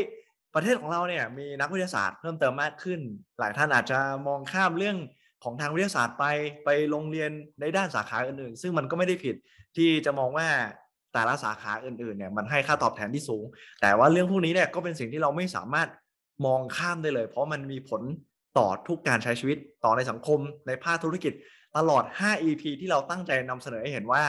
[0.54, 3.00] ประเทศของเราเนี่ยมีนักวิทยาศาสตร์เพิ่มเติมมากขึ้น
[3.38, 4.96] หลายท่านอาจจะมองข้ามเรื่อง
[5.44, 6.24] ของทางวิทยาศาสตร์ไป
[6.64, 9.36] ไปโรงเรียนในด้านสาขาอื่นๆ ซึ่งมันก็ไม่ได้ผิด
[9.76, 10.48] ที่จะมองว่า
[11.12, 13.44] แต่ละสาขาอื่นๆเนี่ยมันให้ค่าตอบแทนที่สูง
[13.80, 15.88] แต่ว่าเรื่องพวกนี้เนี่ยก็เป็นสิ่งที่เราไม่สามารถ
[16.46, 18.02] มองข้ามได้เลย เพราะมันมีผล
[18.58, 21.32] ต่อทุกการใช้ชีวิตต่อในสังคมในภาคธุรกิจ
[21.76, 24.22] ตลอด 5 EP ที่เราตั้งใจนำเสนอให้เห็นว่า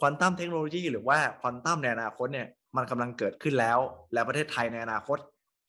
[0.00, 2.46] ควอนตัมเทคโนโลยีหรือว่าควอนตัมในอนาคตเนี่ย
[2.76, 3.78] มันกำลังเกิดขึ้นแล้ว
[4.12, 5.18] และประเทศไทยในอนาคต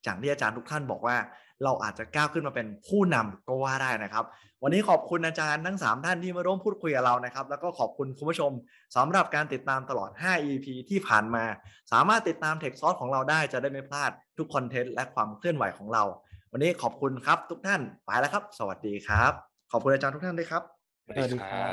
[0.04, 1.16] อย่างที่อาจารย์ทุกท่านบอกว่า
[1.64, 4.24] เราอาจจะก้าวขึ้นมาเป็นผู้นำก็ว่าได้นะครับ
[4.62, 8.50] วันนี้ขอบคุณอาจารย์ทั้ง 3 ท่านที่มาร่วมพูดคุยกับเรานะครับ แล้วก็ขอบคุณคุณผู้ชม
[8.96, 11.44] สำหรับการติดตามตลอด 5 EP ที่ผ่านมา
[11.92, 16.04] สามารถติดตามเทคซอสของเราได้จะได้ไม่พลาดทุกคอนเทนต์และความเคลื่อนไหวของเรา
[16.52, 19.32] วันนี้ขอบคุณครับทุกท่านไปแล้วครับ สวัสดีครับ
[19.72, 20.62] ขอบคุณอาจารย์ทุกท่านด้วยครับ
[21.04, 21.68] สวัสสวัสดีดีคครั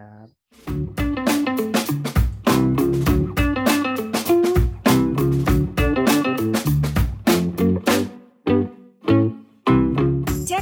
[0.00, 1.41] รับ